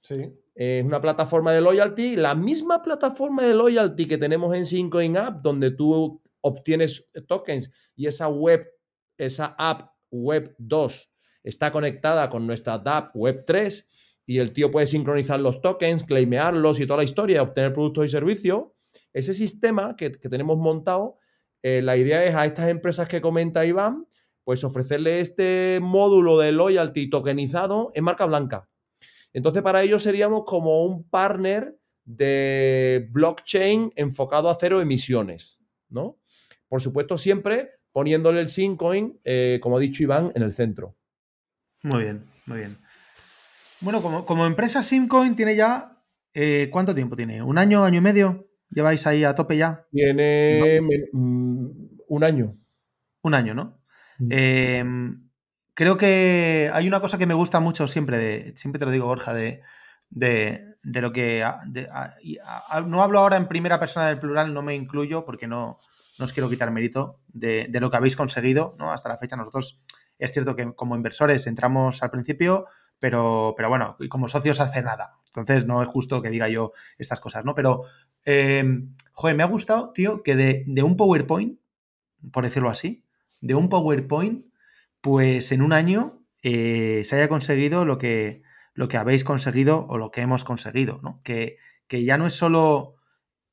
Sí. 0.00 0.32
Es 0.54 0.84
una 0.84 1.00
plataforma 1.00 1.50
de 1.52 1.60
loyalty, 1.60 2.14
la 2.14 2.36
misma 2.36 2.84
plataforma 2.84 3.42
de 3.42 3.54
loyalty 3.54 4.06
que 4.06 4.18
tenemos 4.18 4.54
en 4.54 4.64
Syncoin 4.64 5.16
App, 5.16 5.42
donde 5.42 5.72
tú 5.72 6.22
obtienes 6.40 7.04
tokens 7.26 7.68
y 7.96 8.06
esa 8.06 8.28
web, 8.28 8.64
esa 9.26 9.54
app 9.58 9.92
web 10.10 10.54
2 10.58 11.10
está 11.44 11.72
conectada 11.72 12.30
con 12.30 12.46
nuestra 12.46 12.74
app 12.74 13.14
web 13.16 13.44
3 13.44 13.88
y 14.26 14.38
el 14.38 14.52
tío 14.52 14.70
puede 14.70 14.86
sincronizar 14.86 15.40
los 15.40 15.60
tokens, 15.60 16.04
claimearlos 16.04 16.80
y 16.80 16.86
toda 16.86 16.98
la 16.98 17.04
historia, 17.04 17.42
obtener 17.42 17.72
productos 17.72 18.06
y 18.06 18.08
servicios. 18.08 18.64
Ese 19.12 19.34
sistema 19.34 19.96
que, 19.96 20.12
que 20.12 20.28
tenemos 20.28 20.58
montado, 20.58 21.18
eh, 21.62 21.82
la 21.82 21.96
idea 21.96 22.24
es 22.24 22.34
a 22.34 22.46
estas 22.46 22.68
empresas 22.68 23.08
que 23.08 23.20
comenta 23.20 23.66
Iván, 23.66 24.06
pues 24.44 24.64
ofrecerle 24.64 25.20
este 25.20 25.78
módulo 25.82 26.38
de 26.38 26.52
loyalty 26.52 27.10
tokenizado 27.10 27.90
en 27.94 28.04
marca 28.04 28.26
blanca. 28.26 28.68
Entonces, 29.32 29.62
para 29.62 29.82
ellos 29.82 30.02
seríamos 30.02 30.44
como 30.44 30.84
un 30.84 31.08
partner 31.08 31.76
de 32.04 33.08
blockchain 33.10 33.92
enfocado 33.96 34.50
a 34.50 34.54
cero 34.54 34.80
emisiones, 34.80 35.62
¿no? 35.88 36.18
Por 36.68 36.80
supuesto, 36.80 37.16
siempre 37.16 37.70
poniéndole 37.92 38.40
el 38.40 38.48
Syncoin, 38.48 39.20
eh, 39.24 39.58
como 39.62 39.76
ha 39.76 39.80
dicho 39.80 40.02
Iván, 40.02 40.32
en 40.34 40.42
el 40.42 40.52
centro. 40.52 40.96
Muy 41.82 42.02
bien, 42.02 42.24
muy 42.46 42.58
bien. 42.58 42.76
Bueno, 43.80 44.00
como, 44.00 44.24
como 44.24 44.46
empresa 44.46 44.82
Simcoin 44.82 45.34
tiene 45.34 45.56
ya. 45.56 45.98
Eh, 46.34 46.68
¿Cuánto 46.70 46.94
tiempo 46.94 47.16
tiene? 47.16 47.42
¿Un 47.42 47.58
año, 47.58 47.84
año 47.84 47.98
y 47.98 48.02
medio? 48.02 48.48
¿Lleváis 48.70 49.06
ahí 49.06 49.24
a 49.24 49.34
tope 49.34 49.56
ya? 49.56 49.86
Tiene 49.90 50.80
no. 50.80 50.88
un 51.12 52.24
año. 52.24 52.56
Un 53.22 53.34
año, 53.34 53.54
¿no? 53.54 53.82
Mm. 54.18 54.28
Eh, 54.30 54.84
creo 55.74 55.96
que 55.96 56.70
hay 56.72 56.88
una 56.88 57.00
cosa 57.00 57.18
que 57.18 57.26
me 57.26 57.34
gusta 57.34 57.60
mucho 57.60 57.86
siempre, 57.86 58.18
de, 58.18 58.56
siempre 58.56 58.78
te 58.78 58.86
lo 58.86 58.92
digo, 58.92 59.06
Borja, 59.06 59.34
de, 59.34 59.60
de, 60.08 60.76
de 60.82 61.00
lo 61.02 61.12
que. 61.12 61.44
De, 61.66 61.88
a, 61.90 62.14
a, 62.68 62.80
no 62.80 63.02
hablo 63.02 63.18
ahora 63.18 63.36
en 63.36 63.48
primera 63.48 63.78
persona 63.78 64.06
del 64.06 64.20
plural, 64.20 64.54
no 64.54 64.62
me 64.62 64.74
incluyo 64.74 65.24
porque 65.26 65.46
no, 65.46 65.78
no 66.22 66.26
os 66.26 66.32
quiero 66.32 66.48
quitar 66.48 66.70
mérito 66.70 67.18
de, 67.26 67.68
lo 67.80 67.90
que 67.90 67.96
habéis 67.96 68.14
conseguido 68.14 68.76
¿no? 68.78 68.92
hasta 68.92 69.08
la 69.08 69.18
fecha. 69.18 69.34
Nosotros 69.34 69.82
es 70.20 70.30
cierto 70.30 70.54
que 70.54 70.72
como 70.72 70.94
inversores 70.94 71.48
entramos 71.48 72.00
al 72.04 72.12
principio, 72.12 72.66
pero, 73.00 73.54
pero 73.56 73.68
bueno, 73.68 73.96
como 74.08 74.28
socios 74.28 74.60
hace 74.60 74.82
nada. 74.82 75.18
Entonces 75.26 75.66
no 75.66 75.82
es 75.82 75.88
justo 75.88 76.22
que 76.22 76.30
diga 76.30 76.48
yo 76.48 76.72
estas 76.96 77.18
cosas, 77.18 77.44
¿no? 77.44 77.56
Pero, 77.56 77.82
eh, 78.24 78.62
joder, 79.10 79.36
me 79.36 79.42
ha 79.42 79.46
gustado, 79.46 79.92
tío, 79.92 80.22
que 80.22 80.36
de, 80.36 80.62
de 80.68 80.82
un 80.84 80.96
PowerPoint, 80.96 81.58
por 82.30 82.44
decirlo 82.44 82.70
así, 82.70 83.04
de 83.40 83.56
un 83.56 83.68
PowerPoint, 83.68 84.46
pues 85.00 85.50
en 85.50 85.62
un 85.62 85.72
año 85.72 86.22
eh, 86.44 87.02
se 87.04 87.16
haya 87.16 87.28
conseguido 87.28 87.84
lo 87.84 87.98
que, 87.98 88.42
lo 88.74 88.86
que 88.86 88.96
habéis 88.96 89.24
conseguido 89.24 89.86
o 89.88 89.98
lo 89.98 90.12
que 90.12 90.20
hemos 90.20 90.44
conseguido, 90.44 91.00
¿no? 91.02 91.20
Que, 91.24 91.56
que 91.88 92.04
ya 92.04 92.16
no 92.16 92.28
es 92.28 92.34
solo, 92.34 92.94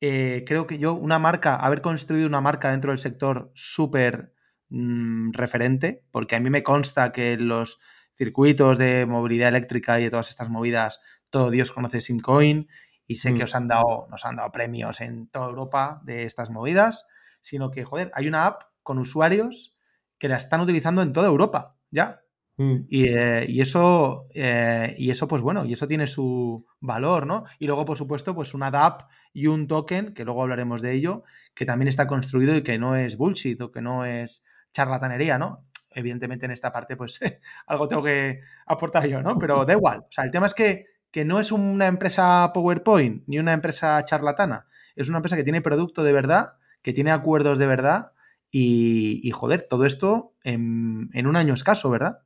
eh, 0.02 0.44
creo 0.48 0.68
que 0.68 0.78
yo, 0.80 0.94
una 0.94 1.20
marca, 1.20 1.56
haber 1.56 1.82
construido 1.82 2.28
una 2.28 2.42
marca 2.42 2.72
dentro 2.72 2.92
del 2.92 3.00
sector 3.00 3.52
súper 3.56 4.34
mm, 4.70 5.32
referente, 5.34 6.04
porque 6.12 6.36
a 6.36 6.40
mí 6.40 6.50
me 6.50 6.64
consta 6.64 7.12
que 7.12 7.38
los 7.38 7.80
circuitos 8.16 8.78
de 8.78 9.06
movilidad 9.06 9.50
eléctrica 9.50 10.00
y 10.00 10.04
de 10.06 10.10
todas 10.10 10.30
estas 10.30 10.50
movidas, 10.50 11.00
todo 11.30 11.50
Dios 11.52 11.72
conoce 11.72 12.02
Simcoin 12.02 12.68
y 13.06 13.16
sé 13.18 13.34
que 13.34 13.42
Mm. 13.42 13.44
os 13.44 13.56
han 13.56 13.68
dado, 13.68 14.08
nos 14.10 14.26
han 14.26 14.36
dado 14.36 14.52
premios 14.52 15.02
en 15.02 15.28
toda 15.30 15.48
Europa 15.50 16.02
de 16.04 16.26
estas 16.26 16.50
movidas, 16.50 17.06
sino 17.42 17.72
que, 17.72 17.84
joder, 17.86 18.12
hay 18.14 18.28
una 18.28 18.46
app 18.46 18.64
con 18.84 19.00
usuarios 19.00 19.76
que 20.18 20.30
la 20.30 20.38
están 20.38 20.62
utilizando 20.62 21.02
en 21.02 21.14
toda 21.14 21.28
Europa, 21.28 21.76
ya. 21.92 22.22
Mm. 22.60 22.88
Y, 22.90 23.06
eh, 23.08 23.46
y 23.48 23.62
eso, 23.62 24.28
eh, 24.34 24.94
y 24.98 25.12
eso, 25.12 25.30
pues 25.30 25.42
bueno, 25.42 25.64
y 25.64 25.72
eso 25.72 25.88
tiene 25.88 26.08
su 26.08 26.66
valor, 26.82 27.26
¿no? 27.26 27.46
Y 27.58 27.68
luego, 27.68 27.86
por 27.86 27.98
supuesto, 27.98 28.36
pues 28.36 28.54
una 28.54 28.70
DApp 28.70 29.04
y 29.32 29.48
un 29.48 29.66
token, 29.66 30.14
que 30.14 30.26
luego 30.26 30.42
hablaremos 30.42 30.82
de 30.82 30.92
ello, 30.92 31.24
que 31.56 31.66
también 31.66 31.88
está 31.88 32.06
construido 32.06 32.58
y 32.58 32.62
que 32.62 32.78
no 32.78 32.98
es 32.98 33.16
bullshit 33.16 33.62
o 33.62 33.72
que 33.72 33.80
no 33.82 34.04
es 34.04 34.44
charlatanería, 34.74 35.38
¿no? 35.38 35.68
Evidentemente 35.92 36.48
en 36.48 36.52
esta 36.52 36.74
parte, 36.74 36.98
pues 36.98 37.22
algo 37.66 37.88
tengo 37.88 38.04
que 38.04 38.42
aportar 38.66 39.08
yo, 39.08 39.22
¿no? 39.22 39.40
Pero 39.40 39.64
da 39.64 39.72
igual. 39.72 40.00
O 40.00 40.12
sea, 40.12 40.26
el 40.26 40.32
tema 40.32 40.46
es 40.46 40.54
que, 40.54 40.88
que 41.12 41.24
no 41.24 41.40
es 41.40 41.54
una 41.54 41.88
empresa 41.88 42.52
PowerPoint 42.54 43.24
ni 43.28 43.40
una 43.40 43.54
empresa 43.54 44.04
charlatana. 44.04 44.68
Es 44.98 45.08
una 45.08 45.20
empresa 45.20 45.38
que 45.38 45.46
tiene 45.46 45.62
producto 45.62 46.04
de 46.04 46.12
verdad, 46.12 46.58
que 46.82 46.92
tiene 46.92 47.12
acuerdos 47.12 47.58
de 47.58 47.68
verdad 47.68 48.12
y, 48.52 49.32
joder, 49.32 49.66
todo 49.70 49.86
esto 49.86 50.34
en 50.44 51.10
un 51.26 51.36
año 51.38 51.54
escaso, 51.54 51.90
¿verdad? 51.90 52.24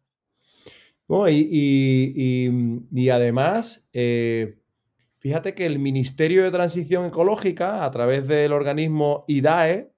Y, 2.91 3.09
además, 3.09 3.87
eh, 3.93 4.57
fíjate 5.19 5.53
que 5.55 5.65
el 5.65 5.79
Ministerio 5.79 6.43
de 6.43 6.51
Transición 6.51 7.05
Ecológica, 7.05 7.85
a 7.85 7.91
través 7.91 8.27
del 8.27 8.53
organismo 8.53 9.25
IDAE, 9.27 9.91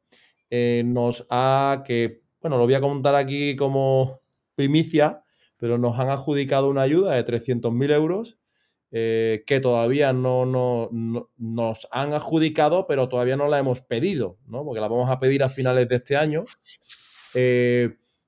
eh, 0.49 0.84
nos 0.86 1.25
ha, 1.30 1.84
que, 1.86 2.21
bueno, 2.41 2.58
lo 2.58 2.65
voy 2.65 2.73
a 2.75 2.82
contar 2.82 3.15
aquí 3.15 3.56
como 3.56 4.21
primicia, 4.56 5.23
pero 5.58 5.78
nos 5.78 5.97
han 5.99 6.10
adjudicado 6.10 6.69
una 6.69 6.82
ayuda 6.84 7.13
de 7.13 7.23
300.000 7.23 7.91
euros 7.91 8.38
eh, 8.91 9.43
que 9.47 9.60
todavía 9.60 10.13
no, 10.13 10.45
no- 10.45 10.89
no- 10.91 11.30
nos 11.38 11.88
han 11.91 12.13
adjudicado, 12.13 12.88
pero 12.88 13.10
todavía 13.10 13.36
no 13.38 13.47
la 13.47 13.60
hemos 13.60 13.82
pedido, 13.82 14.38
¿no? 14.47 14.63
Porque 14.63 14.80
la 14.82 14.88
vamos 14.88 15.10
a 15.10 15.19
pedir 15.19 15.43
a 15.43 15.49
finales 15.49 15.88
de 15.89 15.95
este 15.97 16.15
año. 16.17 16.43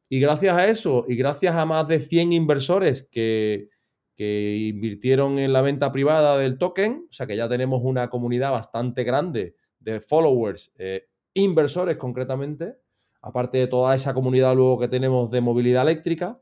Y 0.10 0.20
gracias 0.20 0.58
a 0.58 0.68
eso, 0.68 1.06
y 1.08 1.16
gracias 1.16 1.56
a 1.56 1.66
más 1.66 1.88
de 1.88 2.00
100 2.00 2.34
inversores 2.34 3.08
que, 3.12 3.70
que 4.16 4.58
invirtieron 4.74 5.38
en 5.38 5.54
la 5.54 5.62
venta 5.62 5.92
privada 5.92 6.38
del 6.38 6.58
token, 6.58 7.06
o 7.10 7.14
sea 7.14 7.28
que 7.28 7.38
ya 7.38 7.48
tenemos 7.48 7.82
una 7.84 8.10
comunidad 8.10 8.52
bastante 8.52 9.04
grande 9.04 9.56
de 9.80 10.02
followers, 10.02 10.74
eh, 10.78 11.08
inversores 11.34 11.98
concretamente, 11.98 12.78
aparte 13.22 13.60
de 13.60 13.68
toda 13.68 13.94
esa 13.96 14.14
comunidad 14.14 14.56
luego 14.56 14.80
que 14.80 14.88
tenemos 14.88 15.30
de 15.30 15.42
movilidad 15.42 15.84
eléctrica. 15.84 16.42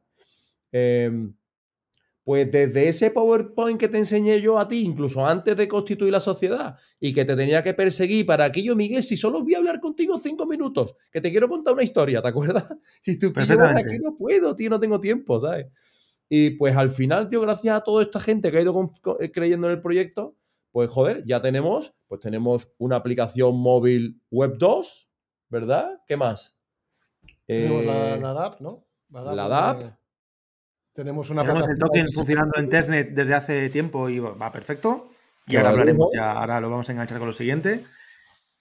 eh, 0.71 1.11
pues 2.25 2.51
desde 2.51 2.87
ese 2.89 3.11
PowerPoint 3.11 3.79
que 3.79 3.87
te 3.87 3.97
enseñé 3.99 4.41
yo 4.41 4.59
a 4.59 4.67
ti, 4.67 4.81
incluso 4.83 5.25
antes 5.25 5.55
de 5.55 5.67
constituir 5.67 6.11
la 6.11 6.19
sociedad, 6.19 6.75
y 6.99 7.13
que 7.13 7.23
te 7.23 7.35
tenía 7.35 7.63
que 7.63 7.73
perseguir 7.75 8.25
para 8.25 8.45
aquello, 8.45 8.75
Miguel, 8.75 9.03
si 9.03 9.15
solo 9.15 9.41
voy 9.43 9.53
a 9.53 9.59
hablar 9.59 9.79
contigo 9.79 10.17
cinco 10.17 10.45
minutos, 10.47 10.95
que 11.11 11.21
te 11.21 11.29
quiero 11.31 11.47
contar 11.47 11.73
una 11.75 11.83
historia, 11.83 12.21
¿te 12.23 12.27
acuerdas? 12.27 12.65
Y 13.05 13.17
tú, 13.19 13.31
que 13.31 13.41
yo 13.53 13.59
aquí 13.77 13.99
no 14.03 14.17
puedo, 14.17 14.55
tío, 14.55 14.69
no 14.71 14.79
tengo 14.79 14.99
tiempo, 14.99 15.39
¿sabes? 15.39 15.67
Y 16.27 16.49
pues 16.51 16.75
al 16.75 16.89
final, 16.89 17.29
tío, 17.29 17.39
gracias 17.41 17.77
a 17.77 17.81
toda 17.83 18.01
esta 18.01 18.19
gente 18.19 18.49
que 18.51 18.57
ha 18.57 18.61
ido 18.61 18.73
con- 18.73 18.89
con- 19.01 19.17
eh, 19.19 19.31
creyendo 19.31 19.67
en 19.67 19.73
el 19.73 19.81
proyecto, 19.81 20.35
pues 20.71 20.89
joder, 20.89 21.23
ya 21.25 21.39
tenemos, 21.41 21.93
pues 22.07 22.19
tenemos 22.21 22.67
una 22.79 22.95
aplicación 22.97 23.55
móvil 23.55 24.19
web 24.31 24.57
2, 24.57 25.07
¿verdad? 25.49 26.01
¿Qué 26.07 26.17
más? 26.17 26.57
La, 27.47 27.55
Eh, 27.55 28.19
la 28.19 28.33
DAP, 28.33 28.61
¿no? 28.61 28.83
la 29.11 29.43
donde 29.43 29.49
DAP. 29.49 29.97
Tenemos 30.95 31.29
una 31.29 31.41
Tenemos 31.41 31.67
el 31.67 31.77
token 31.77 32.11
funcionando 32.13 32.57
en 32.57 32.69
testnet 32.69 33.09
desde 33.11 33.33
hace 33.33 33.69
tiempo 33.69 34.07
y 34.09 34.19
va 34.19 34.51
perfecto. 34.51 35.09
Y 35.47 35.57
ahora 35.57 35.69
hablaremos, 35.69 36.09
ya, 36.15 36.31
ahora 36.31 36.59
lo 36.61 36.69
vamos 36.69 36.87
a 36.89 36.93
enganchar 36.93 37.17
con 37.19 37.27
lo 37.27 37.33
siguiente. 37.33 37.83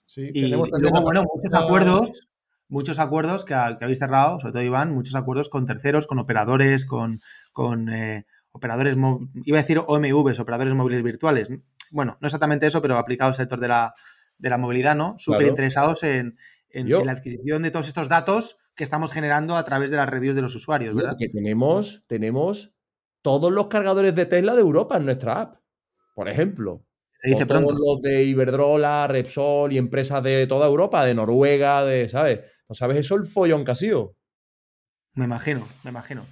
Sí, 0.04 0.30
Y 0.34 0.42
tenemos 0.42 0.68
también 0.70 0.92
luego, 0.92 1.04
bueno, 1.04 1.24
muchos 1.34 1.54
acuerdos, 1.54 2.28
muchos 2.68 2.98
acuerdos 2.98 3.44
que, 3.44 3.54
ha- 3.54 3.78
que 3.78 3.84
habéis 3.84 4.00
cerrado, 4.00 4.38
sobre 4.40 4.52
todo 4.52 4.62
Iván, 4.62 4.92
muchos 4.92 5.14
acuerdos 5.14 5.48
con 5.48 5.64
terceros, 5.64 6.06
con 6.06 6.18
operadores, 6.18 6.84
con, 6.84 7.20
con 7.52 7.88
eh, 7.88 8.26
operadores, 8.52 8.96
iba 9.44 9.58
a 9.58 9.62
decir 9.62 9.78
OMVs, 9.86 10.40
operadores 10.40 10.74
móviles 10.74 11.02
virtuales. 11.02 11.48
Bueno, 11.90 12.18
no 12.20 12.26
exactamente 12.26 12.66
eso, 12.66 12.82
pero 12.82 12.98
aplicado 12.98 13.28
al 13.30 13.36
sector 13.36 13.60
de 13.60 13.68
la, 13.68 13.94
de 14.38 14.50
la 14.50 14.58
movilidad, 14.58 14.94
¿no? 14.96 15.14
Súper 15.18 15.38
Claro. 15.38 15.50
interesados 15.50 16.02
en, 16.02 16.36
en 16.70 16.88
la 17.06 17.12
adquisición 17.12 17.62
de 17.62 17.70
todos 17.70 17.86
estos 17.86 18.08
datos 18.08 18.58
que 18.74 18.84
estamos 18.84 19.12
generando 19.12 19.56
a 19.56 19.64
través 19.64 19.90
de 19.90 19.96
las 19.96 20.08
reviews 20.08 20.36
de 20.36 20.42
los 20.42 20.54
usuarios, 20.54 20.96
¿verdad? 20.96 21.16
Que 21.18 21.28
tenemos, 21.28 22.04
tenemos 22.06 22.74
todos 23.22 23.52
los 23.52 23.68
cargadores 23.68 24.14
de 24.14 24.26
Tesla 24.26 24.54
de 24.54 24.60
Europa 24.60 24.96
en 24.96 25.06
nuestra 25.06 25.40
app, 25.40 25.56
por 26.14 26.28
ejemplo. 26.28 26.84
Se 27.20 27.30
dice 27.30 27.46
todos 27.46 27.62
pronto. 27.62 27.80
los 27.82 28.00
de 28.02 28.24
Iberdrola, 28.24 29.06
Repsol 29.06 29.72
y 29.72 29.78
empresas 29.78 30.22
de 30.22 30.46
toda 30.46 30.66
Europa, 30.66 31.04
de 31.04 31.14
Noruega, 31.14 31.84
de, 31.84 32.08
¿sabes? 32.08 32.40
¿No 32.68 32.74
sabes 32.74 32.98
eso 32.98 33.14
el 33.14 33.24
follón 33.24 33.64
que 33.64 33.70
ha 33.70 33.76
sido? 33.76 34.16
Me 35.14 35.24
imagino, 35.24 35.66
me 35.84 35.90
imagino. 35.90 36.26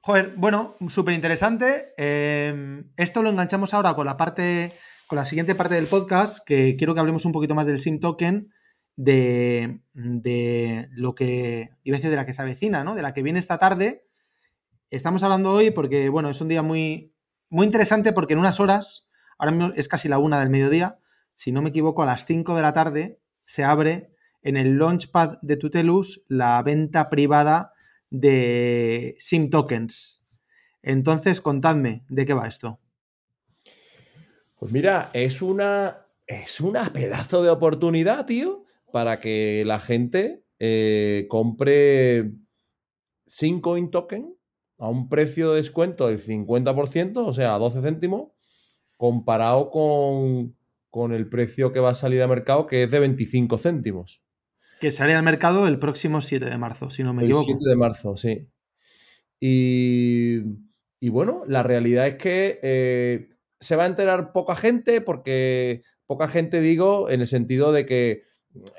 Joder, 0.00 0.34
bueno, 0.36 0.76
súper 0.88 1.14
interesante. 1.14 1.92
esto 2.96 3.22
lo 3.22 3.30
enganchamos 3.30 3.74
ahora 3.74 3.94
con 3.94 4.06
la 4.06 4.16
parte, 4.16 4.72
con 5.06 5.16
la 5.16 5.24
siguiente 5.24 5.54
parte 5.54 5.74
del 5.74 5.86
podcast, 5.86 6.38
que 6.46 6.76
quiero 6.76 6.94
que 6.94 7.00
hablemos 7.00 7.24
un 7.24 7.32
poquito 7.32 7.54
más 7.54 7.66
del 7.66 7.80
SIM 7.80 8.00
token, 8.00 8.48
de, 8.96 9.80
de 9.92 10.88
lo 10.92 11.14
que, 11.14 11.70
iba 11.84 11.96
a 11.96 11.98
decir 11.98 12.10
de 12.10 12.16
la 12.16 12.26
que 12.26 12.32
se 12.32 12.42
avecina, 12.42 12.82
¿no? 12.82 12.94
De 12.94 13.02
la 13.02 13.14
que 13.14 13.22
viene 13.22 13.38
esta 13.38 13.58
tarde. 13.58 14.06
Estamos 14.90 15.22
hablando 15.22 15.52
hoy 15.52 15.70
porque, 15.70 16.08
bueno, 16.08 16.30
es 16.30 16.40
un 16.40 16.48
día 16.48 16.62
muy, 16.62 17.14
muy 17.48 17.66
interesante 17.66 18.12
porque 18.12 18.32
en 18.32 18.40
unas 18.40 18.60
horas, 18.60 19.10
ahora 19.38 19.72
es 19.76 19.88
casi 19.88 20.08
la 20.08 20.18
una 20.18 20.40
del 20.40 20.50
mediodía, 20.50 20.98
si 21.34 21.52
no 21.52 21.62
me 21.62 21.68
equivoco, 21.68 22.02
a 22.02 22.06
las 22.06 22.24
5 22.24 22.56
de 22.56 22.62
la 22.62 22.72
tarde 22.72 23.20
se 23.44 23.62
abre 23.62 24.10
en 24.42 24.56
el 24.56 24.78
Launchpad 24.78 25.38
de 25.42 25.56
Tutelus 25.56 26.24
la 26.28 26.62
venta 26.62 27.10
privada 27.10 27.72
de 28.10 29.16
SIM 29.18 29.50
tokens. 29.50 30.24
Entonces, 30.82 31.40
contadme, 31.40 32.04
¿de 32.08 32.24
qué 32.24 32.32
va 32.32 32.48
esto? 32.48 32.80
Pues 34.58 34.72
mira, 34.72 35.10
es 35.12 35.42
una, 35.42 36.06
es 36.26 36.60
una 36.60 36.92
pedazo 36.92 37.42
de 37.42 37.50
oportunidad, 37.50 38.24
tío, 38.24 38.65
para 38.92 39.20
que 39.20 39.64
la 39.66 39.80
gente 39.80 40.44
eh, 40.58 41.26
compre 41.28 42.32
sin 43.26 43.60
coin 43.60 43.90
token 43.90 44.34
a 44.78 44.88
un 44.88 45.08
precio 45.08 45.50
de 45.50 45.56
descuento 45.56 46.08
del 46.08 46.22
50%, 46.22 47.16
o 47.16 47.32
sea, 47.32 47.54
a 47.54 47.58
12 47.58 47.82
céntimos, 47.82 48.32
comparado 48.96 49.70
con, 49.70 50.56
con 50.90 51.12
el 51.12 51.28
precio 51.28 51.72
que 51.72 51.80
va 51.80 51.90
a 51.90 51.94
salir 51.94 52.22
al 52.22 52.28
mercado, 52.28 52.66
que 52.66 52.84
es 52.84 52.90
de 52.90 53.00
25 53.00 53.58
céntimos. 53.58 54.22
Que 54.80 54.90
sale 54.90 55.14
al 55.14 55.22
mercado 55.22 55.66
el 55.66 55.78
próximo 55.78 56.20
7 56.20 56.44
de 56.44 56.58
marzo, 56.58 56.90
si 56.90 57.02
no 57.02 57.14
me 57.14 57.22
El 57.22 57.30
equivoco. 57.30 57.46
7 57.46 57.60
de 57.66 57.76
marzo, 57.76 58.16
sí. 58.16 58.48
Y, 59.40 60.38
y 61.00 61.08
bueno, 61.08 61.42
la 61.46 61.62
realidad 61.62 62.06
es 62.06 62.16
que 62.16 62.60
eh, 62.62 63.30
se 63.60 63.76
va 63.76 63.84
a 63.84 63.88
enterar 63.88 64.32
poca 64.32 64.56
gente, 64.56 65.00
porque 65.00 65.82
poca 66.06 66.28
gente 66.28 66.60
digo 66.60 67.10
en 67.10 67.20
el 67.20 67.26
sentido 67.26 67.72
de 67.72 67.86
que 67.86 68.22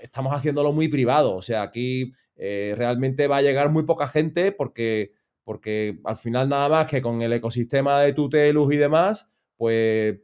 estamos 0.01 0.33
haciéndolo 0.33 0.71
muy 0.73 0.87
privado. 0.87 1.35
O 1.35 1.41
sea, 1.41 1.61
aquí 1.63 2.13
eh, 2.35 2.73
realmente 2.77 3.27
va 3.27 3.37
a 3.37 3.41
llegar 3.41 3.69
muy 3.71 3.83
poca 3.83 4.07
gente 4.07 4.51
porque, 4.51 5.11
porque 5.43 5.99
al 6.03 6.15
final 6.17 6.49
nada 6.49 6.69
más 6.69 6.89
que 6.89 7.01
con 7.01 7.21
el 7.21 7.33
ecosistema 7.33 8.01
de 8.01 8.13
Tutelus 8.13 8.73
y 8.73 8.77
demás, 8.77 9.27
pues 9.57 10.19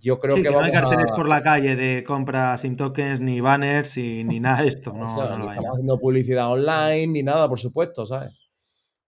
yo 0.00 0.18
creo 0.18 0.34
Sí, 0.36 0.42
que, 0.42 0.48
que 0.48 0.50
no 0.50 0.56
vamos 0.60 0.68
hay 0.68 0.72
carteles 0.80 1.10
a... 1.12 1.16
por 1.16 1.28
la 1.28 1.42
calle 1.42 1.74
de 1.76 2.04
compra 2.04 2.56
sin 2.56 2.76
tokens, 2.76 3.20
ni 3.20 3.40
banners, 3.40 3.96
y, 3.96 4.22
ni 4.24 4.38
nada 4.40 4.62
de 4.62 4.68
esto. 4.68 4.92
No, 4.92 5.02
O 5.02 5.06
sea, 5.06 5.36
no 5.36 5.50
estamos 5.50 5.70
haciendo 5.74 5.98
publicidad 5.98 6.50
online 6.50 7.06
ni 7.08 7.22
nada, 7.22 7.48
por 7.48 7.58
supuesto, 7.58 8.06
¿sabes? 8.06 8.32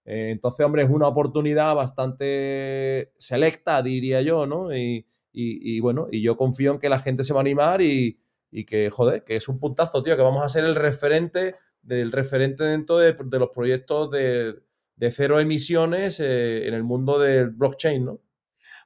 Eh, 0.05 0.31
entonces, 0.33 0.65
hombre, 0.67 0.83
es 0.83 0.91
una 0.91 1.09
oportunidad 1.09 1.75
bastante 1.75 3.13
selecta, 3.19 3.83
diría 3.83 4.21
yo, 4.23 4.47
¿no? 4.47 4.75
Y, 4.77 5.07
y- 5.33 5.77
y 5.77 5.81
bueno, 5.81 6.09
y 6.11 6.23
yo 6.23 6.37
confío 6.37 6.73
en 6.73 6.79
que 6.79 6.89
la 6.89 6.99
gente 6.99 7.25
se 7.25 7.33
va 7.33 7.41
a 7.41 7.43
animar 7.43 7.81
y, 7.81 8.19
y 8.57 8.65
que, 8.67 8.89
joder, 8.89 9.25
que 9.25 9.35
es 9.35 9.49
un 9.49 9.59
puntazo, 9.59 10.05
tío, 10.05 10.17
que 10.17 10.23
vamos 10.23 10.45
a 10.45 10.49
ser 10.49 10.65
el 10.65 10.77
referente 10.77 11.57
del 11.83 12.13
referente 12.13 12.63
dentro 12.63 12.99
de, 12.99 13.17
los 13.33 13.51
proyectos 13.51 14.13
de, 14.13 14.63
cero 15.11 15.41
emisiones 15.41 16.21
eh, 16.21 16.69
en 16.69 16.73
el 16.73 16.85
mundo 16.85 17.19
del 17.19 17.51
blockchain, 17.51 18.05
¿no? 18.05 18.21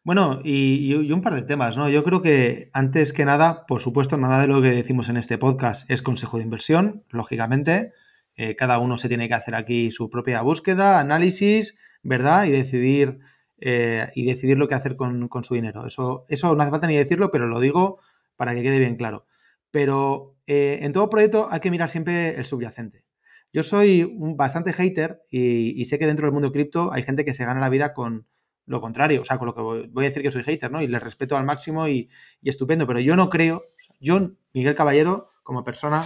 Bueno, 0.03 0.41
y, 0.43 0.95
un 1.12 1.21
par 1.21 1.35
de 1.35 1.43
temas, 1.43 1.77
¿no? 1.77 1.91
Yo 1.91 2.03
creo 2.03 2.23
que 2.23 2.71
antes 2.73 3.12
que 3.12 3.27
nada, 3.27 3.66
por 3.66 3.83
supuesto, 3.83 4.16
nada 4.16 4.41
de 4.41 4.49
lo 4.49 4.62
que 4.62 4.71
decimos 4.71 5.11
en 5.11 5.19
este 5.19 5.37
podcast 5.37 5.89
es 5.91 6.01
consejo 6.01 6.39
de 6.39 6.45
inversión, 6.45 7.05
lógicamente. 7.11 7.93
Eh, 8.37 8.57
cada 8.57 8.79
uno 8.79 8.97
se 8.97 9.09
tiene 9.09 9.29
que 9.29 9.35
hacer 9.35 9.55
aquí 9.55 9.91
su 9.91 10.09
propia 10.09 10.41
búsqueda, 10.41 10.99
análisis, 10.99 11.77
¿verdad? 12.03 12.47
Y 12.47 12.53
decidir, 12.53 13.19
eh, 13.61 14.09
y 14.14 14.25
decidir 14.25 14.57
lo 14.57 14.66
que 14.66 14.77
hacer 14.77 14.97
con, 14.97 15.29
su 15.43 15.55
dinero. 15.55 15.87
Eso, 15.87 16.25
eso 16.31 16.55
no 16.55 16.62
hace 16.62 16.71
falta 16.71 16.87
ni 16.87 16.97
decirlo, 16.97 17.31
pero 17.31 17.47
lo 17.47 17.61
digo 17.61 18.01
para 18.35 18.55
que 18.55 18.62
quede 18.62 18.79
bien 18.79 18.97
claro. 18.97 19.27
Pero 19.71 20.37
eh, 20.47 20.79
en 20.83 20.93
todo 20.93 21.11
proyecto 21.11 21.49
hay 21.51 21.61
que 21.61 21.71
mirar 21.71 21.91
siempre 21.91 22.37
el 22.37 22.45
subyacente. 22.45 23.07
Yo 23.53 23.62
soy 23.62 24.03
un 24.03 24.37
bastante 24.37 24.73
hater 24.73 25.23
y, 25.31 25.85
sé 25.87 25.99
que 25.99 26.07
dentro 26.07 26.27
del 26.27 26.35
mundo 26.35 26.53
cripto 26.53 26.93
hay 26.93 27.03
gente 27.03 27.25
que 27.25 27.35
se 27.35 27.45
gana 27.45 27.61
la 27.61 27.71
vida 27.71 27.95
con 27.95 28.27
lo 28.66 28.83
contrario, 28.83 29.23
o 29.23 29.25
sea, 29.25 29.39
con 29.39 29.47
lo 29.47 29.55
que 29.55 29.62
voy, 29.62 30.05
a 30.05 30.09
decir 30.09 30.23
que 30.23 30.31
soy 30.31 30.43
hater, 30.43 30.71
¿no? 30.71 30.83
Y 30.83 30.89
les 30.89 31.03
respeto 31.03 31.37
al 31.39 31.45
máximo 31.45 31.89
y, 31.89 32.11
y 32.43 32.51
estupendo, 32.51 32.87
pero 32.87 33.01
yo 33.01 33.16
no 33.16 33.31
creo, 33.31 33.64
yo, 33.99 34.33
Miguel 34.53 34.75
Caballero, 34.75 35.31
como 35.43 35.64
persona 35.64 36.05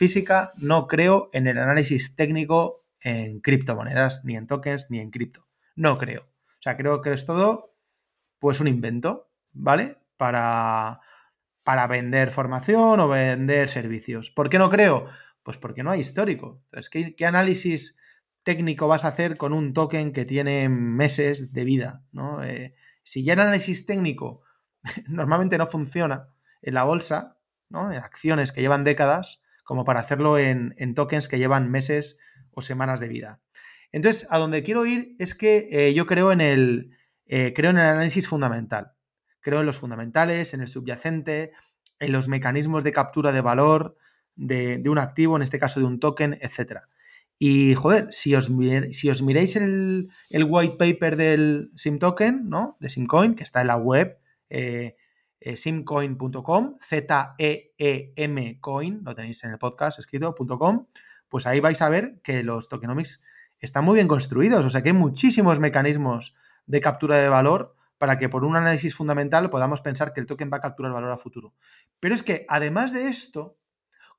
física, 0.00 0.52
no 0.56 0.86
creo 0.86 1.28
en 1.34 1.46
el 1.46 1.58
análisis 1.58 2.16
técnico 2.16 2.86
en 3.00 3.40
criptomonedas, 3.40 4.24
ni 4.24 4.36
en 4.36 4.46
tokens, 4.46 4.86
ni 4.88 4.98
en 4.98 5.10
cripto. 5.10 5.46
No 5.76 5.98
creo. 5.98 6.22
O 6.22 6.62
sea, 6.62 6.76
creo 6.76 7.00
que 7.00 7.12
es 7.12 7.26
todo, 7.26 7.74
pues, 8.38 8.60
un 8.60 8.68
invento, 8.68 9.30
¿vale? 9.52 9.98
Para, 10.16 11.00
para 11.70 11.86
vender 11.86 12.32
formación 12.32 12.98
o 12.98 13.06
vender 13.06 13.68
servicios. 13.68 14.32
¿Por 14.32 14.50
qué 14.50 14.58
no 14.58 14.70
creo? 14.70 15.06
Pues 15.44 15.56
porque 15.56 15.84
no 15.84 15.92
hay 15.92 16.00
histórico. 16.00 16.60
Entonces, 16.64 17.14
¿qué, 17.16 17.26
análisis 17.26 17.96
técnico 18.42 18.88
vas 18.88 19.04
a 19.04 19.08
hacer 19.08 19.36
con 19.36 19.52
un 19.52 19.72
token 19.72 20.10
que 20.10 20.24
tiene 20.24 20.68
meses 20.68 21.52
de 21.52 21.64
vida? 21.64 22.02
¿no? 22.10 22.42
Eh, 22.42 22.74
si 23.04 23.22
ya 23.22 23.34
el 23.34 23.38
análisis 23.38 23.86
técnico 23.86 24.42
normalmente 25.06 25.58
no 25.58 25.68
funciona 25.68 26.30
en 26.60 26.74
la 26.74 26.82
bolsa, 26.82 27.38
¿no? 27.68 27.92
en 27.92 27.98
acciones 27.98 28.50
que 28.50 28.62
llevan 28.62 28.82
décadas, 28.82 29.40
como 29.62 29.84
para 29.84 30.00
hacerlo 30.00 30.38
en, 30.38 30.74
tokens 30.96 31.28
que 31.28 31.38
llevan 31.38 31.70
meses 31.70 32.18
o 32.50 32.62
semanas 32.62 32.98
de 32.98 33.06
vida. 33.06 33.40
Entonces, 33.92 34.26
a 34.28 34.38
donde 34.38 34.64
quiero 34.64 34.86
ir 34.86 35.14
es 35.20 35.36
que 35.36 35.68
eh, 35.70 35.94
yo 35.94 36.04
creo 36.06 36.32
en 36.32 36.40
el, 36.40 36.98
eh, 37.26 37.52
creo 37.54 37.70
en 37.70 37.78
el 37.78 37.86
análisis 37.86 38.26
fundamental. 38.26 38.94
Creo 39.40 39.60
en 39.60 39.66
los 39.66 39.78
fundamentales, 39.78 40.54
en 40.54 40.60
el 40.60 40.68
subyacente, 40.68 41.52
en 41.98 42.12
los 42.12 42.28
mecanismos 42.28 42.84
de 42.84 42.92
captura 42.92 43.32
de 43.32 43.40
valor, 43.40 43.96
de, 44.36 44.82
un 44.86 44.98
activo, 44.98 45.36
en 45.36 45.42
este 45.42 45.58
caso 45.58 45.80
de 45.80 45.86
un 45.86 46.00
token, 46.00 46.38
etc. 46.40 46.80
Y 47.38 47.74
joder, 47.74 48.08
si 48.10 48.34
os, 48.34 48.50
si 48.92 49.10
os 49.10 49.22
miráis 49.22 49.56
el, 49.56 50.10
white 50.30 50.76
paper 50.76 51.16
del 51.16 51.70
SIM 51.74 51.98
token, 51.98 52.48
¿no? 52.48 52.76
De 52.80 52.88
SimCoin, 52.88 53.34
que 53.34 53.44
está 53.44 53.60
en 53.60 53.66
la 53.66 53.76
web, 53.76 54.18
eh, 54.48 54.96
eh, 55.40 55.56
simcoin.com, 55.56 56.76
Z-E-E-M 56.82 58.60
coin, 58.60 59.00
lo 59.02 59.14
tenéis 59.14 59.42
en 59.44 59.52
el 59.52 59.58
podcast 59.58 59.98
escrito.com, 59.98 60.86
pues 61.30 61.46
ahí 61.46 61.60
vais 61.60 61.80
a 61.80 61.88
ver 61.88 62.20
que 62.22 62.42
los 62.42 62.68
tokenomics 62.68 63.22
están 63.58 63.86
muy 63.86 63.94
bien 63.94 64.08
construidos, 64.08 64.66
o 64.66 64.70
sea 64.70 64.82
que 64.82 64.90
hay 64.90 64.94
muchísimos 64.94 65.58
mecanismos 65.58 66.34
de 66.66 66.80
captura 66.82 67.16
de 67.16 67.30
valor 67.30 67.74
para 68.00 68.16
que 68.16 68.30
por 68.30 68.44
un 68.44 68.56
análisis 68.56 68.94
fundamental 68.94 69.50
podamos 69.50 69.82
pensar 69.82 70.14
que 70.14 70.20
el 70.20 70.26
token 70.26 70.50
va 70.50 70.56
a 70.56 70.60
capturar 70.62 70.90
valor 70.90 71.12
a 71.12 71.18
futuro. 71.18 71.52
Pero 72.00 72.14
es 72.14 72.22
que 72.22 72.46
además 72.48 72.94
de 72.94 73.08
esto, 73.08 73.58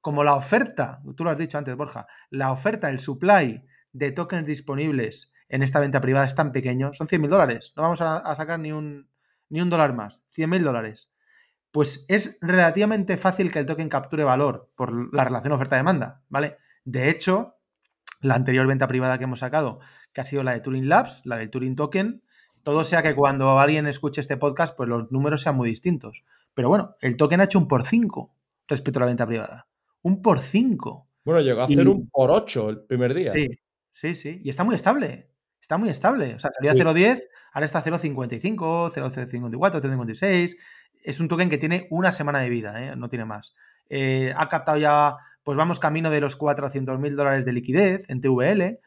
como 0.02 0.24
la 0.24 0.36
oferta, 0.36 1.02
tú 1.18 1.24
lo 1.24 1.32
has 1.32 1.40
dicho 1.40 1.58
antes, 1.58 1.76
Borja, 1.76 2.06
la 2.30 2.52
oferta, 2.52 2.92
el 2.92 3.00
supply 3.00 3.66
de 3.92 4.12
tokens 4.12 4.46
disponibles 4.46 5.34
en 5.50 5.64
esta 5.64 5.80
venta 5.80 6.00
privada 6.00 6.28
es 6.28 6.36
tan 6.36 6.52
pequeño, 6.52 6.94
son 6.94 7.08
100 7.08 7.22
mil 7.22 7.32
dólares, 7.32 7.74
no 7.76 7.82
vamos 7.82 8.02
a, 8.02 8.36
sacar 8.36 8.60
ni 8.60 8.72
un, 8.72 9.10
ni 9.50 9.62
un 9.62 9.72
dólar 9.72 9.96
más, 9.96 10.26
100 10.30 10.48
mil 10.48 10.64
dólares. 10.64 11.10
Pues 11.72 12.06
es 12.08 12.38
relativamente 12.40 13.18
fácil 13.18 13.52
que 13.52 13.58
el 13.58 13.66
token 13.66 13.90
capture 13.90 14.24
valor 14.24 14.72
por 14.76 15.12
la 15.12 15.24
relación 15.24 15.54
oferta-demanda, 15.54 16.22
¿vale? 16.30 16.58
De 16.86 17.10
hecho, 17.10 17.56
la 18.20 18.36
anterior 18.36 18.68
venta 18.68 18.88
privada 18.88 19.18
que 19.18 19.24
hemos 19.24 19.40
sacado, 19.40 19.80
que 20.14 20.22
ha 20.22 20.26
sido 20.26 20.44
la 20.44 20.52
de 20.52 20.60
Turing 20.60 20.88
Labs, 20.88 21.26
la 21.26 21.38
del 21.38 21.50
Turing 21.50 21.76
Token, 21.76 22.22
todo 22.64 22.84
sea 22.84 23.04
que 23.04 23.16
cuando 23.16 23.60
alguien 23.60 23.88
escuche 23.88 24.22
este 24.22 24.38
podcast, 24.38 24.76
pues 24.76 24.90
los 24.90 25.12
números 25.12 25.42
sean 25.42 25.56
muy 25.56 25.70
distintos. 25.70 26.24
Pero 26.54 26.70
bueno, 26.70 26.96
el 27.02 27.18
token 27.18 27.42
ha 27.42 27.46
hecho 27.46 27.60
un 27.60 27.68
por 27.68 27.86
5 27.86 28.34
respecto 28.68 29.00
a 29.00 29.02
la 29.02 29.08
venta 29.08 29.28
privada 29.28 29.68
un 30.02 30.22
por 30.22 30.40
5. 30.40 31.08
Bueno, 31.24 31.42
llegó 31.42 31.62
a 31.62 31.66
hacer 31.66 31.88
un 31.88 32.10
por 32.10 32.32
8 32.32 32.70
el 32.70 32.82
primer 32.82 33.14
día. 33.14 33.32
Sí, 33.32 33.48
sí, 33.90 34.14
sí. 34.14 34.42
Y 34.44 34.50
está 34.50 34.64
muy 34.64 34.76
estable. 34.76 35.30
Está 35.62 35.78
muy 35.78 35.90
estable. 35.90 36.36
O 36.36 36.40
sea, 36.40 36.52
salió 36.52 36.72
a 36.72 36.74
0.10, 36.74 37.22
ahora 37.54 37.66
está 37.66 37.80
a 37.80 37.84
0.55, 37.84 38.92
0.54, 38.92 39.82
0.56. 39.82 40.56
Es 41.04 41.20
un 41.20 41.28
token 41.28 41.50
que 41.50 41.58
tiene 41.58 41.88
una 41.92 42.12
semana 42.12 42.40
de 42.40 42.50
vida, 42.50 42.84
¿eh? 42.84 42.96
no 42.96 43.10
tiene 43.10 43.26
más. 43.26 43.56
Eh, 43.90 44.34
ha 44.36 44.48
captado 44.50 44.78
ya, 44.78 45.18
pues 45.44 45.58
vamos 45.58 45.80
camino 45.80 46.10
de 46.10 46.22
los 46.22 46.38
400.000 46.38 47.16
dólares 47.16 47.46
de 47.46 47.54
liquidez 47.54 48.10
en 48.10 48.22
TVL 48.22 48.62
eh, 48.62 48.80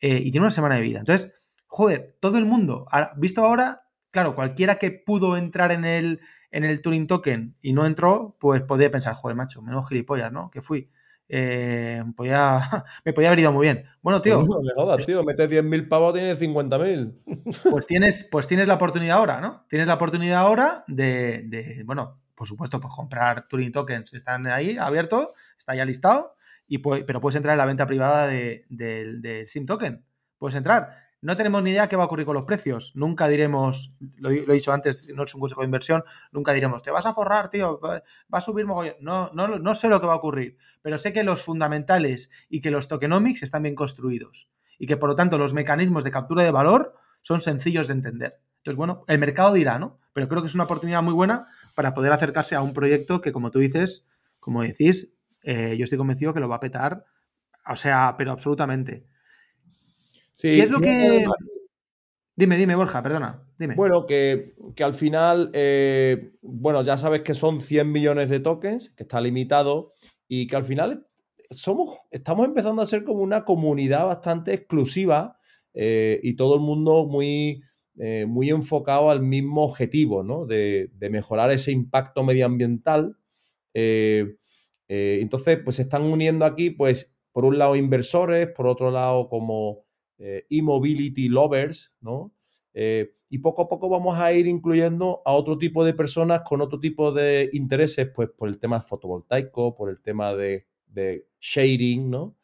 y 0.00 0.30
tiene 0.30 0.46
una 0.46 0.50
semana 0.50 0.76
de 0.76 0.82
vida. 0.82 1.00
Entonces, 1.00 1.34
joder, 1.72 2.18
todo 2.20 2.36
el 2.36 2.44
mundo, 2.44 2.86
visto 3.16 3.42
ahora, 3.42 3.86
claro, 4.10 4.34
cualquiera 4.34 4.74
que 4.74 4.90
pudo 4.90 5.38
entrar 5.38 5.72
en 5.72 5.86
el, 5.86 6.20
en 6.50 6.64
el 6.64 6.82
Turing 6.82 7.06
Token 7.06 7.56
y 7.62 7.72
no 7.72 7.86
entró, 7.86 8.36
pues 8.38 8.62
podía 8.62 8.90
pensar, 8.90 9.14
joder, 9.14 9.38
macho, 9.38 9.62
menos 9.62 9.88
gilipollas, 9.88 10.30
¿no? 10.30 10.50
Que 10.50 10.60
fui. 10.60 10.90
Eh, 11.30 12.04
podía, 12.14 12.60
me 13.06 13.14
podía 13.14 13.30
haber 13.30 13.38
ido 13.38 13.52
muy 13.52 13.64
bien. 13.64 13.86
Bueno, 14.02 14.20
tío. 14.20 14.42
No 14.42 14.60
me 14.60 14.74
jodas, 14.74 15.06
tío. 15.06 15.24
Metes 15.24 15.48
10.000 15.48 15.88
pavos, 15.88 16.12
tienes 16.12 16.42
50.000. 16.42 17.70
Pues 17.70 17.86
tienes, 17.86 18.28
pues 18.30 18.46
tienes 18.46 18.68
la 18.68 18.74
oportunidad 18.74 19.16
ahora, 19.16 19.40
¿no? 19.40 19.64
Tienes 19.66 19.88
la 19.88 19.94
oportunidad 19.94 20.40
ahora 20.40 20.84
de, 20.88 21.44
de 21.46 21.84
bueno, 21.86 22.20
por 22.34 22.46
supuesto, 22.46 22.80
pues 22.80 22.92
comprar 22.92 23.48
Turing 23.48 23.72
Tokens. 23.72 24.12
Están 24.12 24.46
ahí 24.46 24.76
abiertos, 24.76 25.30
está 25.56 25.74
ya 25.74 25.86
listado, 25.86 26.34
y 26.68 26.78
pero 26.78 27.18
puedes 27.22 27.36
entrar 27.36 27.54
en 27.54 27.58
la 27.58 27.66
venta 27.66 27.86
privada 27.86 28.26
del 28.26 28.66
de, 28.68 29.46
SIM 29.48 29.64
Token. 29.64 30.04
Puedes 30.36 30.54
entrar. 30.54 31.11
No 31.22 31.36
tenemos 31.36 31.62
ni 31.62 31.70
idea 31.70 31.88
qué 31.88 31.94
va 31.94 32.02
a 32.02 32.06
ocurrir 32.06 32.26
con 32.26 32.34
los 32.34 32.44
precios. 32.44 32.92
Nunca 32.96 33.28
diremos, 33.28 33.94
lo, 34.16 34.30
he 34.30 34.44
dicho 34.44 34.72
antes, 34.72 35.08
no 35.14 35.22
es 35.22 35.34
un 35.34 35.40
consejo 35.40 35.60
de 35.60 35.66
inversión, 35.66 36.02
nunca 36.32 36.52
diremos, 36.52 36.82
te 36.82 36.90
vas 36.90 37.06
a 37.06 37.14
forrar, 37.14 37.48
tío, 37.48 37.80
va, 37.80 38.02
a 38.30 38.40
subir 38.40 38.66
mogollón. 38.66 38.96
No, 39.00 39.30
no, 39.32 39.46
no 39.46 39.74
sé 39.76 39.88
lo 39.88 40.00
que 40.00 40.08
va 40.08 40.14
a 40.14 40.16
ocurrir, 40.16 40.58
pero 40.82 40.98
sé 40.98 41.12
que 41.12 41.22
los 41.22 41.42
fundamentales 41.42 42.28
y 42.48 42.60
que 42.60 42.72
los 42.72 42.88
tokenomics 42.88 43.44
están 43.44 43.62
bien 43.62 43.76
construidos 43.76 44.50
y 44.78 44.88
que 44.88 44.96
por 44.96 45.10
lo 45.10 45.14
tanto 45.14 45.38
los 45.38 45.54
mecanismos 45.54 46.02
de 46.02 46.10
captura 46.10 46.42
de 46.42 46.50
valor 46.50 46.96
son 47.20 47.40
sencillos 47.40 47.86
de 47.86 47.94
entender. 47.94 48.40
Entonces, 48.56 48.76
bueno, 48.76 49.04
el 49.06 49.20
mercado 49.20 49.52
dirá, 49.52 49.78
¿no? 49.78 50.00
Pero 50.12 50.28
creo 50.28 50.42
que 50.42 50.48
es 50.48 50.54
una 50.56 50.64
oportunidad 50.64 51.04
muy 51.04 51.14
buena 51.14 51.46
para 51.76 51.94
poder 51.94 52.12
acercarse 52.12 52.56
a 52.56 52.62
un 52.62 52.72
proyecto 52.72 53.20
que, 53.20 53.30
como 53.30 53.52
tú 53.52 53.60
dices, 53.60 54.06
como 54.40 54.62
decís, 54.62 55.12
eh, 55.44 55.76
yo 55.78 55.84
estoy 55.84 55.98
convencido 55.98 56.34
que 56.34 56.40
lo 56.40 56.48
va 56.48 56.56
a 56.56 56.60
petar, 56.60 57.04
o 57.64 57.76
sea, 57.76 58.16
pero 58.18 58.32
absolutamente. 58.32 59.06
¿Qué 60.40 60.62
es 60.62 60.70
lo 60.70 60.80
que... 60.80 61.24
Dime, 62.34 62.56
dime, 62.56 62.74
Borja, 62.74 63.02
perdona. 63.02 63.46
Dime. 63.58 63.74
Bueno, 63.74 64.06
que, 64.06 64.54
al 64.82 64.94
final, 64.94 65.50
eh, 65.52 66.32
bueno, 66.40 66.82
ya 66.82 66.96
sabes 66.96 67.20
que 67.20 67.34
son 67.34 67.60
100 67.60 67.92
millones 67.92 68.30
de 68.30 68.40
tokens, 68.40 68.88
que 68.90 69.02
está 69.02 69.20
limitado, 69.20 69.92
y 70.28 70.46
que 70.46 70.56
al 70.56 70.64
final 70.64 71.04
somos, 71.50 71.98
estamos 72.10 72.46
empezando 72.46 72.80
a 72.80 72.86
ser 72.86 73.04
como 73.04 73.20
una 73.22 73.44
comunidad 73.44 74.06
bastante 74.06 74.54
exclusiva 74.54 75.36
eh, 75.74 76.20
y 76.22 76.34
todo 76.34 76.54
el 76.54 76.62
mundo 76.62 77.06
muy, 77.06 77.62
eh, 77.98 78.24
muy 78.26 78.48
enfocado 78.48 79.10
al 79.10 79.20
mismo 79.20 79.62
objetivo, 79.64 80.22
¿no? 80.22 80.46
De, 80.46 80.90
de 80.94 81.10
mejorar 81.10 81.50
ese 81.50 81.70
impacto 81.70 82.24
medioambiental. 82.24 83.18
entonces, 84.88 85.58
pues 85.62 85.76
se 85.76 85.82
están 85.82 86.02
uniendo 86.02 86.46
aquí, 86.46 86.70
pues, 86.70 87.14
por 87.30 87.44
un 87.44 87.58
lado 87.58 87.76
inversores, 87.76 88.48
por 88.48 88.66
otro 88.66 88.90
lado 88.90 89.28
como 89.28 89.84
e-mobility 90.48 91.28
lovers, 91.28 91.92
¿no? 92.00 92.32
Eh, 92.74 93.14
y 93.28 93.38
poco 93.38 93.62
a 93.62 93.68
poco 93.68 93.88
vamos 93.88 94.18
a 94.18 94.32
ir 94.32 94.46
incluyendo 94.46 95.22
a 95.24 95.32
otro 95.32 95.58
tipo 95.58 95.84
de 95.84 95.94
personas 95.94 96.42
con 96.44 96.60
otro 96.60 96.78
tipo 96.78 97.12
de 97.12 97.48
intereses, 97.52 98.08
pues 98.14 98.28
por 98.30 98.48
el 98.48 98.58
tema 98.58 98.80
fotovoltaico, 98.82 99.74
por 99.74 99.88
el 99.90 100.00
tema 100.00 100.34
de, 100.34 100.66
shading, 101.40 102.10
¿no? 102.10 102.36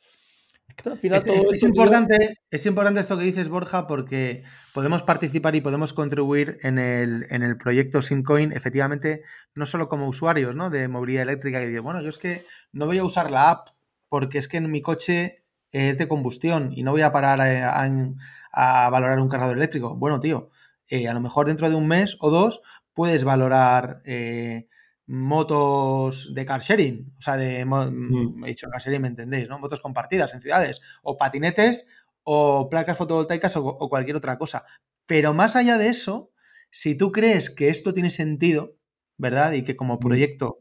Es, 1.52 1.62
importante, 1.64 2.36
es 2.50 2.64
importante 2.64 3.00
esto 3.00 3.18
que 3.18 3.24
dices, 3.24 3.48
Borja, 3.48 3.86
porque 3.86 4.44
podemos 4.72 5.02
participar 5.02 5.56
y 5.56 5.60
podemos 5.60 5.92
contribuir 5.92 6.58
en 6.62 6.78
el, 6.78 7.26
en 7.30 7.42
el 7.42 7.58
proyecto 7.58 8.00
Simcoin, 8.00 8.52
efectivamente, 8.52 9.22
no 9.54 9.66
solo 9.66 9.88
como 9.88 10.08
usuarios 10.08 10.54
¿no? 10.54 10.70
de 10.70 10.86
movilidad 10.86 11.24
eléctrica, 11.24 11.62
y 11.62 11.70
de, 11.70 11.80
bueno, 11.80 12.00
yo 12.00 12.08
es 12.08 12.18
que 12.18 12.44
no 12.72 12.86
voy 12.86 12.98
a 12.98 13.04
usar 13.04 13.30
la 13.30 13.50
app 13.50 13.68
porque 14.08 14.38
es 14.38 14.46
que 14.46 14.58
en 14.58 14.70
mi 14.70 14.80
coche 14.80 15.44
es 15.72 15.98
de 15.98 16.08
combustión 16.08 16.72
y 16.74 16.82
no 16.82 16.92
voy 16.92 17.02
a 17.02 17.12
parar 17.12 17.40
a, 17.40 18.90
valorar 18.90 19.20
un 19.20 19.28
cargador 19.28 19.56
eléctrico. 19.56 19.94
Bueno, 19.96 20.20
tío, 20.20 20.50
eh, 20.88 21.08
a 21.08 21.14
lo 21.14 21.20
mejor 21.20 21.46
dentro 21.46 21.68
de 21.68 21.76
un 21.76 21.86
mes 21.86 22.16
o 22.20 22.30
dos 22.30 22.62
puedes 22.94 23.24
valorar 23.24 24.00
eh, 24.04 24.68
motos 25.06 26.34
de 26.34 26.44
car 26.44 26.60
sharing, 26.60 27.14
o 27.16 27.20
sea, 27.20 27.36
de, 27.36 27.64
mm. 27.64 28.44
he 28.44 28.48
dicho 28.48 28.68
car 28.70 28.80
sharing, 28.80 29.02
me 29.02 29.08
entendéis, 29.08 29.48
¿no? 29.48 29.58
Motos 29.58 29.80
compartidas 29.80 30.34
en 30.34 30.40
ciudades, 30.40 30.80
o 31.02 31.16
patinetes, 31.16 31.86
o 32.24 32.68
placas 32.68 32.98
fotovoltaicas 32.98 33.56
o, 33.56 33.88
cualquier 33.88 34.16
otra 34.16 34.36
cosa. 34.36 34.66
Pero 35.06 35.32
más 35.32 35.56
allá 35.56 35.78
de 35.78 35.88
eso, 35.88 36.30
si 36.70 36.94
tú 36.94 37.10
crees 37.10 37.48
que 37.48 37.70
esto 37.70 37.94
tiene 37.94 38.10
sentido, 38.10 38.76
¿verdad? 39.16 39.52
Y 39.52 39.64
que 39.64 39.76
como 39.76 39.94
Mm. 39.96 40.00
proyecto 40.00 40.58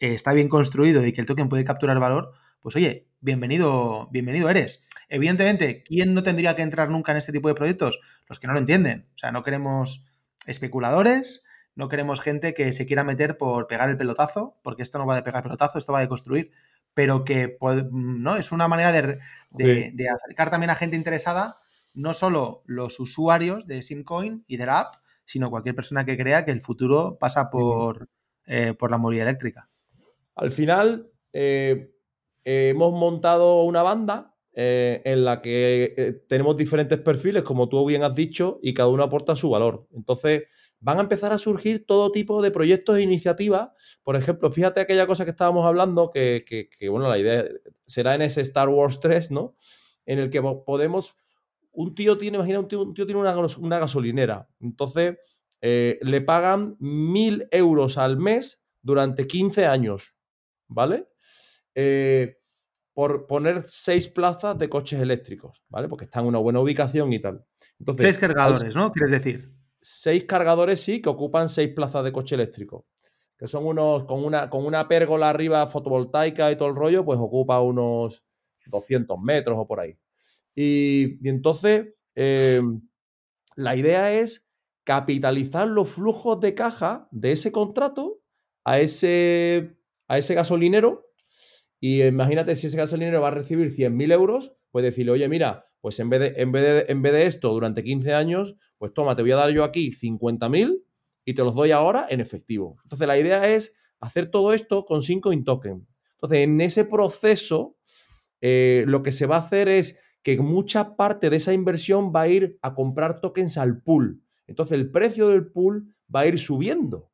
eh, 0.00 0.14
está 0.14 0.32
bien 0.32 0.48
construido 0.48 1.04
y 1.06 1.12
que 1.12 1.20
el 1.20 1.26
token 1.26 1.48
puede 1.48 1.64
capturar 1.64 2.00
valor, 2.00 2.32
pues 2.60 2.76
oye, 2.76 3.05
bienvenido, 3.20 4.08
bienvenido 4.10 4.48
eres. 4.48 4.82
Evidentemente, 5.08 5.82
¿quién 5.82 6.14
no 6.14 6.22
tendría 6.22 6.56
que 6.56 6.62
entrar 6.62 6.90
nunca 6.90 7.12
en 7.12 7.18
este 7.18 7.32
tipo 7.32 7.48
de 7.48 7.54
proyectos? 7.54 8.00
Los 8.28 8.40
que 8.40 8.46
no 8.46 8.52
lo 8.52 8.58
entienden. 8.58 9.08
O 9.14 9.18
sea, 9.18 9.32
no 9.32 9.42
queremos 9.42 10.04
especuladores, 10.46 11.42
no 11.74 11.88
queremos 11.88 12.20
gente 12.20 12.54
que 12.54 12.72
se 12.72 12.86
quiera 12.86 13.04
meter 13.04 13.38
por 13.38 13.66
pegar 13.66 13.88
el 13.90 13.96
pelotazo, 13.96 14.58
porque 14.62 14.82
esto 14.82 14.98
no 14.98 15.06
va 15.06 15.16
de 15.16 15.22
pegar 15.22 15.42
pelotazo, 15.42 15.78
esto 15.78 15.92
va 15.92 16.00
de 16.00 16.08
construir, 16.08 16.50
pero 16.94 17.24
que 17.24 17.58
¿no? 17.92 18.36
es 18.36 18.52
una 18.52 18.68
manera 18.68 18.92
de, 18.92 19.18
de, 19.50 19.84
Sí. 19.84 19.90
de 19.92 20.08
acercar 20.08 20.50
también 20.50 20.70
a 20.70 20.74
gente 20.74 20.96
interesada, 20.96 21.56
no 21.94 22.14
solo 22.14 22.62
los 22.66 22.98
usuarios 23.00 23.66
de 23.66 23.82
Simcoin 23.82 24.44
y 24.46 24.56
de 24.56 24.66
la 24.66 24.80
app, 24.80 24.94
sino 25.24 25.50
cualquier 25.50 25.74
persona 25.74 26.04
que 26.04 26.16
crea 26.16 26.44
que 26.44 26.52
el 26.52 26.62
futuro 26.62 27.18
pasa 27.18 27.50
por, 27.50 28.08
eh, 28.46 28.74
por 28.78 28.90
la 28.90 28.98
movilidad 28.98 29.28
eléctrica. 29.28 29.68
Al 30.36 30.50
final, 30.50 31.10
eh, 31.32 31.90
eh, 32.46 32.68
hemos 32.68 32.92
montado 32.92 33.64
una 33.64 33.82
banda 33.82 34.32
eh, 34.52 35.02
en 35.04 35.24
la 35.24 35.42
que 35.42 35.94
eh, 35.96 36.12
tenemos 36.28 36.56
diferentes 36.56 36.96
perfiles, 37.00 37.42
como 37.42 37.68
tú 37.68 37.84
bien 37.84 38.04
has 38.04 38.14
dicho, 38.14 38.60
y 38.62 38.72
cada 38.72 38.88
uno 38.88 39.02
aporta 39.02 39.34
su 39.34 39.50
valor. 39.50 39.88
Entonces, 39.92 40.44
van 40.78 40.98
a 40.98 41.00
empezar 41.00 41.32
a 41.32 41.38
surgir 41.38 41.84
todo 41.86 42.12
tipo 42.12 42.40
de 42.42 42.52
proyectos 42.52 42.98
e 42.98 43.02
iniciativas. 43.02 43.70
Por 44.04 44.14
ejemplo, 44.14 44.52
fíjate 44.52 44.78
aquella 44.78 45.08
cosa 45.08 45.24
que 45.24 45.32
estábamos 45.32 45.66
hablando, 45.66 46.12
que, 46.12 46.68
bueno, 46.88 47.08
la 47.08 47.18
idea 47.18 47.46
será 47.84 48.14
en 48.14 48.22
ese 48.22 48.42
Star 48.42 48.68
Wars 48.68 49.00
3, 49.00 49.32
¿no? 49.32 49.56
En 50.04 50.20
el 50.20 50.30
que 50.30 50.40
podemos. 50.40 51.16
Un 51.72 51.96
tío 51.96 52.16
tiene, 52.16 52.36
imagina, 52.36 52.60
un 52.60 52.68
tío, 52.68 52.92
tiene 52.94 53.16
una, 53.16 53.78
gasolinera. 53.78 54.48
Entonces, 54.60 55.16
le 55.60 56.20
pagan 56.20 56.76
mil 56.78 57.48
euros 57.50 57.98
al 57.98 58.18
mes 58.18 58.64
durante 58.82 59.26
15 59.26 59.66
años. 59.66 60.14
¿Vale? 60.68 61.08
Eh, 61.76 62.38
por 62.94 63.26
poner 63.26 63.62
seis 63.64 64.08
plazas 64.08 64.56
de 64.56 64.70
coches 64.70 64.98
eléctricos, 64.98 65.62
¿vale? 65.68 65.86
Porque 65.86 66.06
están 66.06 66.22
en 66.22 66.28
una 66.28 66.38
buena 66.38 66.60
ubicación 66.60 67.12
y 67.12 67.20
tal. 67.20 67.44
Entonces, 67.78 68.06
seis 68.06 68.18
cargadores, 68.18 68.74
¿no? 68.74 68.90
Quieres 68.90 69.10
decir. 69.10 69.54
Seis 69.78 70.24
cargadores, 70.24 70.80
sí, 70.80 71.02
que 71.02 71.10
ocupan 71.10 71.50
seis 71.50 71.74
plazas 71.76 72.02
de 72.04 72.12
coche 72.12 72.36
eléctrico. 72.36 72.86
Que 73.36 73.46
son 73.46 73.66
unos, 73.66 74.04
con 74.04 74.24
una, 74.24 74.48
con 74.48 74.64
una 74.64 74.88
pérgola 74.88 75.28
arriba 75.28 75.66
fotovoltaica 75.66 76.50
y 76.50 76.56
todo 76.56 76.70
el 76.70 76.74
rollo, 76.74 77.04
pues 77.04 77.18
ocupa 77.20 77.60
unos 77.60 78.24
200 78.64 79.20
metros 79.20 79.58
o 79.58 79.66
por 79.66 79.80
ahí. 79.80 79.98
Y, 80.54 81.18
y 81.22 81.28
entonces, 81.28 81.88
eh, 82.14 82.62
la 83.56 83.76
idea 83.76 84.10
es 84.10 84.48
capitalizar 84.84 85.68
los 85.68 85.90
flujos 85.90 86.40
de 86.40 86.54
caja 86.54 87.08
de 87.10 87.32
ese 87.32 87.52
contrato 87.52 88.22
a 88.64 88.80
ese, 88.80 89.76
a 90.08 90.16
ese 90.16 90.34
gasolinero 90.34 91.05
y 91.80 92.02
imagínate 92.02 92.56
si 92.56 92.66
ese 92.68 92.76
gasolinero 92.76 93.20
va 93.20 93.28
a 93.28 93.32
recibir 93.32 93.70
100.000 93.70 94.12
euros, 94.12 94.52
pues 94.70 94.84
decirle, 94.84 95.12
oye, 95.12 95.28
mira, 95.28 95.64
pues 95.80 95.98
en 96.00 96.10
vez, 96.10 96.20
de, 96.20 96.34
en, 96.36 96.52
vez 96.52 96.62
de, 96.62 96.92
en 96.92 97.02
vez 97.02 97.12
de 97.12 97.26
esto 97.26 97.52
durante 97.52 97.84
15 97.84 98.14
años, 98.14 98.56
pues 98.78 98.92
toma, 98.94 99.14
te 99.14 99.22
voy 99.22 99.32
a 99.32 99.36
dar 99.36 99.50
yo 99.50 99.64
aquí 99.64 99.90
50.000 99.92 100.82
y 101.24 101.34
te 101.34 101.42
los 101.42 101.54
doy 101.54 101.72
ahora 101.72 102.06
en 102.08 102.20
efectivo. 102.20 102.78
Entonces 102.84 103.06
la 103.06 103.18
idea 103.18 103.48
es 103.48 103.76
hacer 104.00 104.30
todo 104.30 104.52
esto 104.52 104.84
con 104.84 105.02
5 105.02 105.32
in 105.32 105.44
token. 105.44 105.86
Entonces 106.12 106.38
en 106.40 106.60
ese 106.60 106.84
proceso 106.84 107.76
eh, 108.40 108.84
lo 108.86 109.02
que 109.02 109.12
se 109.12 109.26
va 109.26 109.36
a 109.36 109.40
hacer 109.40 109.68
es 109.68 110.00
que 110.22 110.38
mucha 110.38 110.96
parte 110.96 111.30
de 111.30 111.36
esa 111.36 111.52
inversión 111.52 112.12
va 112.14 112.22
a 112.22 112.28
ir 112.28 112.58
a 112.62 112.74
comprar 112.74 113.20
tokens 113.20 113.58
al 113.58 113.82
pool. 113.82 114.22
Entonces 114.46 114.78
el 114.78 114.90
precio 114.90 115.28
del 115.28 115.50
pool 115.50 115.94
va 116.12 116.20
a 116.20 116.26
ir 116.26 116.38
subiendo 116.38 117.12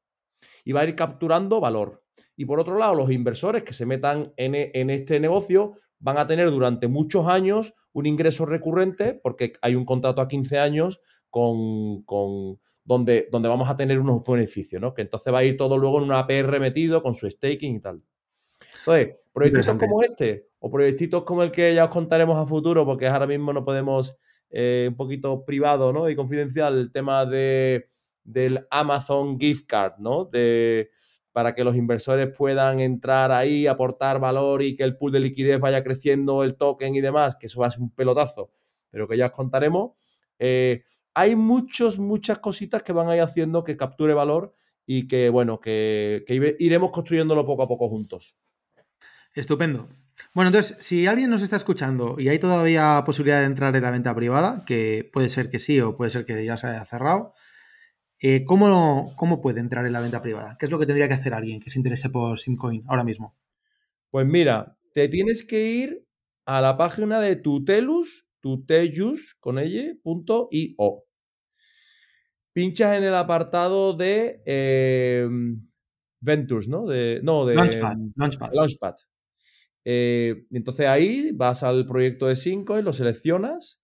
y 0.65 0.73
va 0.73 0.81
a 0.81 0.85
ir 0.85 0.95
capturando 0.95 1.61
valor. 1.61 2.02
Y 2.37 2.45
por 2.45 2.61
otro 2.61 2.79
lado, 2.79 2.95
los 2.95 3.11
inversores 3.11 3.63
que 3.63 3.75
se 3.75 3.87
metan 3.87 4.33
en, 4.37 4.55
en, 4.55 4.91
este 4.91 5.21
negocio 5.21 5.73
van 5.99 6.19
a 6.19 6.27
tener 6.27 6.51
durante 6.51 6.89
muchos 6.89 7.27
años 7.27 7.75
un 7.93 8.07
ingreso 8.07 8.47
recurrente 8.47 9.15
porque 9.15 9.53
hay 9.61 9.75
un 9.75 9.85
contrato 9.85 10.21
a 10.21 10.29
15 10.29 10.59
años 10.59 11.01
con, 11.29 12.03
con 12.03 12.59
donde, 12.85 13.29
donde, 13.31 13.49
vamos 13.49 13.69
a 13.69 13.77
tener 13.77 13.99
unos 13.99 14.25
beneficios, 14.27 14.81
¿no? 14.81 14.93
Que 14.95 15.03
entonces 15.03 15.33
va 15.33 15.39
a 15.39 15.45
ir 15.45 15.57
todo 15.57 15.79
luego 15.79 15.99
en 15.99 16.05
una 16.05 16.19
APR 16.21 16.59
metido 16.59 17.03
con 17.03 17.15
su 17.15 17.31
staking 17.31 17.77
y 17.77 17.81
tal. 17.81 18.03
Entonces, 18.81 19.21
proyectitos 19.33 19.77
como 19.77 20.03
este 20.03 20.49
o 20.59 20.71
proyectitos 20.71 21.25
como 21.25 21.43
el 21.43 21.51
que 21.51 21.75
ya 21.75 21.85
os 21.85 21.91
contaremos 21.91 22.37
a 22.39 22.47
futuro, 22.47 22.85
porque 22.85 23.07
ahora 23.09 23.27
mismo 23.27 23.53
no 23.53 23.65
podemos, 23.65 24.17
eh, 24.51 24.87
un 24.89 24.97
poquito 24.97 25.45
privado 25.45 25.93
¿no? 25.93 26.09
y 26.09 26.17
confidencial, 26.17 26.79
el 26.79 26.93
tema 26.93 27.27
de, 27.27 27.87
del 28.25 28.67
Amazon 28.71 29.39
Gift 29.39 29.67
Card, 29.67 29.99
¿no? 29.99 30.25
De, 30.25 30.91
para 31.33 31.55
que 31.55 31.65
los 31.65 31.77
inversores 31.77 32.29
puedan 32.37 32.81
entrar 32.81 33.33
ahí, 33.33 33.67
aportar 33.67 34.21
valor 34.21 34.63
y 34.63 34.75
que 34.75 34.85
el 34.85 34.97
pool 34.97 35.13
de 35.13 35.21
liquidez 35.21 35.59
vaya 35.59 35.83
creciendo, 35.83 36.45
el 36.45 36.57
token 36.57 36.95
y 36.95 37.01
demás, 37.01 37.37
que 37.37 37.47
eso 37.47 37.61
va 37.61 37.69
a 37.69 37.71
ser 37.71 37.81
un 37.81 37.91
pelotazo, 37.91 38.53
pero 38.91 39.09
que 39.09 39.17
ya 39.17 39.27
os 39.27 39.33
contaremos. 39.33 39.93
Eh, 40.39 40.85
hay 41.15 41.37
muchos, 41.37 41.99
muchas 41.99 42.39
cositas 42.39 42.83
que 42.83 42.93
van 42.93 43.09
a 43.09 43.17
ir 43.17 43.23
haciendo 43.23 43.65
que 43.65 43.77
capture 43.77 44.15
valor 44.15 44.55
y 44.87 45.09
que, 45.09 45.31
bueno, 45.31 45.61
que, 45.61 46.25
que 46.27 46.57
iremos 46.59 46.91
construyéndolo 46.91 47.47
poco 47.47 47.63
a 47.63 47.69
poco 47.69 47.89
juntos. 47.89 48.37
Estupendo. 49.35 49.89
Bueno, 50.35 50.49
entonces, 50.49 50.77
si 50.81 51.07
alguien 51.07 51.31
nos 51.31 51.43
está 51.43 51.57
escuchando 51.57 52.17
y 52.19 52.29
hay 52.29 52.39
todavía 52.39 53.03
posibilidad 53.05 53.41
de 53.41 53.47
entrar 53.47 53.75
en 53.75 53.83
la 53.83 53.91
venta 53.91 54.15
privada, 54.15 54.65
que 54.67 55.09
puede 55.13 55.29
ser 55.29 55.51
que 55.51 55.59
sí 55.59 55.81
o 55.81 55.97
puede 55.97 56.11
ser 56.11 56.25
que 56.25 56.45
ya 56.45 56.57
se 56.57 56.67
haya 56.67 56.85
cerrado, 56.85 57.35
eh, 58.25 58.45
¿cómo, 58.45 59.13
¿cómo, 59.17 59.41
puede 59.43 59.59
entrar 59.59 59.85
en 59.85 59.93
la 59.93 60.01
venta 60.01 60.23
privada? 60.23 60.57
¿Qué 60.57 60.67
es 60.67 60.71
lo 60.71 60.79
que 60.79 60.87
tendría 60.87 61.09
que 61.09 61.15
hacer 61.15 61.35
alguien 61.35 61.59
que 61.59 61.71
se 61.71 61.81
interese 61.81 62.09
por 62.09 62.39
Simcoin 62.39 62.85
ahora 62.87 63.03
mismo? 63.03 63.37
Pues 64.11 64.25
mira, 64.27 64.79
te 64.95 65.09
tienes 65.09 65.45
que 65.45 65.73
ir 65.73 66.07
a 66.47 66.61
la 66.61 66.77
página 66.77 67.21
de 67.21 67.35
Tutelus, 67.35 68.29
con 69.41 69.59
ella, 69.59 69.93
punto 70.05 70.49
io. 70.53 71.05
Pinchas 72.53 72.97
en 72.97 73.05
el 73.05 73.15
apartado 73.15 73.95
de 73.95 74.41
eh, 74.47 75.29
Ventures, 76.21 76.69
¿no? 76.69 76.87
De, 76.87 77.21
no, 77.25 77.45
de 77.45 77.57
Launchpad. 77.57 77.97
Launchpad. 78.15 78.51
Launchpad. 78.53 78.95
Eh, 79.85 80.47
entonces 80.53 80.87
ahí 80.87 81.33
vas 81.33 81.65
al 81.65 81.87
proyecto 81.87 82.29
de 82.29 82.37
Simcoin, 82.37 82.85
lo 82.85 82.93
seleccionas. 82.93 83.81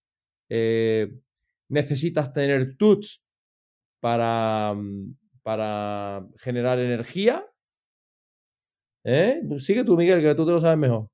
Eh, 0.47 1.11
necesitas 1.67 2.31
tener 2.31 2.77
tuts 2.77 3.21
para, 3.99 4.75
para 5.43 6.25
generar 6.37 6.79
energía. 6.79 7.45
¿Eh? 9.03 9.41
Sigue 9.57 9.83
tú, 9.83 9.95
Miguel, 9.97 10.21
que 10.21 10.35
tú 10.35 10.45
te 10.45 10.51
lo 10.51 10.59
sabes 10.59 10.77
mejor. 10.77 11.07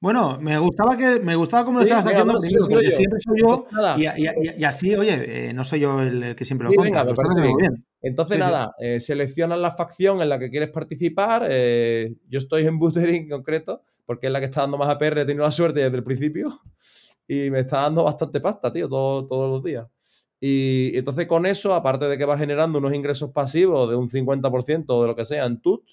Bueno, 0.00 0.38
me 0.40 0.58
gustaba 0.58 0.96
que 0.96 1.20
me 1.20 1.36
gustaba 1.36 1.64
cómo 1.64 1.78
lo 1.78 1.84
Sí, 1.84 1.90
estabas 1.90 2.06
venga, 2.06 2.20
haciendo, 2.20 2.40
sí, 2.40 2.54
porque 2.70 2.86
yo. 2.90 2.96
siempre 2.96 3.20
soy 3.20 3.40
yo 3.40 3.66
y, 3.98 4.04
y- 4.06 4.26
y- 4.48 4.60
y 4.60 4.64
así, 4.64 4.94
oye, 4.94 5.48
eh, 5.48 5.52
no 5.52 5.62
soy 5.62 5.80
yo 5.80 6.00
el, 6.00 6.34
que 6.34 6.44
siempre 6.46 6.68
Sí, 6.68 6.74
lo 6.74 6.82
venga, 6.82 7.04
cuenta. 7.04 7.34
me 7.34 7.40
bien. 7.42 7.52
muy 7.54 7.60
bien. 7.62 7.86
Entonces, 8.02 8.38
nada, 8.38 8.72
eh, 8.78 8.98
seleccionas 8.98 9.58
la 9.58 9.70
facción 9.70 10.22
en 10.22 10.30
la 10.30 10.38
que 10.38 10.48
quieres 10.50 10.70
participar. 10.70 11.46
eh, 11.50 12.14
yo 12.28 12.38
estoy 12.38 12.66
en 12.66 12.78
Buttering 12.78 13.24
en 13.24 13.28
concreto, 13.28 13.82
porque 14.06 14.28
es 14.28 14.32
la 14.32 14.38
que 14.40 14.46
está 14.46 14.62
dando 14.62 14.78
más 14.78 14.88
APR. 14.88 15.20
He 15.20 15.26
tenido 15.26 15.44
la 15.44 15.52
suerte 15.52 15.80
desde 15.80 15.96
el 15.98 16.04
principio 16.04 16.48
y 17.28 17.50
me 17.50 17.60
está 17.60 17.82
dando 17.82 18.04
bastante 18.04 18.40
pasta, 18.40 18.72
tío, 18.72 18.88
todo- 18.88 19.26
todos 19.28 19.50
los 19.50 19.62
días. 19.62 19.86
Y 20.40 20.96
entonces, 20.96 21.26
con 21.26 21.46
eso, 21.46 21.74
aparte 21.74 22.06
de 22.06 22.16
que 22.18 22.24
vas 22.24 22.40
generando 22.40 22.78
unos 22.78 22.94
ingresos 22.94 23.30
pasivos 23.32 23.88
de 23.90 23.96
un 23.96 24.08
50% 24.08 24.96
o 24.96 25.02
de 25.02 25.08
lo 25.08 25.16
que 25.16 25.24
sea 25.26 25.44
en 25.46 25.60
TUT, 25.60 25.84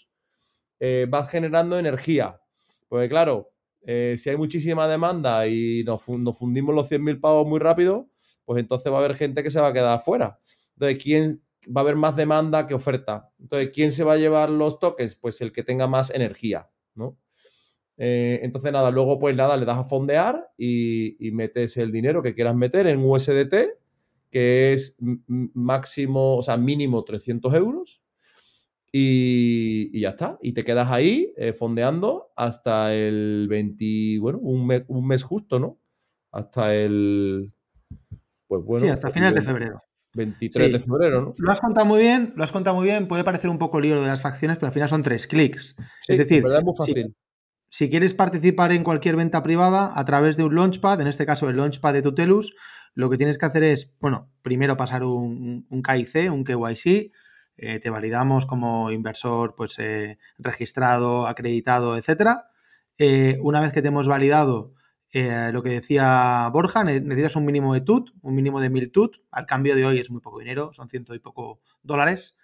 eh, 0.80 1.06
vas 1.10 1.30
generando 1.30 1.78
energía. 1.80 2.40
Porque, 2.88 3.10
claro, 3.10 3.52
eh, 3.82 4.16
si 4.18 4.30
hay 4.30 4.38
muchísima 4.38 4.88
demanda 4.88 5.48
y 5.48 5.84
nos, 5.86 6.02
fun- 6.04 6.24
nos 6.24 6.38
fundimos 6.38 6.74
los 6.76 6.88
100.000 6.88 7.20
pavos 7.20 7.48
muy 7.48 7.60
rápido, 7.60 8.10
pues 8.46 8.60
entonces 8.62 8.92
va 8.92 8.98
a 8.98 9.00
haber 9.00 9.16
gente 9.16 9.44
que 9.44 9.52
se 9.52 9.60
va 9.62 9.68
a 9.70 9.74
quedar 9.74 9.98
afuera. 9.98 10.40
Entonces, 10.76 11.04
¿quién 11.04 11.44
va 11.76 11.82
a 11.82 11.84
haber 11.84 11.96
más 11.96 12.16
demanda 12.16 12.68
que 12.68 12.74
oferta? 12.74 13.30
Entonces, 13.40 13.72
¿quién 13.74 13.92
se 13.92 14.04
va 14.04 14.14
a 14.14 14.18
llevar 14.18 14.50
los 14.50 14.80
tokens? 14.80 15.16
Pues 15.16 15.42
el 15.42 15.52
que 15.52 15.64
tenga 15.64 15.88
más 15.88 16.10
energía, 16.12 16.70
¿no? 16.96 17.18
Eh, 17.98 18.40
entonces, 18.44 18.72
nada, 18.72 18.92
luego 18.92 19.20
pues 19.20 19.36
nada, 19.36 19.58
le 19.58 19.66
das 19.66 19.78
a 19.80 19.84
fondear 19.84 20.52
y 20.58 21.32
metes 21.32 21.78
el 21.78 21.92
dinero 21.92 22.22
que 22.22 22.34
quieras 22.36 22.56
meter 22.56 22.88
en 22.88 23.04
USDT, 23.04 23.78
que 24.30 24.74
es 24.74 24.96
máximo, 25.28 26.38
o 26.38 26.42
sea, 26.42 26.58
mínimo 26.58 27.04
300 27.04 27.54
euros. 27.54 28.02
Y, 28.92 29.90
y 29.94 30.02
ya 30.02 30.10
está. 30.10 30.38
Y 30.42 30.54
te 30.54 30.64
quedas 30.64 30.90
ahí 30.90 31.34
eh, 31.38 31.54
fondeando 31.54 32.32
hasta 32.36 32.94
el 32.96 33.48
20, 33.50 34.18
bueno, 34.20 34.40
un 34.40 34.66
mes, 34.66 34.84
un 34.88 35.06
mes 35.06 35.24
justo, 35.24 35.60
¿no? 35.60 35.78
Hasta 36.32 36.74
el, 36.74 37.52
pues 38.48 38.64
bueno, 38.64 38.86
Sí, 38.86 38.90
hasta 38.90 39.08
el 39.08 39.14
finales 39.14 39.34
de 39.36 39.42
20 39.42 39.52
febrero. 39.54 39.84
23 40.14 40.72
de 40.72 40.80
febrero, 40.80 41.22
¿no? 41.22 41.36
Lo 41.38 41.52
has 41.52 41.60
contado 41.60 41.86
muy 41.86 42.00
bien, 42.00 42.34
lo 42.36 42.44
has 42.44 42.52
contado 42.52 42.76
muy 42.78 42.86
bien. 42.86 43.08
Puede 43.08 43.24
parecer 43.24 43.50
un 43.50 43.60
poco 43.60 43.80
lío 43.82 43.96
lo 43.96 44.02
de 44.02 44.08
las 44.08 44.22
facciones, 44.22 44.58
pero 44.58 44.68
al 44.68 44.74
final 44.74 44.90
son 44.90 45.04
tres 45.04 45.28
clics. 45.28 45.76
Sí, 46.02 46.14
es 46.14 46.18
decir, 46.18 46.44
es 46.46 46.64
muy 46.64 46.74
si- 46.74 46.78
fácil. 46.78 47.16
si 47.70 47.90
quieres 47.90 48.14
participar 48.14 48.72
en 48.72 48.84
cualquier 48.84 49.16
venta 49.18 49.44
privada 49.44 49.92
a 49.94 50.06
través 50.06 50.38
de 50.38 50.44
un 50.46 50.56
launchpad, 50.56 51.02
en 51.02 51.08
este 51.08 51.26
caso 51.26 51.50
el 51.50 51.58
launchpad 51.58 51.94
de 51.94 52.02
Tutelus, 52.02 52.56
lo 52.98 53.12
que 53.12 53.18
tienes 53.18 53.38
que 53.38 53.46
hacer 53.46 53.64
es, 53.64 53.94
bueno, 54.00 54.32
primero 54.42 54.76
pasar 54.76 55.04
un, 55.04 55.68
KIC, 55.70 56.32
un 56.32 56.44
KYC, 56.44 57.12
eh, 57.56 57.80
te 57.80 57.90
validamos 57.92 58.48
como 58.48 58.90
inversor 58.90 59.54
pues, 59.56 59.78
eh, 59.78 60.18
registrado, 60.40 61.28
acreditado, 61.28 61.96
etcétera. 61.96 62.50
Eh, 62.98 63.38
una 63.44 63.62
vez 63.62 63.72
que 63.72 63.84
te 63.84 63.90
hemos 63.90 64.08
validado 64.08 64.74
lo 65.14 65.64
que 65.64 65.70
decía 65.70 66.48
Borja, 66.52 66.84
necesitas 66.84 67.36
un 67.36 67.46
mínimo 67.46 67.74
de 67.74 67.82
TUT, 67.82 68.12
un 68.22 68.36
mínimo 68.36 68.60
de 68.60 68.70
1000 68.70 68.92
TUT. 68.92 69.18
Al 69.32 69.48
cambio 69.48 69.76
de 69.76 69.86
hoy 69.86 70.00
es 70.00 70.12
muy 70.12 70.22
poco 70.22 70.40
dinero, 70.40 70.72
son 70.74 70.90
ciento 70.90 71.16
y 71.16 71.20
poco 71.20 71.62
dólares. 71.82 72.36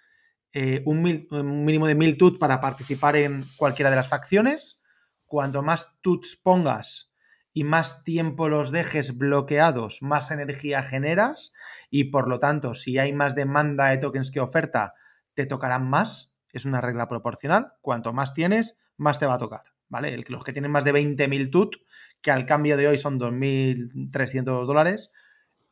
Un, 0.84 1.26
un, 1.30 1.64
mínimo 1.64 1.86
de 1.86 1.94
1000 1.94 2.16
TUT 2.16 2.38
para 2.40 2.60
participar 2.60 3.16
en 3.16 3.44
cualquiera 3.56 3.90
de 3.90 3.96
las 3.96 4.08
facciones. 4.08 4.80
Cuanto 5.24 5.62
más 5.62 5.88
TUTs 6.00 6.36
pongas, 6.36 7.13
y 7.56 7.62
más 7.62 8.02
tiempo 8.02 8.48
los 8.48 8.72
dejes 8.72 9.16
bloqueados, 9.16 10.02
más 10.02 10.32
energía 10.32 10.82
generas 10.82 11.52
y 11.88 12.04
por 12.04 12.28
lo 12.28 12.40
tanto, 12.40 12.74
si 12.74 12.98
hay 12.98 13.12
más 13.12 13.36
demanda 13.36 13.86
de 13.86 13.98
tokens 13.98 14.32
que 14.32 14.40
oferta, 14.40 14.94
te 15.34 15.46
tocarán 15.46 15.88
más. 15.88 16.32
Es 16.50 16.64
una 16.64 16.80
regla 16.80 17.08
proporcional. 17.08 17.72
Cuanto 17.80 18.12
más 18.12 18.34
tienes, 18.34 18.76
más 18.96 19.20
te 19.20 19.26
va 19.26 19.34
a 19.34 19.38
tocar. 19.38 19.62
¿Vale? 19.88 20.24
Los 20.28 20.42
que 20.42 20.52
tienen 20.52 20.72
más 20.72 20.84
de 20.84 20.92
20.000 20.92 21.50
TUT, 21.50 21.76
que 22.20 22.32
al 22.32 22.44
cambio 22.44 22.76
de 22.76 22.88
hoy 22.88 22.98
son 22.98 23.20
2.300 23.20 24.66
dólares, 24.66 25.12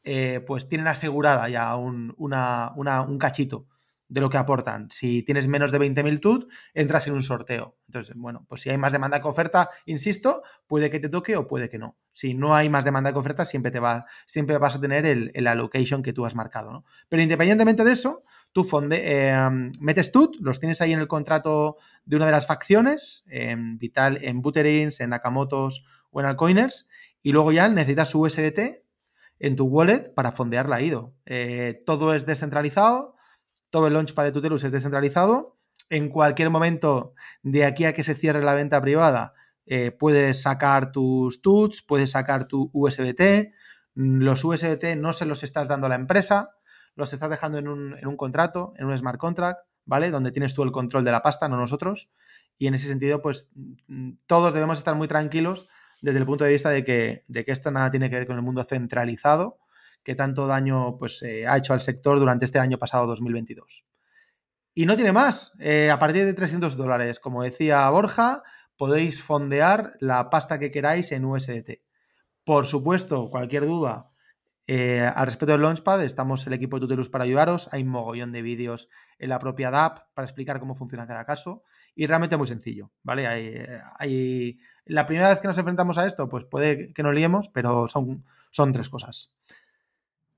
eh, 0.05 0.41
pues 0.47 0.69
tienen 0.69 0.87
asegurada 0.87 1.49
ya 1.49 1.75
un, 1.75 2.15
un 2.17 3.19
cachito 3.19 3.67
de 4.13 4.21
lo 4.21 4.29
que 4.29 4.37
aportan. 4.37 4.91
Si 4.91 5.23
tienes 5.23 5.49
menos 5.49 5.73
de 5.73 5.81
20.000 5.81 6.21
TUT, 6.21 6.53
entras 6.75 7.07
en 7.07 7.15
un 7.15 7.23
sorteo. 7.23 7.79
Entonces, 7.87 8.15
bueno, 8.15 8.45
pues 8.47 8.61
si 8.61 8.69
hay 8.69 8.77
más 8.77 8.93
demanda 8.93 9.23
que 9.23 9.27
oferta, 9.27 9.71
insisto, 9.87 10.43
puede 10.67 10.91
que 10.91 11.01
te 11.01 11.09
toque 11.09 11.35
o 11.35 11.47
puede 11.47 11.71
que 11.71 11.79
no. 11.79 11.97
Si 12.13 12.35
no 12.35 12.55
hay 12.55 12.69
más 12.69 12.85
demanda 12.85 13.11
que 13.11 13.19
oferta, 13.19 13.47
siempre, 13.47 13.71
te 13.73 13.81
va, 13.81 14.05
siempre 14.27 14.59
vas 14.59 14.77
a 14.77 14.81
tener 14.83 15.07
el, 15.07 15.47
allocation 15.47 16.03
que 16.03 16.13
tú 16.13 16.27
has 16.27 16.35
marcado. 16.35 16.73
¿no? 16.73 16.85
Pero 17.09 17.23
independientemente 17.23 17.85
de 17.85 17.93
eso, 17.93 18.23
tú 18.53 18.65
fonde, 18.65 19.01
eh, 19.03 19.49
metes 19.81 20.13
TUT, 20.13 20.37
los 20.41 20.61
tienes 20.61 20.83
ahí 20.83 20.93
en 20.93 21.01
el 21.01 21.09
contrato 21.09 21.79
de 22.05 22.17
una 22.17 22.27
de 22.27 22.33
las 22.33 22.47
facciones, 22.47 23.25
en 23.31 23.79
Vital, 23.79 24.19
en 24.21 24.43
Butterins, 24.43 25.01
en 25.01 25.09
Nakamotos 25.09 25.87
o 26.11 26.21
en 26.21 26.27
Alcoiners, 26.27 26.87
y 27.23 27.33
luego 27.33 27.51
ya 27.51 27.67
necesitas 27.71 28.15
USDT 28.15 28.85
en 29.39 29.57
tu 29.57 29.65
wallet 29.65 30.13
para 30.15 30.33
fondear 30.33 30.69
la 30.69 30.83
IDO. 30.83 31.15
Eh, 31.25 31.83
todo 31.87 32.13
es 32.13 32.27
descentralizado, 32.27 33.17
todo 33.73 33.87
el 33.87 33.95
launchpad 33.95 34.25
de 34.25 34.33
Tutelus 34.33 34.63
es 34.65 34.71
descentralizado. 34.71 35.57
En 35.89 36.11
cualquier 36.11 36.51
momento, 36.51 37.15
de 37.43 37.65
aquí 37.65 37.87
a 37.87 37.95
que 37.95 38.05
se 38.05 38.15
cierre 38.15 38.45
la 38.45 38.55
venta 38.55 38.81
privada, 38.81 39.33
eh, 39.67 39.91
puedes 39.91 40.43
sacar 40.43 40.93
tus 40.93 41.41
TUTs, 41.41 41.83
puedes 41.83 42.11
sacar 42.11 42.47
tu 42.47 42.71
USDT. 42.75 43.55
Los 43.95 44.45
USDT 44.45 44.95
no 44.97 45.15
se 45.15 45.25
los 45.25 45.43
estás 45.43 45.69
dando 45.69 45.87
a 45.87 45.89
la 45.89 45.97
empresa, 45.97 46.51
los 46.95 47.15
estás 47.15 47.31
dejando 47.31 47.59
en 47.59 47.67
un, 47.67 47.99
en 47.99 48.07
un 48.07 48.17
contrato, 48.19 48.75
en 48.77 48.87
un 48.87 48.97
smart 48.97 49.19
contract, 49.19 49.61
¿vale? 49.87 50.11
Donde 50.11 50.33
tienes 50.33 50.55
tú 50.55 50.63
el 50.63 50.71
control 50.71 51.05
de 51.05 51.13
la 51.13 51.23
pasta, 51.23 51.49
no 51.49 51.57
nosotros. 51.57 52.11
Y 52.59 52.67
en 52.67 52.75
ese 52.75 52.89
sentido, 52.89 53.23
pues 53.23 53.51
todos 54.27 54.53
debemos 54.53 54.79
estar 54.79 54.95
muy 54.95 55.09
tranquilos 55.09 55.67
desde 56.03 56.19
el 56.19 56.27
punto 56.27 56.45
de 56.45 56.51
vista 56.51 56.69
de 56.69 56.85
que, 56.85 57.25
de 57.27 57.45
que 57.47 57.53
esto 57.53 57.71
nada 57.71 57.91
tiene 57.91 58.11
que 58.11 58.17
ver 58.17 58.27
con 58.27 58.37
el 58.37 58.43
mundo 58.43 58.65
centralizado 58.65 59.62
que 60.03 60.15
tanto 60.15 60.47
daño 60.47 60.97
pues, 60.99 61.23
eh, 61.23 61.47
ha 61.47 61.57
hecho 61.57 61.73
al 61.73 61.81
sector 61.81 62.19
durante 62.19 62.45
este 62.45 62.59
año 62.59 62.79
pasado 62.79 63.07
2022. 63.07 63.85
Y 64.75 64.87
no 64.87 64.97
tiene 64.97 65.13
más. 65.13 65.53
Eh, 65.59 65.91
a 65.91 65.99
partir 65.99 66.25
de 66.25 66.35
300 66.35 66.77
dólares, 66.77 67.21
como 67.21 67.43
decía 67.43 67.89
Borja, 67.91 68.43
podéis 68.77 69.23
fondear 69.23 69.95
la 70.01 70.31
pasta 70.31 70.59
que 70.59 70.71
queráis 70.71 71.13
en 71.13 71.25
USDT. 71.25 71.83
Por 72.45 72.67
supuesto, 72.67 73.31
cualquier 73.31 73.67
duda 73.67 74.13
eh, 74.67 75.01
al 75.03 75.27
respecto 75.27 75.53
del 75.53 75.63
Launchpad, 75.63 76.03
estamos 76.05 76.47
el 76.47 76.53
equipo 76.53 76.77
de 76.77 76.83
Tutelus 76.83 77.11
para 77.11 77.25
ayudaros. 77.25 77.69
Hay 77.73 77.83
un 77.83 77.89
mogollón 77.89 78.33
de 78.33 78.43
vídeos 78.43 78.89
en 79.19 79.29
la 79.29 79.39
propia 79.39 79.69
app 79.69 80.15
para 80.15 80.25
explicar 80.25 80.61
cómo 80.61 80.75
funciona 80.75 81.07
cada 81.07 81.25
caso. 81.25 81.65
Y 81.95 82.07
realmente 82.07 82.37
muy 82.37 82.47
sencillo, 82.47 82.91
¿vale? 83.03 83.27
Hay, 83.27 84.59
la 84.87 85.05
primera 85.05 85.29
vez 85.29 85.41
que 85.41 85.49
nos 85.49 85.59
enfrentamos 85.59 85.99
a 85.99 86.07
esto, 86.07 86.29
pues 86.29 86.45
puede 86.45 86.93
que 86.95 87.03
nos 87.03 87.15
liemos, 87.15 87.51
pero 87.51 87.87
son, 87.87 88.25
son 88.51 88.73
tres 88.73 88.89
cosas. 88.89 89.37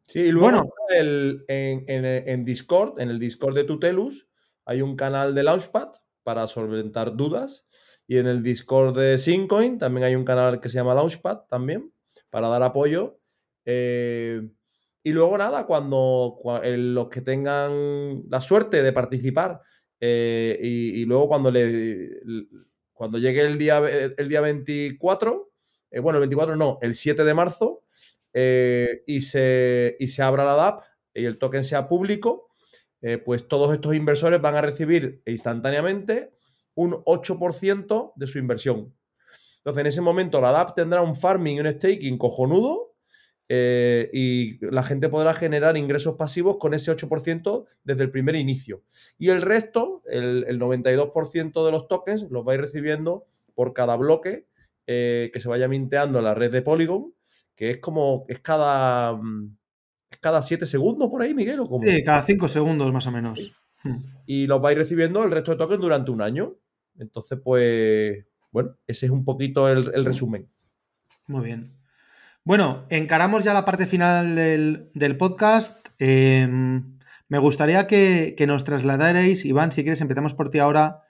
Sí, 0.07 0.21
y 0.21 0.31
luego 0.31 0.75
en, 0.89 2.45
Discord, 2.45 3.01
en 3.01 3.11
el 3.11 3.19
Discord 3.19 3.55
de 3.55 3.65
Tutelus, 3.65 4.29
hay 4.65 4.83
un 4.83 4.97
canal 4.97 5.35
de 5.35 5.43
Launchpad 5.43 5.93
para 6.23 6.47
solventar 6.47 7.17
dudas. 7.17 7.67
Y 8.07 8.19
en 8.19 8.27
el 8.27 8.43
Discord 8.43 8.99
de 8.99 9.17
Syncoin 9.17 9.79
también 9.79 10.05
hay 10.05 10.15
un 10.15 10.25
canal 10.25 10.61
que 10.61 10.69
se 10.69 10.77
llama 10.77 10.95
Launchpad 10.95 11.47
también, 11.49 11.93
para 12.31 12.49
dar 12.49 12.63
apoyo. 12.63 13.19
Eh, 13.65 14.43
y 15.03 15.13
luego 15.13 15.37
nada, 15.39 15.67
cuando, 15.67 16.39
los 16.65 17.09
que 17.09 17.21
tengan 17.21 18.23
la 18.29 18.41
suerte 18.41 18.83
de 18.83 18.93
participar 18.93 19.61
eh, 20.01 20.59
y, 20.63 21.05
luego 21.05 21.29
cuando, 21.29 21.51
le, 21.51 22.21
cuando 22.93 23.19
llegue 23.19 23.43
el 23.43 23.59
día, 23.59 23.79
el 23.79 24.29
día 24.29 24.41
24, 24.41 25.51
eh, 25.91 26.01
bueno, 26.01 26.19
el 26.19 26.23
24 26.23 26.57
no, 26.57 26.79
el 26.83 26.95
7 26.95 27.23
de 27.25 27.35
marzo, 27.35 27.84
eh, 28.37 29.05
y, 29.07 29.23
se, 29.23 29.97
se 30.01 30.23
abra 30.23 30.45
la 30.45 30.57
DAP 30.57 30.83
y 31.15 31.25
el 31.25 31.39
token 31.39 31.63
sea 31.63 31.89
público, 31.89 32.49
eh, 33.01 33.19
pues 33.19 33.47
todos 33.47 33.73
estos 33.73 33.95
inversores 33.95 34.41
van 34.41 34.57
a 34.57 34.61
recibir 34.61 35.23
instantáneamente 35.25 36.33
un 36.75 36.93
8% 37.05 38.13
de 38.17 38.27
su 38.27 38.39
inversión. 38.39 38.93
Entonces, 39.59 39.81
en 39.81 39.87
ese 39.87 40.01
momento 40.01 40.41
la 40.41 40.51
DAP 40.51 40.75
tendrá 40.75 41.01
un 41.01 41.15
farming 41.15 41.57
y 41.57 41.61
un 41.61 41.73
staking 41.73 42.19
cojonudo 42.19 42.97
eh, 43.49 44.11
y 44.13 44.59
la 44.67 44.83
gente 44.83 45.09
podrá 45.09 45.33
generar 45.33 45.77
ingresos 45.77 46.17
pasivos 46.17 46.57
con 46.59 46.75
ese 46.75 46.91
8% 46.91 47.67
desde 47.85 48.03
el 48.03 48.11
primer 48.11 48.35
inicio. 48.35 48.83
Y 49.17 49.29
el 49.29 49.43
resto, 49.43 50.03
el, 50.07 50.59
92% 50.59 51.65
de 51.65 51.71
los 51.71 51.87
tokens, 51.87 52.27
los 52.31 52.45
vais 52.45 52.61
recibiendo 52.61 53.27
por 53.55 53.73
cada 53.73 53.97
bloque 53.97 54.49
que 54.87 55.41
se 55.41 55.49
vaya 55.49 55.67
minteando 55.67 56.19
en 56.19 56.25
la 56.27 56.35
red 56.35 56.53
de 56.53 56.61
Polygon 56.61 57.15
que 57.55 57.71
es 57.71 57.79
como, 57.79 58.25
es 58.29 58.41
cada, 58.41 59.15
mm, 59.15 59.57
es 60.11 60.19
cada 60.19 60.43
siete 60.43 60.67
segundos 60.67 61.09
por 61.11 61.23
ahí, 61.23 61.35
Miguel. 61.35 61.61
¿o 61.61 61.81
Sí, 61.83 62.03
cada 62.03 62.23
cinco 62.23 62.49
segundos 62.49 62.93
más 62.93 63.07
o 63.07 63.11
menos. 63.11 63.53
Hmm. 63.83 63.97
Y 64.27 64.47
los 64.47 64.61
vais 64.61 64.77
recibiendo 64.77 65.25
el 65.25 65.31
resto 65.31 65.53
de 65.53 65.59
tokens 65.59 65.81
durante 65.81 66.11
un 66.11 66.23
año. 66.23 66.55
Entonces, 66.99 67.39
pues, 67.43 68.25
bueno, 68.51 68.77
ese 68.87 69.07
es 69.07 69.13
un 69.13 69.25
poquito 69.25 69.69
el, 69.69 70.05
resumen. 70.05 70.49
Muy 71.27 71.45
bien. 71.45 71.73
Bueno, 72.45 72.87
encaramos 72.91 73.45
ya 73.45 73.55
la 73.55 73.65
parte 73.65 73.87
final 73.87 74.35
del, 74.37 75.17
podcast. 75.17 75.89
Em, 75.99 76.99
me 77.29 77.39
gustaría 77.39 77.87
que, 77.87 78.35
que, 78.37 78.47
nos 78.47 78.65
trasladarais, 78.65 79.45
Iván, 79.45 79.73
si 79.73 79.83
quieres, 79.83 80.01
empezamos 80.01 80.35
por 80.35 80.51
ti 80.51 80.59
ahora. 80.59 81.04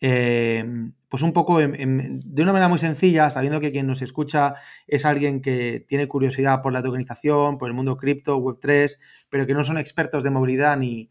Em, 0.00 0.92
pues 1.08 1.22
un 1.22 1.32
poco 1.32 1.58
de 1.58 2.42
una 2.42 2.52
manera 2.52 2.68
muy 2.68 2.78
sencilla, 2.78 3.30
sabiendo 3.30 3.60
que 3.60 3.72
quien 3.72 3.86
nos 3.86 4.02
escucha 4.02 4.56
es 4.86 5.06
alguien 5.06 5.40
que 5.40 5.84
tiene 5.88 6.08
curiosidad 6.08 6.60
por 6.62 6.72
la 6.72 6.82
tokenización, 6.82 7.58
por 7.58 7.68
el 7.68 7.74
mundo 7.74 7.96
cripto, 7.96 8.38
Web3, 8.38 8.98
pero 9.30 9.46
que 9.46 9.54
no 9.54 9.64
son 9.64 9.78
expertos 9.78 10.22
de 10.22 10.30
movilidad 10.30 10.76
ni, 10.76 11.10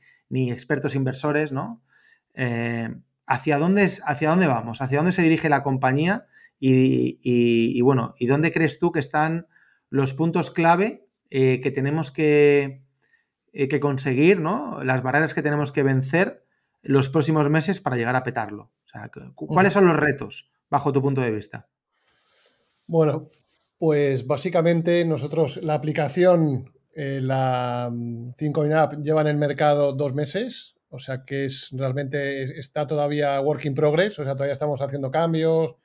expertos 0.52 0.96
inversores, 0.96 1.52
¿no? 1.52 1.82
Eh, 2.36 2.94
¿hacia, 3.26 3.58
dónde, 3.58 3.90
¿Hacia 4.06 4.30
dónde 4.30 4.48
vamos? 4.48 4.82
¿Hacia 4.82 4.98
dónde 4.98 5.14
se 5.14 5.24
dirige 5.24 5.50
la 5.50 5.64
compañía? 5.64 6.28
Y, 6.60 7.82
bueno, 7.82 8.16
¿y 8.20 8.28
dónde 8.28 8.52
crees 8.52 8.80
tú 8.80 8.92
que 8.92 9.00
están 9.00 9.48
los 9.90 10.14
puntos 10.14 10.52
clave 10.52 11.08
eh, 11.30 11.62
que 11.62 11.72
tenemos 11.72 12.12
que, 12.12 12.82
eh, 13.54 13.68
que 13.68 13.80
conseguir, 13.80 14.40
¿no? 14.42 14.84
Las 14.84 15.02
barreras 15.04 15.34
que 15.34 15.42
tenemos 15.42 15.72
que 15.72 15.84
vencer 15.84 16.45
los 16.86 17.10
próximos 17.10 17.50
meses 17.50 17.80
para 17.80 17.96
llegar 17.96 18.16
a 18.16 18.24
petarlo? 18.24 18.72
¿cuáles 19.36 19.74
son 19.74 19.88
los 19.88 19.98
retos 19.98 20.52
bajo 20.70 20.94
tu 20.94 21.02
punto 21.02 21.22
de 21.22 21.32
vista? 21.32 21.68
Bueno, 22.88 23.30
pues 23.78 24.26
básicamente 24.26 25.04
nosotros 25.04 25.58
la 25.58 25.74
aplicación, 25.74 26.72
eh, 26.94 27.20
la 27.22 27.92
5 28.38 28.62
App 28.76 28.94
lleva 29.02 29.22
en 29.22 29.28
el 29.28 29.38
mercado 29.38 29.94
dos 29.94 30.14
meses, 30.14 30.76
o 30.90 31.00
sea 31.00 31.24
que 31.26 31.46
es 31.46 31.70
realmente 31.74 32.60
está 32.60 32.88
todavía 32.88 33.42
work 33.42 33.66
in 33.66 33.76
progress, 33.76 34.20
o 34.20 34.24
sea, 34.24 34.34
todavía 34.34 34.54
estamos 34.54 34.80
haciendo 34.82 35.12
cambios, 35.12 35.76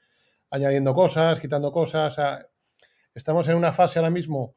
añadiendo 0.51 0.95
cosas, 0.95 1.41
quitando 1.41 1.73
cosas. 1.73 2.17
estamos 3.15 3.49
en 3.49 3.57
una 3.57 3.73
fase 3.73 3.99
ahora 3.99 4.11
mismo 4.11 4.55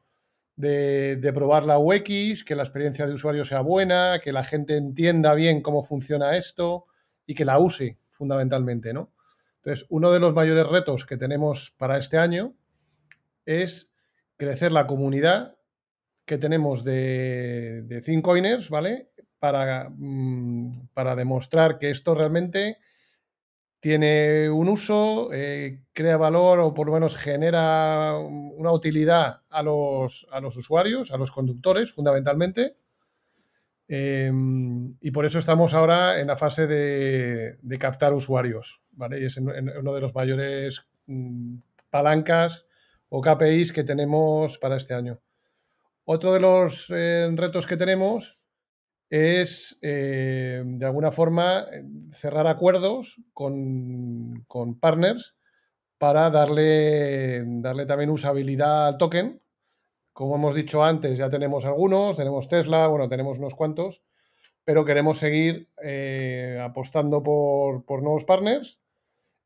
de, 0.56 1.16
de, 1.16 1.32
probar 1.32 1.64
la 1.64 1.78
UX, 1.78 2.44
que 2.44 2.54
la 2.54 2.62
experiencia 2.62 3.06
de 3.06 3.14
usuario 3.14 3.44
sea 3.44 3.60
buena, 3.60 4.20
que 4.22 4.32
la 4.32 4.44
gente 4.44 4.76
entienda 4.76 5.34
bien 5.34 5.62
cómo 5.62 5.82
funciona 5.82 6.36
esto 6.36 6.86
y 7.26 7.34
que 7.34 7.44
la 7.44 7.58
use 7.58 7.98
fundamentalmente, 8.08 8.92
¿no? 8.92 9.12
Entonces, 9.56 9.86
uno 9.88 10.12
de 10.12 10.20
los 10.20 10.34
mayores 10.34 10.66
retos 10.66 11.06
que 11.06 11.16
tenemos 11.16 11.74
para 11.78 11.98
este 11.98 12.18
año 12.18 12.54
es 13.46 13.88
crecer 14.36 14.72
la 14.72 14.86
comunidad 14.86 15.56
que 16.26 16.38
tenemos 16.38 16.84
de, 16.84 17.82
de 17.82 18.60
¿vale? 18.70 19.10
Para, 19.38 19.90
mm, 19.90 20.88
para 20.94 21.16
demostrar 21.16 21.78
que 21.78 21.90
esto 21.90 22.14
realmente 22.14 22.78
tiene 23.84 24.48
un 24.48 24.70
uso, 24.70 25.28
eh, 25.30 25.82
crea 25.92 26.16
valor 26.16 26.58
o 26.60 26.72
por 26.72 26.86
lo 26.86 26.94
menos 26.94 27.14
genera 27.16 28.16
una 28.16 28.72
utilidad 28.72 29.42
a 29.50 29.62
los, 29.62 30.26
a 30.30 30.40
los 30.40 30.56
usuarios, 30.56 31.12
a 31.12 31.18
los 31.18 31.30
conductores 31.30 31.92
fundamentalmente. 31.92 32.76
Em, 33.86 34.96
y 35.02 35.10
por 35.10 35.26
eso 35.26 35.38
estamos 35.38 35.74
ahora 35.74 36.18
en 36.18 36.28
la 36.28 36.36
fase 36.38 36.66
de, 36.66 37.78
captar 37.78 38.14
usuarios, 38.14 38.80
¿vale? 38.92 39.20
Y 39.20 39.26
es 39.26 39.36
uno 39.36 39.92
de 39.92 40.00
los 40.00 40.14
mayores 40.14 40.80
mm, 41.04 41.56
palancas 41.90 42.64
o 43.10 43.20
KPIs 43.20 43.70
que 43.70 43.84
tenemos 43.84 44.58
para 44.58 44.78
este 44.78 44.94
año. 44.94 45.20
Otro 46.06 46.32
de 46.32 46.40
los 46.40 46.86
eh, 46.88 47.30
retos 47.36 47.66
que 47.66 47.76
tenemos 47.76 48.38
es, 49.14 49.78
eh, 49.80 50.60
de 50.64 50.86
alguna 50.86 51.12
forma, 51.12 51.66
cerrar 52.14 52.48
acuerdos 52.48 53.20
con, 53.32 54.44
partners 54.80 55.36
para 55.98 56.30
darle, 56.30 57.44
darle 57.60 57.86
también 57.86 58.10
usabilidad 58.10 58.88
al 58.88 58.98
token. 58.98 59.40
Como 60.12 60.34
hemos 60.34 60.56
dicho 60.56 60.82
antes, 60.82 61.16
ya 61.16 61.30
tenemos 61.30 61.64
algunos, 61.64 62.16
tenemos 62.16 62.48
Tesla, 62.48 62.88
bueno, 62.88 63.08
tenemos 63.08 63.38
unos 63.38 63.54
cuantos, 63.54 64.02
pero 64.64 64.84
queremos 64.84 65.18
seguir 65.18 65.68
eh, 65.80 66.58
apostando 66.60 67.22
por, 67.22 68.02
nuevos 68.02 68.24
partners 68.24 68.80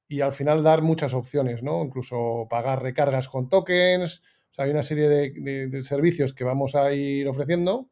y 0.08 0.22
al 0.22 0.32
final 0.32 0.62
dar 0.62 0.80
muchas 0.80 1.12
opciones, 1.12 1.62
¿no? 1.62 1.84
Incluso 1.84 2.46
pagar 2.48 2.82
recargas 2.82 3.28
con 3.28 3.50
tokens. 3.50 4.22
O 4.50 4.54
sea, 4.54 4.64
hay 4.64 4.70
una 4.70 4.82
serie 4.82 5.10
de 5.10 5.82
servicios 5.82 6.32
que 6.32 6.44
vamos 6.44 6.74
a 6.74 6.94
ir 6.94 7.28
ofreciendo 7.28 7.90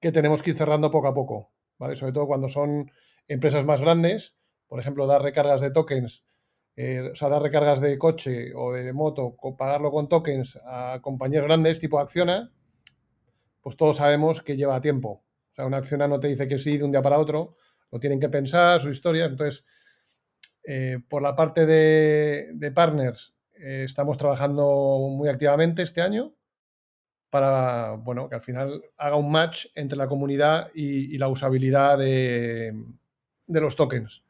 que 0.00 0.12
tenemos 0.12 0.42
que 0.42 0.50
ir 0.50 0.56
cerrando 0.56 0.90
poco 0.90 1.08
a 1.08 1.14
poco, 1.14 1.52
¿vale? 1.78 1.96
Sobre 1.96 2.12
todo 2.12 2.26
cuando 2.26 2.48
son 2.48 2.90
empresas 3.28 3.64
más 3.64 3.80
grandes, 3.80 4.34
por 4.66 4.80
ejemplo, 4.80 5.06
dar 5.06 5.22
recargas 5.22 5.60
de 5.60 5.70
tokens, 5.70 6.24
eh, 6.76 7.10
o 7.12 7.14
sea, 7.14 7.28
dar 7.28 7.42
recargas 7.42 7.80
de 7.80 7.98
coche 7.98 8.54
o 8.54 8.72
de 8.72 8.92
moto, 8.92 9.36
pagarlo 9.58 9.90
con 9.90 10.08
tokens 10.08 10.58
a 10.64 11.00
compañías 11.02 11.44
grandes 11.44 11.80
tipo 11.80 11.98
Acciona, 11.98 12.52
pues 13.60 13.76
todos 13.76 13.96
sabemos 13.96 14.42
que 14.42 14.56
lleva 14.56 14.80
tiempo. 14.80 15.24
O 15.52 15.54
sea, 15.54 15.66
una 15.66 15.78
Acciona 15.78 16.08
no 16.08 16.20
te 16.20 16.28
dice 16.28 16.48
que 16.48 16.58
sí 16.58 16.78
de 16.78 16.84
un 16.84 16.92
día 16.92 17.02
para 17.02 17.18
otro, 17.18 17.56
lo 17.90 18.00
tienen 18.00 18.20
que 18.20 18.28
pensar, 18.28 18.80
su 18.80 18.88
historia. 18.90 19.26
Entonces, 19.26 19.64
eh, 20.64 20.98
por 21.08 21.22
la 21.22 21.34
parte 21.36 21.66
de, 21.66 22.72
partners, 22.74 23.34
eh, 23.58 23.82
estamos 23.84 24.16
trabajando 24.16 25.08
muy 25.10 25.28
activamente 25.28 25.82
este 25.82 26.00
año 26.00 26.34
para 27.30 27.92
bueno, 27.92 28.28
que 28.28 28.34
al 28.34 28.40
final 28.42 28.82
haga 28.98 29.16
un 29.16 29.30
match 29.30 29.66
entre 29.74 29.96
la 29.96 30.08
comunidad 30.08 30.70
y, 30.74 31.16
la 31.18 31.28
usabilidad 31.28 31.96
de, 31.96 32.74
los 33.46 33.76
tokens. 33.76 34.22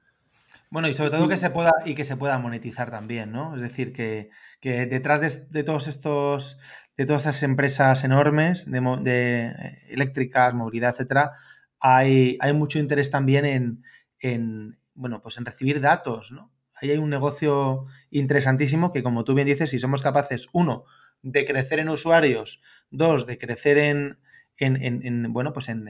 Bueno, 0.71 0.89
y 0.89 0.95
sobre 0.95 1.11
todo 1.11 1.29
que 1.29 1.39
se 1.39 1.51
pueda 1.51 1.73
y 1.85 1.95
que 1.95 2.05
se 2.05 2.17
pueda 2.17 2.39
monetizar 2.39 2.91
también, 2.91 3.33
¿no? 3.33 3.57
Es 3.57 3.63
decir, 3.63 3.93
que, 3.93 4.31
detrás 4.63 5.21
de, 5.51 5.65
todos 5.65 5.89
estos, 5.89 6.59
de 6.97 7.07
todas 7.07 7.23
estas 7.23 7.43
empresas 7.43 8.05
enormes 8.05 8.71
de, 8.71 9.53
eléctricas, 9.89 10.55
movilidad, 10.55 10.91
etcétera, 10.91 11.33
hay, 11.81 12.37
hay, 12.41 12.53
mucho 12.53 12.79
interés 12.79 13.11
también 13.11 13.47
en, 13.47 13.83
en, 14.21 14.79
bueno, 14.95 15.23
pues 15.23 15.39
en 15.39 15.47
recibir 15.47 15.81
datos, 15.81 16.31
¿no? 16.31 16.53
Ahí 16.75 16.91
hay 16.91 16.99
un 16.99 17.11
negocio 17.11 17.87
interesantísimo 18.11 18.93
que, 18.93 19.03
como 19.03 19.25
tú 19.25 19.35
bien 19.35 19.47
dices, 19.47 19.71
si 19.71 19.79
somos 19.79 20.03
capaces, 20.03 20.49
uno, 20.53 20.85
de 21.23 21.45
crecer 21.45 21.79
en 21.79 21.89
usuarios, 21.89 22.61
dos, 22.91 23.27
de 23.27 23.39
crecer 23.39 23.79
en, 23.79 24.19
en, 24.59 25.33
bueno, 25.33 25.53
pues 25.53 25.69
en, 25.69 25.89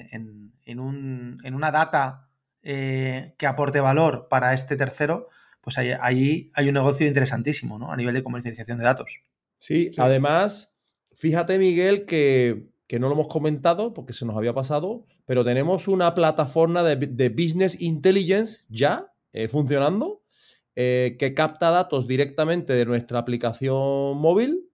un, 0.78 1.38
en, 1.42 1.54
una 1.54 1.70
data 1.70 2.28
eh, 2.62 3.34
que 3.38 3.46
aporte 3.46 3.80
valor 3.80 4.28
para 4.28 4.54
este 4.54 4.76
tercero, 4.76 5.28
pues 5.60 5.78
ahí, 5.78 6.50
hay 6.54 6.68
un 6.68 6.74
negocio 6.74 7.06
interesantísimo, 7.06 7.78
¿no? 7.78 7.92
A 7.92 7.96
nivel 7.96 8.14
de 8.14 8.22
comercialización 8.22 8.78
de 8.78 8.84
datos. 8.84 9.22
Sí, 9.58 9.90
además, 9.98 10.72
fíjate, 11.14 11.58
Miguel, 11.58 12.06
que, 12.06 12.70
no 12.98 13.08
lo 13.08 13.14
hemos 13.14 13.28
comentado 13.28 13.92
porque 13.92 14.12
se 14.12 14.24
nos 14.24 14.36
había 14.36 14.54
pasado, 14.54 15.06
pero 15.26 15.44
tenemos 15.44 15.86
una 15.86 16.14
plataforma 16.14 16.82
de, 16.82 17.28
business 17.28 17.80
intelligence 17.80 18.64
ya 18.68 19.12
eh, 19.32 19.48
funcionando 19.48 20.22
eh, 20.74 21.16
que 21.18 21.34
capta 21.34 21.70
datos 21.70 22.06
directamente 22.06 22.72
de 22.72 22.86
nuestra 22.86 23.18
aplicación 23.18 24.16
móvil 24.18 24.69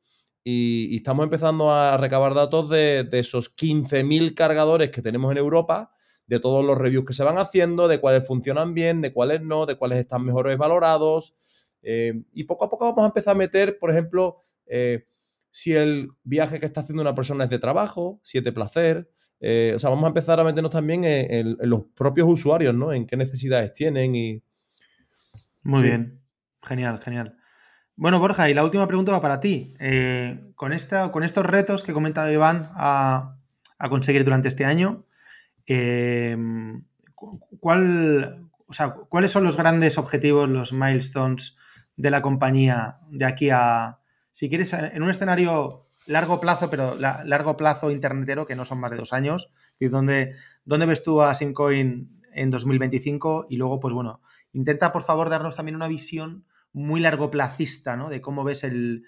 y, 0.48 0.94
estamos 0.94 1.24
empezando 1.24 1.72
a 1.72 1.96
recabar 1.96 2.32
datos 2.32 2.70
de, 2.70 3.08
esos 3.10 3.56
15.000 3.56 4.32
cargadores 4.34 4.90
que 4.90 5.02
tenemos 5.02 5.32
en 5.32 5.38
Europa, 5.38 5.92
de 6.28 6.38
todos 6.38 6.64
los 6.64 6.78
reviews 6.78 7.04
que 7.04 7.14
se 7.14 7.24
van 7.24 7.38
haciendo, 7.38 7.88
de 7.88 7.98
cuáles 8.00 8.24
funcionan 8.24 8.72
bien, 8.72 9.00
de 9.00 9.12
cuáles 9.12 9.42
no, 9.42 9.66
de 9.66 9.74
cuáles 9.74 9.98
están 9.98 10.24
mejores 10.24 10.56
valorados. 10.56 11.34
Eh, 11.82 12.22
y 12.32 12.44
poco 12.44 12.64
a 12.64 12.70
poco 12.70 12.84
vamos 12.84 13.02
a 13.02 13.06
empezar 13.08 13.34
a 13.34 13.38
meter, 13.38 13.76
por 13.80 13.90
ejemplo, 13.90 14.38
eh, 14.66 15.04
si 15.50 15.72
el 15.74 16.10
viaje 16.22 16.60
que 16.60 16.66
está 16.66 16.80
haciendo 16.80 17.02
una 17.02 17.16
persona 17.16 17.42
es 17.42 17.50
de 17.50 17.58
trabajo, 17.58 18.20
si 18.22 18.38
es 18.38 18.44
de 18.44 18.52
placer. 18.52 19.10
Eh, 19.40 19.72
o 19.74 19.80
sea, 19.80 19.90
vamos 19.90 20.04
a 20.04 20.08
empezar 20.08 20.38
a 20.38 20.44
meternos 20.44 20.70
también 20.70 21.02
en, 21.04 21.56
los 21.58 21.86
propios 21.96 22.28
usuarios, 22.28 22.72
¿no? 22.72 22.92
En 22.92 23.04
qué 23.04 23.16
necesidades 23.16 23.72
tienen 23.72 24.14
y... 24.14 24.44
Muy 25.64 25.82
bien. 25.82 26.20
Genial, 26.62 27.00
genial. 27.00 27.36
Bueno, 27.98 28.20
Borja, 28.20 28.50
y 28.50 28.54
la 28.54 28.62
última 28.62 28.86
pregunta 28.86 29.12
va 29.12 29.22
para 29.22 29.40
ti. 29.40 29.74
Eh, 29.80 30.52
con, 30.54 30.74
esta, 30.74 31.10
con 31.12 31.24
estos 31.24 31.46
retos 31.46 31.82
que 31.82 31.94
comentaba 31.94 32.30
Iván 32.30 32.70
a, 32.74 33.38
conseguir 33.88 34.22
durante 34.22 34.48
este 34.48 34.66
año, 34.66 35.06
eh, 35.66 36.36
¿cuál, 37.58 38.50
¿cuáles 39.08 39.30
son 39.30 39.44
los 39.44 39.56
grandes 39.56 39.96
objetivos, 39.96 40.46
los 40.46 40.74
milestones 40.74 41.56
de 41.96 42.10
la 42.10 42.20
compañía 42.20 42.98
de 43.08 43.24
aquí 43.24 43.48
a, 43.48 44.00
si 44.30 44.50
quieres, 44.50 44.74
en 44.74 45.02
un 45.02 45.08
escenario 45.08 45.86
largo 46.06 46.38
plazo, 46.38 46.68
pero 46.68 46.96
largo 46.96 47.56
plazo 47.56 47.90
internetero, 47.90 48.46
que 48.46 48.56
no 48.56 48.66
son 48.66 48.78
más 48.78 48.90
de 48.90 48.98
dos 48.98 49.14
años, 49.14 49.50
y 49.80 49.86
dónde, 49.86 50.34
dónde 50.66 50.84
ves 50.84 51.02
tú 51.02 51.22
a 51.22 51.34
Simcoin 51.34 52.22
en 52.34 52.50
2025? 52.50 53.46
Y 53.48 53.56
luego, 53.56 53.80
pues 53.80 53.94
bueno, 53.94 54.20
intenta 54.52 54.92
por 54.92 55.02
favor 55.02 55.30
darnos 55.30 55.56
también 55.56 55.76
una 55.76 55.88
visión 55.88 56.44
muy 56.76 57.00
largoplacista, 57.00 57.96
¿no? 57.96 58.10
De 58.10 58.20
cómo 58.20 58.44
ves 58.44 58.62
el, 58.62 59.02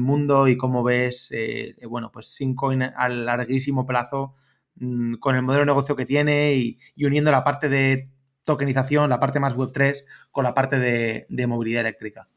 mundo 0.00 0.46
y 0.46 0.56
cómo 0.56 0.84
ves, 0.84 1.32
eh, 1.32 1.74
bueno, 1.88 2.12
pues 2.12 2.28
Syncoin 2.28 2.82
a 2.82 3.08
larguísimo 3.08 3.86
plazo 3.86 4.34
mm, 4.76 5.14
con 5.14 5.34
el 5.34 5.42
modelo 5.42 5.62
de 5.62 5.66
negocio 5.66 5.96
que 5.96 6.06
tiene 6.06 6.54
y, 6.54 6.78
uniendo 7.04 7.32
la 7.32 7.42
parte 7.42 7.68
de 7.68 8.08
tokenización, 8.44 9.10
la 9.10 9.18
parte 9.18 9.40
más 9.40 9.56
Web3, 9.56 10.04
con 10.30 10.44
la 10.44 10.54
parte 10.54 10.78
de, 10.78 11.46
movilidad 11.48 11.80
eléctrica. 11.80 12.28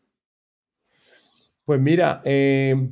Pues 1.63 1.79
mira, 1.79 2.19
eh, 2.25 2.89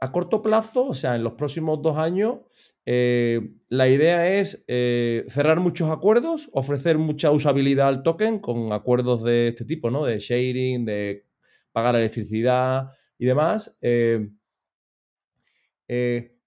a 0.00 0.12
corto 0.12 0.42
plazo, 0.42 0.86
o 0.86 0.94
sea, 0.94 1.14
en 1.14 1.22
los 1.22 1.34
próximos 1.34 1.82
dos 1.82 1.98
años, 1.98 2.38
eh, 2.86 3.52
la 3.68 3.88
idea 3.88 4.38
es 4.38 4.64
eh, 4.66 5.26
cerrar 5.28 5.60
muchos 5.60 5.90
acuerdos, 5.90 6.48
ofrecer 6.52 6.96
mucha 6.96 7.30
usabilidad 7.30 7.88
al 7.88 8.02
token 8.02 8.38
con 8.38 8.72
acuerdos 8.72 9.22
de 9.22 9.48
este 9.48 9.66
tipo, 9.66 9.90
¿no? 9.90 10.06
De 10.06 10.18
sharing, 10.18 10.86
de 10.86 11.26
pagar 11.72 11.94
electricidad 11.96 12.88
y 13.18 13.26
demás. 13.26 13.76
Eh, 13.82 14.30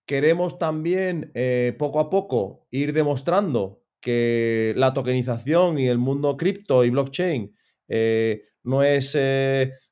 queremos 0.06 0.58
también 0.58 1.32
poco 1.78 2.00
a 2.00 2.10
poco 2.10 2.68
ir 2.72 2.92
demostrando 2.94 3.84
que 4.00 4.74
la 4.76 4.94
tokenización 4.94 5.78
y 5.78 5.88
el 5.88 5.98
mundo 5.98 6.36
cripto 6.38 6.84
y 6.84 6.90
blockchain 6.90 7.56
no 8.64 8.84
es, 8.84 9.18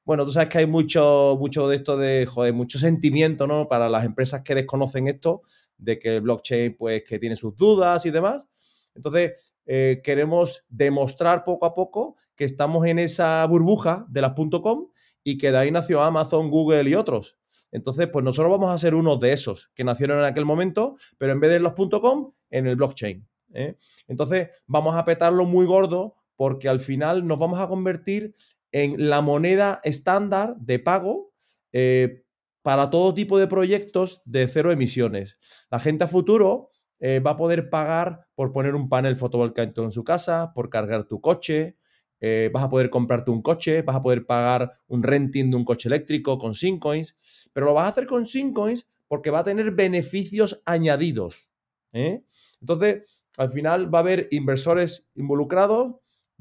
bueno, 0.04 0.26
tú 0.26 0.32
sabes 0.32 0.50
que 0.50 0.60
hay 0.60 0.66
mucho, 0.66 1.38
mucho 1.40 1.68
de 1.68 1.76
esto 1.76 1.98
de, 1.98 2.26
joder, 2.26 2.54
mucho 2.54 2.80
sentimiento, 2.80 3.48
¿no? 3.48 3.68
Para 3.68 3.90
las 3.90 4.06
empresas 4.06 4.42
que 4.42 4.56
desconocen 4.56 5.08
esto, 5.08 5.42
de 5.78 6.00
que 6.00 6.16
el 6.16 6.22
blockchain, 6.22 6.76
pues, 6.78 7.04
que 7.04 7.20
tiene 7.20 7.36
sus 7.36 7.56
dudas 7.56 8.06
y 8.06 8.12
demás. 8.12 8.48
Entonces, 8.96 9.34
eh, 9.66 10.02
queremos 10.04 10.64
demostrar 10.70 11.44
poco 11.44 11.66
a 11.66 11.74
poco 11.74 12.18
que 12.36 12.46
estamos 12.46 12.86
en 12.86 13.00
esa 13.00 13.46
burbuja 13.46 14.06
de 14.10 14.22
las 14.22 14.34
.com 14.34 14.88
y 15.24 15.38
que 15.38 15.52
de 15.52 15.58
ahí 15.58 15.72
nació 15.72 16.02
Amazon, 16.02 16.50
Google 16.50 16.90
y 16.90 16.96
otros. 16.96 17.38
Entonces, 17.72 18.08
pues 18.12 18.24
nosotros 18.24 18.52
vamos 18.52 18.74
a 18.74 18.78
ser 18.78 18.96
uno 18.96 19.18
de 19.18 19.34
esos 19.34 19.70
que 19.76 19.84
nacieron 19.84 20.20
en 20.20 20.26
aquel 20.26 20.46
momento, 20.46 20.96
pero 21.18 21.34
en 21.34 21.40
vez 21.40 21.52
de 21.52 21.60
los 21.60 21.74
.com, 21.74 22.34
en 22.50 22.68
el 22.68 22.76
blockchain. 22.76 23.28
¿eh? 23.54 23.78
Entonces, 24.08 24.50
vamos 24.66 24.96
a 24.96 25.06
petarlo 25.06 25.46
muy 25.46 25.66
gordo 25.66 26.16
porque 26.36 26.70
al 26.70 26.80
final 26.80 27.28
nos 27.28 27.38
vamos 27.38 27.62
a 27.62 27.68
convertir 27.68 28.36
en 28.72 29.10
la 29.10 29.22
moneda 29.22 29.80
estándar 29.84 30.56
de 30.58 30.80
pago 30.80 31.34
eh, 31.72 32.24
para 32.62 32.90
todo 32.90 33.14
tipo 33.14 33.38
de 33.40 33.48
proyectos 33.48 34.22
de 34.26 34.48
cero 34.48 34.72
emisiones. 34.72 35.38
La 35.70 35.80
gente 35.80 36.04
a 36.04 36.08
futuro 36.08 36.70
eh, 37.00 37.20
va 37.20 37.32
a 37.32 37.38
poder 37.38 37.70
pagar 37.70 38.28
por 38.36 38.52
poner 38.52 38.76
un 38.76 38.88
panel 38.88 39.16
fotovoltaico 39.16 39.84
en 39.84 39.92
su 39.92 40.04
casa, 40.04 40.52
por 40.54 40.70
cargar 40.70 41.06
tu 41.08 41.20
coche, 41.20 41.78
eh, 42.20 42.52
vas 42.54 42.64
a 42.64 42.70
poder 42.70 42.92
comprarte 42.92 43.32
un 43.32 43.42
coche, 43.42 43.82
vas 43.82 43.96
a 43.96 44.02
poder 44.02 44.28
pagar 44.28 44.80
un 44.88 45.02
renting 45.02 45.50
de 45.50 45.56
un 45.58 45.66
coche 45.66 45.90
eléctrico 45.90 46.38
con 46.38 46.54
Syncoins, 46.54 47.18
pero 47.52 47.66
lo 47.66 47.74
vas 47.74 47.86
a 47.86 47.90
hacer 47.90 48.06
con 48.06 48.28
Syncoins 48.28 48.88
porque 49.08 49.32
va 49.32 49.40
a 49.40 49.44
tener 49.44 49.72
beneficios 49.72 50.62
añadidos. 50.66 51.50
Entonces, 51.92 53.26
al 53.38 53.50
final 53.50 53.94
va 53.94 54.00
a 54.00 54.02
haber 54.02 54.28
inversores 54.32 55.08
involucrados 55.16 55.96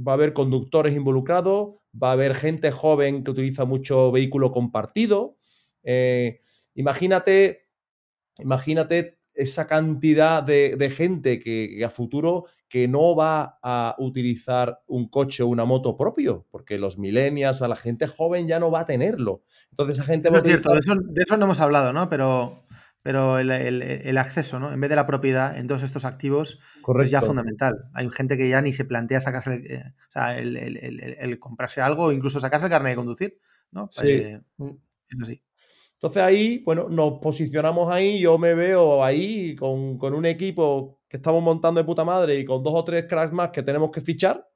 va 0.07 0.12
a 0.12 0.14
haber 0.14 0.32
conductores 0.32 0.94
involucrados, 0.94 1.76
va 2.01 2.11
a 2.11 2.12
haber 2.12 2.34
gente 2.34 2.70
joven 2.70 3.24
que 3.24 3.30
utiliza 3.30 3.64
mucho 3.64 4.12
vehículo 4.12 4.53
compartido. 4.53 5.36
Eh, 5.82 6.40
imagínate, 6.74 7.68
imagínate 8.38 9.20
esa 9.34 9.66
cantidad 9.66 10.42
de, 10.42 10.92
gente 10.94 11.40
que, 11.40 11.82
a 11.84 11.90
futuro 11.90 12.46
que 12.68 12.86
no 12.86 13.16
va 13.16 13.59
a 13.62 13.96
utilizar 13.98 14.80
un 14.86 15.09
coche 15.09 15.42
o 15.42 15.48
una 15.48 15.64
moto 15.64 15.96
propio, 15.96 16.46
porque 16.51 16.78
los 16.78 16.98
millennials 16.98 17.61
o 17.61 17.66
la 17.66 17.74
gente 17.74 18.07
joven 18.07 18.46
ya 18.46 18.61
no 18.61 18.70
va 18.70 18.80
a 18.80 18.84
tenerlo. 18.84 19.42
Entonces 19.70 19.98
esa 19.98 20.07
gente... 20.07 20.28
es 20.28 20.42
cierto, 20.44 20.70
de 20.72 20.78
eso, 20.78 21.36
no 21.36 21.46
hemos 21.46 21.61
hablado, 21.61 21.92
¿no? 21.92 22.09
Pero, 22.09 22.62
pero 23.03 23.38
el, 23.38 24.18
acceso, 24.18 24.59
¿no? 24.59 24.72
En 24.72 24.80
vez 24.80 24.90
de 24.90 24.96
la 24.96 25.07
propiedad 25.07 25.57
en 25.57 25.66
todos 25.66 25.82
estos 25.82 26.05
activos 26.05 26.59
es 27.03 27.11
ya 27.11 27.22
fundamental. 27.22 27.90
Hay 27.94 28.09
gente 28.11 28.36
que 28.36 28.48
ya 28.48 28.61
ni 28.61 28.72
se 28.72 28.84
plantea 28.84 29.20
sacarse, 29.20 29.55
eh, 29.55 29.82
o 30.09 30.12
sea, 30.12 30.38
el, 30.38 31.38
comprarse 31.38 31.80
algo 31.80 32.05
o 32.05 32.12
incluso 32.12 32.40
sacarse 32.40 32.66
el 32.66 32.70
carnet 32.70 32.92
de 32.92 32.96
conducir, 32.96 33.38
¿no? 33.70 33.88
Sí. 33.90 34.09
Eh, 34.09 34.40
así. 35.22 35.42
Entonces 36.01 36.22
ahí, 36.22 36.62
bueno, 36.64 36.88
nos 36.88 37.18
posicionamos 37.20 37.92
ahí, 37.92 38.18
yo 38.20 38.38
me 38.38 38.55
veo 38.55 39.05
ahí 39.05 39.55
con, 39.55 39.98
un 40.03 40.24
equipo 40.24 41.03
que 41.07 41.18
estamos 41.18 41.42
montando 41.42 41.78
de 41.78 41.84
puta 41.84 42.05
madre 42.05 42.38
y 42.38 42.44
con 42.46 42.62
dos 42.62 42.72
o 42.74 42.84
tres 42.84 43.05
cracks 43.05 43.34
más 43.34 43.51
que 43.51 43.62
tenemos 43.62 43.90
que 43.90 44.01
fichar 44.01 44.48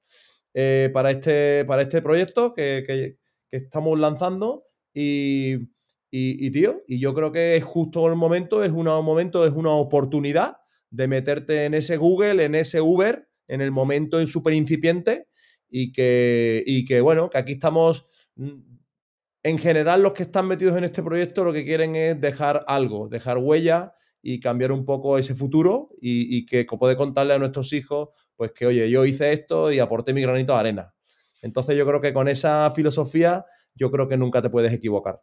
eh, 0.54 0.88
para, 0.94 1.10
este, 1.10 1.66
para 1.66 1.82
este 1.82 2.00
proyecto 2.00 2.54
que, 2.54 3.18
estamos 3.50 3.98
lanzando 3.98 4.64
y, 4.94 5.68
y, 6.16 6.48
tío, 6.52 6.84
y 6.86 7.00
yo 7.00 7.12
creo 7.12 7.32
que 7.32 7.56
es 7.56 7.64
justo 7.64 8.06
el 8.06 8.14
momento, 8.14 8.62
es 8.62 8.70
un 8.70 8.84
momento, 8.84 9.44
es 9.44 9.52
una 9.52 9.70
oportunidad 9.70 10.58
de 10.90 11.08
meterte 11.08 11.64
en 11.64 11.74
ese 11.74 11.96
Google, 11.96 12.44
en 12.44 12.54
ese 12.54 12.80
Uber, 12.80 13.28
en 13.48 13.60
el 13.60 13.72
momento 13.72 14.20
en 14.20 14.28
súper 14.28 14.54
incipiente 14.54 15.26
y 15.68 15.90
que, 15.90 16.62
y 16.64 16.84
que, 16.84 17.00
bueno, 17.00 17.30
que 17.30 17.38
aquí 17.38 17.52
estamos 17.54 18.04
en 18.36 19.58
general 19.58 20.04
los 20.04 20.12
que 20.12 20.22
están 20.22 20.46
metidos 20.46 20.76
en 20.76 20.84
este 20.84 21.02
proyecto 21.02 21.42
lo 21.42 21.52
que 21.52 21.64
quieren 21.64 21.96
es 21.96 22.20
dejar 22.20 22.64
algo, 22.68 23.08
dejar 23.08 23.38
huella 23.38 23.94
y 24.22 24.38
cambiar 24.38 24.70
un 24.70 24.84
poco 24.84 25.18
ese 25.18 25.34
futuro 25.34 25.90
y, 26.00 26.46
que 26.46 26.64
puede 26.64 26.96
contarle 26.96 27.34
a 27.34 27.38
nuestros 27.38 27.72
hijos, 27.72 28.10
pues 28.36 28.52
que, 28.52 28.66
oye, 28.66 28.88
yo 28.88 29.04
hice 29.04 29.32
esto 29.32 29.72
y 29.72 29.80
aporté 29.80 30.14
mi 30.14 30.22
granito 30.22 30.52
de 30.52 30.60
arena. 30.60 30.94
Entonces 31.42 31.76
yo 31.76 31.84
creo 31.84 32.00
que 32.00 32.14
con 32.14 32.28
esa 32.28 32.70
filosofía, 32.70 33.44
yo 33.74 33.90
creo 33.90 34.06
que 34.06 34.16
nunca 34.16 34.40
te 34.40 34.48
puedes 34.48 34.72
equivocar. 34.72 35.20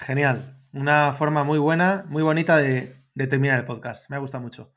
Genial. 0.00 0.56
Una 0.72 1.12
forma 1.12 1.44
muy 1.44 1.58
buena, 1.58 2.06
muy 2.08 2.22
bonita 2.22 2.56
de, 2.56 2.96
terminar 3.14 3.58
el 3.58 3.66
podcast. 3.66 4.08
Me 4.08 4.16
ha 4.16 4.18
gustado 4.18 4.42
mucho. 4.42 4.72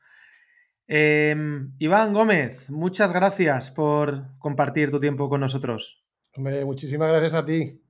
Em, 0.86 1.74
Iván 1.78 2.12
Gómez, 2.12 2.68
muchas 2.68 3.10
gracias 3.10 3.70
por 3.70 4.36
compartir 4.38 4.90
tu 4.90 5.00
tiempo 5.00 5.30
con 5.30 5.40
nosotros. 5.40 6.04
muchísimas 6.36 7.08
gracias 7.08 7.32
a 7.32 7.44
ti. 7.44 7.82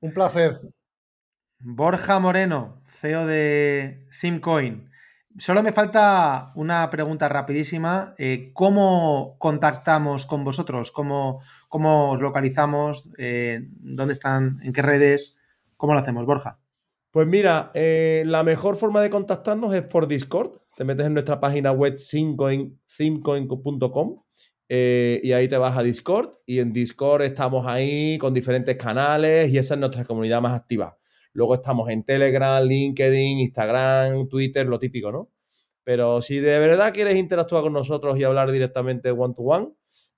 Un 0.00 0.12
placer. 0.12 0.60
Borja 1.60 2.18
Moreno, 2.18 2.82
CEO 2.86 3.24
de 3.26 4.08
Simcoin. 4.10 4.90
Solo 5.38 5.62
me 5.62 5.72
falta 5.72 6.50
una 6.56 6.90
pregunta 6.90 7.28
rapidísima. 7.28 8.16
Eh, 8.18 8.50
¿Cómo 8.52 9.36
contactamos 9.38 10.26
con 10.26 10.42
vosotros? 10.42 10.90
¿Cómo, 10.90 11.40
cómo 11.68 12.10
os 12.12 12.20
localizamos? 12.20 13.08
Eh, 13.16 13.60
¿Dónde 13.78 14.14
están? 14.14 14.58
¿En 14.64 14.72
qué 14.72 14.82
redes? 14.82 15.37
¿Cómo 15.78 15.94
lo 15.94 16.00
hacemos, 16.00 16.26
Borja? 16.26 16.60
Pues 17.12 17.26
mira, 17.26 17.70
eh, 17.72 18.24
la 18.26 18.42
mejor 18.42 18.76
forma 18.76 19.00
de 19.00 19.08
contactarnos 19.08 19.74
es 19.74 19.80
por 19.82 20.06
Discord. 20.08 20.60
Te 20.76 20.84
metes 20.84 21.06
en 21.06 21.14
nuestra 21.14 21.40
página 21.40 21.72
web 21.72 21.96
simcoin.com 21.96 22.76
eh, 24.68 25.20
y 25.22 25.32
ahí 25.32 25.48
te 25.48 25.56
vas 25.56 25.78
a 25.78 25.82
Discord 25.82 26.34
y 26.44 26.58
en 26.58 26.70
Discord 26.72 27.22
estamos 27.22 27.66
ahí 27.66 28.18
con 28.18 28.34
diferentes 28.34 28.76
canales 28.76 29.50
y 29.50 29.56
esa 29.56 29.72
es 29.74 29.80
nuestra 29.80 30.04
comunidad 30.04 30.42
más 30.42 30.58
activa. 30.58 30.98
Luego 31.32 31.54
estamos 31.54 31.88
en 31.90 32.02
Telegram, 32.04 32.60
LinkedIn, 32.62 33.38
Instagram, 33.38 34.28
Twitter, 34.28 34.66
lo 34.66 34.80
típico, 34.80 35.12
¿no? 35.12 35.30
Pero 35.84 36.20
si 36.20 36.40
de 36.40 36.58
verdad 36.58 36.92
quieres 36.92 37.16
interactuar 37.16 37.62
con 37.62 37.72
nosotros 37.72 38.18
y 38.18 38.24
hablar 38.24 38.50
directamente 38.50 39.12
one 39.12 39.32
to 39.32 39.42
one, 39.42 39.68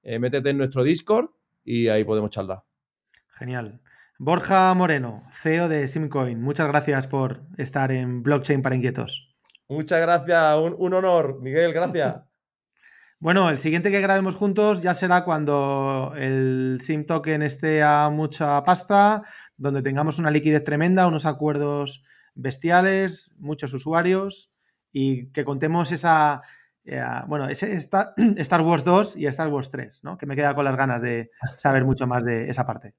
eh, 0.03 0.19
métete 0.19 0.51
en 0.51 0.59
nuestro 0.59 0.83
Discord 0.83 1.29
y 1.63 1.87
ahí 1.89 2.03
podemos 2.03 2.31
charlar. 2.31 2.65
Genial. 3.29 3.81
Borja 4.23 4.75
Moreno, 4.75 5.25
CEO 5.33 5.67
de 5.67 5.89
Simcoin, 5.89 6.43
muchas 6.43 6.69
gracias 6.69 7.07
por 7.07 7.41
estar 7.57 7.91
en 7.91 8.23
Blockchain 8.23 8.61
para 8.61 8.77
Inquietos. 8.77 9.35
Muchas 9.67 9.99
gracias, 9.99 10.57
un 10.77 10.93
honor, 10.93 11.41
Miguel, 11.41 11.73
gracias. 11.73 12.17
Bueno, 13.19 13.51
el 13.51 13.59
siguiente 13.59 13.91
que 13.91 14.01
grabemos 14.01 14.35
juntos 14.35 14.81
ya 14.81 14.95
será 14.95 15.25
cuando 15.25 16.15
el 16.17 16.79
SIM 16.83 17.05
token 17.05 17.43
esté 17.43 17.83
a 17.83 18.09
mucha 18.11 18.65
pasta, 18.65 19.25
donde 19.59 19.83
tengamos 19.83 20.19
una 20.19 20.31
liquidez 20.31 20.65
tremenda, 20.65 21.07
unos 21.07 21.27
acuerdos 21.27 22.03
bestiales, 22.35 23.31
muchos 23.37 23.75
usuarios 23.75 24.51
y 24.91 25.31
que 25.33 25.45
contemos 25.45 25.93
esa, 25.93 26.41
eh, 26.85 27.03
bueno, 27.27 27.47
ese 27.49 27.75
Star, 27.77 28.63
Wars 28.63 28.85
2 28.85 29.17
y 29.17 29.27
Star 29.27 29.49
Wars 29.49 29.71
3, 29.71 30.01
¿no? 30.03 30.17
Que 30.17 30.25
me 30.25 30.37
queda 30.37 30.55
con 30.55 30.65
las 30.65 30.77
ganas 30.77 31.03
de 31.03 31.31
saber 31.59 31.85
mucho 31.85 32.07
más 32.07 32.25
de 32.25 32.49
esa 32.49 32.67
parte. 32.67 32.95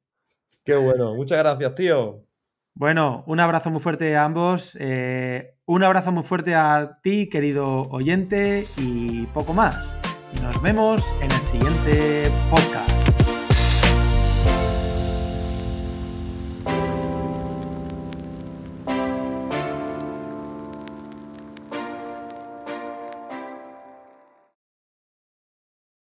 Qué 0.72 0.78
bueno, 0.78 1.16
muchas 1.16 1.38
gracias, 1.40 1.76
tío. 1.76 2.24
Bueno, 2.76 3.26
un 3.28 3.42
abrazo 3.42 3.70
muy 3.70 3.82
fuerte 3.82 4.16
a 4.16 4.24
ambos. 4.24 4.78
Eh, 4.80 5.58
un 5.66 5.84
abrazo 5.84 6.14
muy 6.14 6.24
fuerte 6.24 6.56
a 6.56 7.00
ti, 7.04 7.28
querido 7.28 7.82
oyente, 7.92 8.66
y 8.78 9.26
poco 9.34 9.52
más. 9.52 10.00
Nos 10.42 10.62
vemos 10.62 11.04
en 11.22 11.30
el 11.30 11.42
siguiente 11.42 12.24
podcast. 12.50 12.91